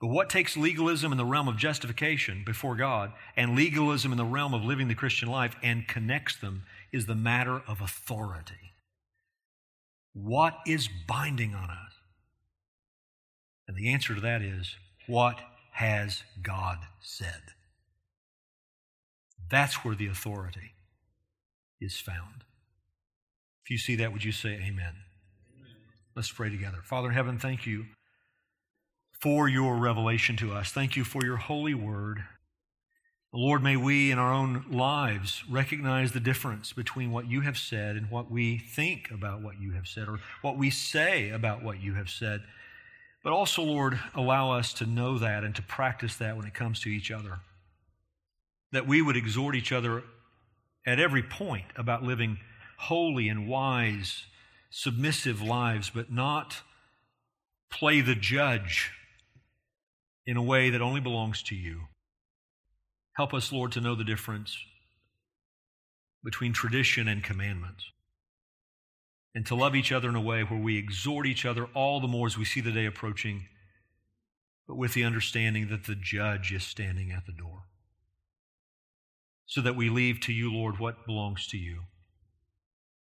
But 0.00 0.08
what 0.08 0.30
takes 0.30 0.56
legalism 0.56 1.10
in 1.10 1.18
the 1.18 1.24
realm 1.24 1.48
of 1.48 1.56
justification 1.56 2.44
before 2.46 2.76
God 2.76 3.12
and 3.36 3.56
legalism 3.56 4.12
in 4.12 4.18
the 4.18 4.24
realm 4.24 4.54
of 4.54 4.64
living 4.64 4.86
the 4.86 4.94
Christian 4.94 5.28
life 5.28 5.56
and 5.62 5.88
connects 5.88 6.36
them 6.36 6.64
is 6.92 7.06
the 7.06 7.16
matter 7.16 7.62
of 7.66 7.80
authority. 7.80 8.74
What 10.12 10.56
is 10.66 10.88
binding 11.08 11.54
on 11.54 11.70
us? 11.70 11.92
And 13.66 13.76
the 13.76 13.92
answer 13.92 14.14
to 14.14 14.20
that 14.20 14.40
is 14.40 14.76
what 15.08 15.40
has 15.72 16.22
God 16.42 16.78
said? 17.00 17.42
That's 19.50 19.84
where 19.84 19.94
the 19.94 20.06
authority 20.06 20.72
is 21.80 21.98
found. 21.98 22.44
If 23.64 23.70
you 23.70 23.78
see 23.78 23.96
that, 23.96 24.12
would 24.12 24.24
you 24.24 24.32
say 24.32 24.50
amen? 24.50 24.70
amen? 24.70 24.94
Let's 26.14 26.30
pray 26.30 26.50
together. 26.50 26.78
Father 26.84 27.08
in 27.08 27.14
heaven, 27.14 27.38
thank 27.38 27.66
you 27.66 27.86
for 29.20 29.48
your 29.48 29.76
revelation 29.76 30.36
to 30.36 30.52
us. 30.52 30.70
Thank 30.70 30.96
you 30.96 31.04
for 31.04 31.24
your 31.24 31.36
holy 31.36 31.74
word. 31.74 32.24
Lord, 33.32 33.62
may 33.62 33.76
we 33.76 34.10
in 34.10 34.18
our 34.18 34.32
own 34.32 34.64
lives 34.70 35.42
recognize 35.50 36.12
the 36.12 36.20
difference 36.20 36.72
between 36.72 37.10
what 37.10 37.26
you 37.28 37.42
have 37.42 37.58
said 37.58 37.96
and 37.96 38.10
what 38.10 38.30
we 38.30 38.58
think 38.58 39.10
about 39.10 39.42
what 39.42 39.60
you 39.60 39.72
have 39.72 39.86
said 39.86 40.08
or 40.08 40.20
what 40.40 40.56
we 40.56 40.70
say 40.70 41.30
about 41.30 41.62
what 41.62 41.82
you 41.82 41.94
have 41.94 42.08
said. 42.08 42.42
But 43.22 43.32
also, 43.32 43.62
Lord, 43.62 43.98
allow 44.14 44.52
us 44.52 44.72
to 44.74 44.86
know 44.86 45.18
that 45.18 45.44
and 45.44 45.54
to 45.56 45.62
practice 45.62 46.16
that 46.16 46.36
when 46.36 46.46
it 46.46 46.54
comes 46.54 46.80
to 46.80 46.88
each 46.88 47.10
other. 47.10 47.40
That 48.72 48.86
we 48.86 49.02
would 49.02 49.16
exhort 49.16 49.54
each 49.54 49.72
other 49.72 50.04
at 50.86 51.00
every 51.00 51.22
point 51.22 51.66
about 51.76 52.02
living 52.02 52.38
holy 52.78 53.28
and 53.28 53.48
wise, 53.48 54.24
submissive 54.70 55.42
lives, 55.42 55.90
but 55.90 56.10
not 56.10 56.62
play 57.68 58.00
the 58.00 58.14
judge 58.14 58.92
in 60.28 60.36
a 60.36 60.42
way 60.42 60.68
that 60.68 60.82
only 60.82 61.00
belongs 61.00 61.42
to 61.42 61.54
you. 61.54 61.84
Help 63.16 63.32
us, 63.32 63.50
Lord, 63.50 63.72
to 63.72 63.80
know 63.80 63.94
the 63.94 64.04
difference 64.04 64.58
between 66.22 66.52
tradition 66.52 67.08
and 67.08 67.24
commandments. 67.24 67.82
And 69.34 69.46
to 69.46 69.54
love 69.54 69.74
each 69.74 69.90
other 69.90 70.10
in 70.10 70.16
a 70.16 70.20
way 70.20 70.42
where 70.42 70.60
we 70.60 70.76
exhort 70.76 71.26
each 71.26 71.46
other 71.46 71.64
all 71.72 71.98
the 71.98 72.08
more 72.08 72.26
as 72.26 72.36
we 72.36 72.44
see 72.44 72.60
the 72.60 72.72
day 72.72 72.84
approaching, 72.84 73.46
but 74.66 74.76
with 74.76 74.92
the 74.92 75.02
understanding 75.02 75.70
that 75.70 75.86
the 75.86 75.94
judge 75.94 76.52
is 76.52 76.62
standing 76.62 77.10
at 77.10 77.24
the 77.24 77.32
door 77.32 77.62
so 79.46 79.62
that 79.62 79.76
we 79.76 79.88
leave 79.88 80.20
to 80.20 80.32
you, 80.34 80.52
Lord, 80.52 80.78
what 80.78 81.06
belongs 81.06 81.46
to 81.46 81.56
you. 81.56 81.84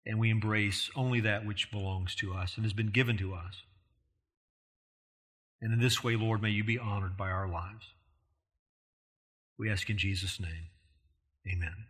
And 0.06 0.20
we 0.20 0.30
embrace 0.30 0.92
only 0.94 1.18
that 1.20 1.44
which 1.44 1.72
belongs 1.72 2.14
to 2.16 2.34
us 2.34 2.54
and 2.54 2.64
has 2.64 2.72
been 2.72 2.90
given 2.90 3.16
to 3.16 3.34
us. 3.34 3.64
And 5.62 5.72
in 5.72 5.80
this 5.80 6.02
way, 6.02 6.16
Lord, 6.16 6.40
may 6.42 6.50
you 6.50 6.64
be 6.64 6.78
honored 6.78 7.16
by 7.16 7.30
our 7.30 7.48
lives. 7.48 7.86
We 9.58 9.70
ask 9.70 9.90
in 9.90 9.98
Jesus' 9.98 10.40
name. 10.40 10.68
Amen. 11.46 11.86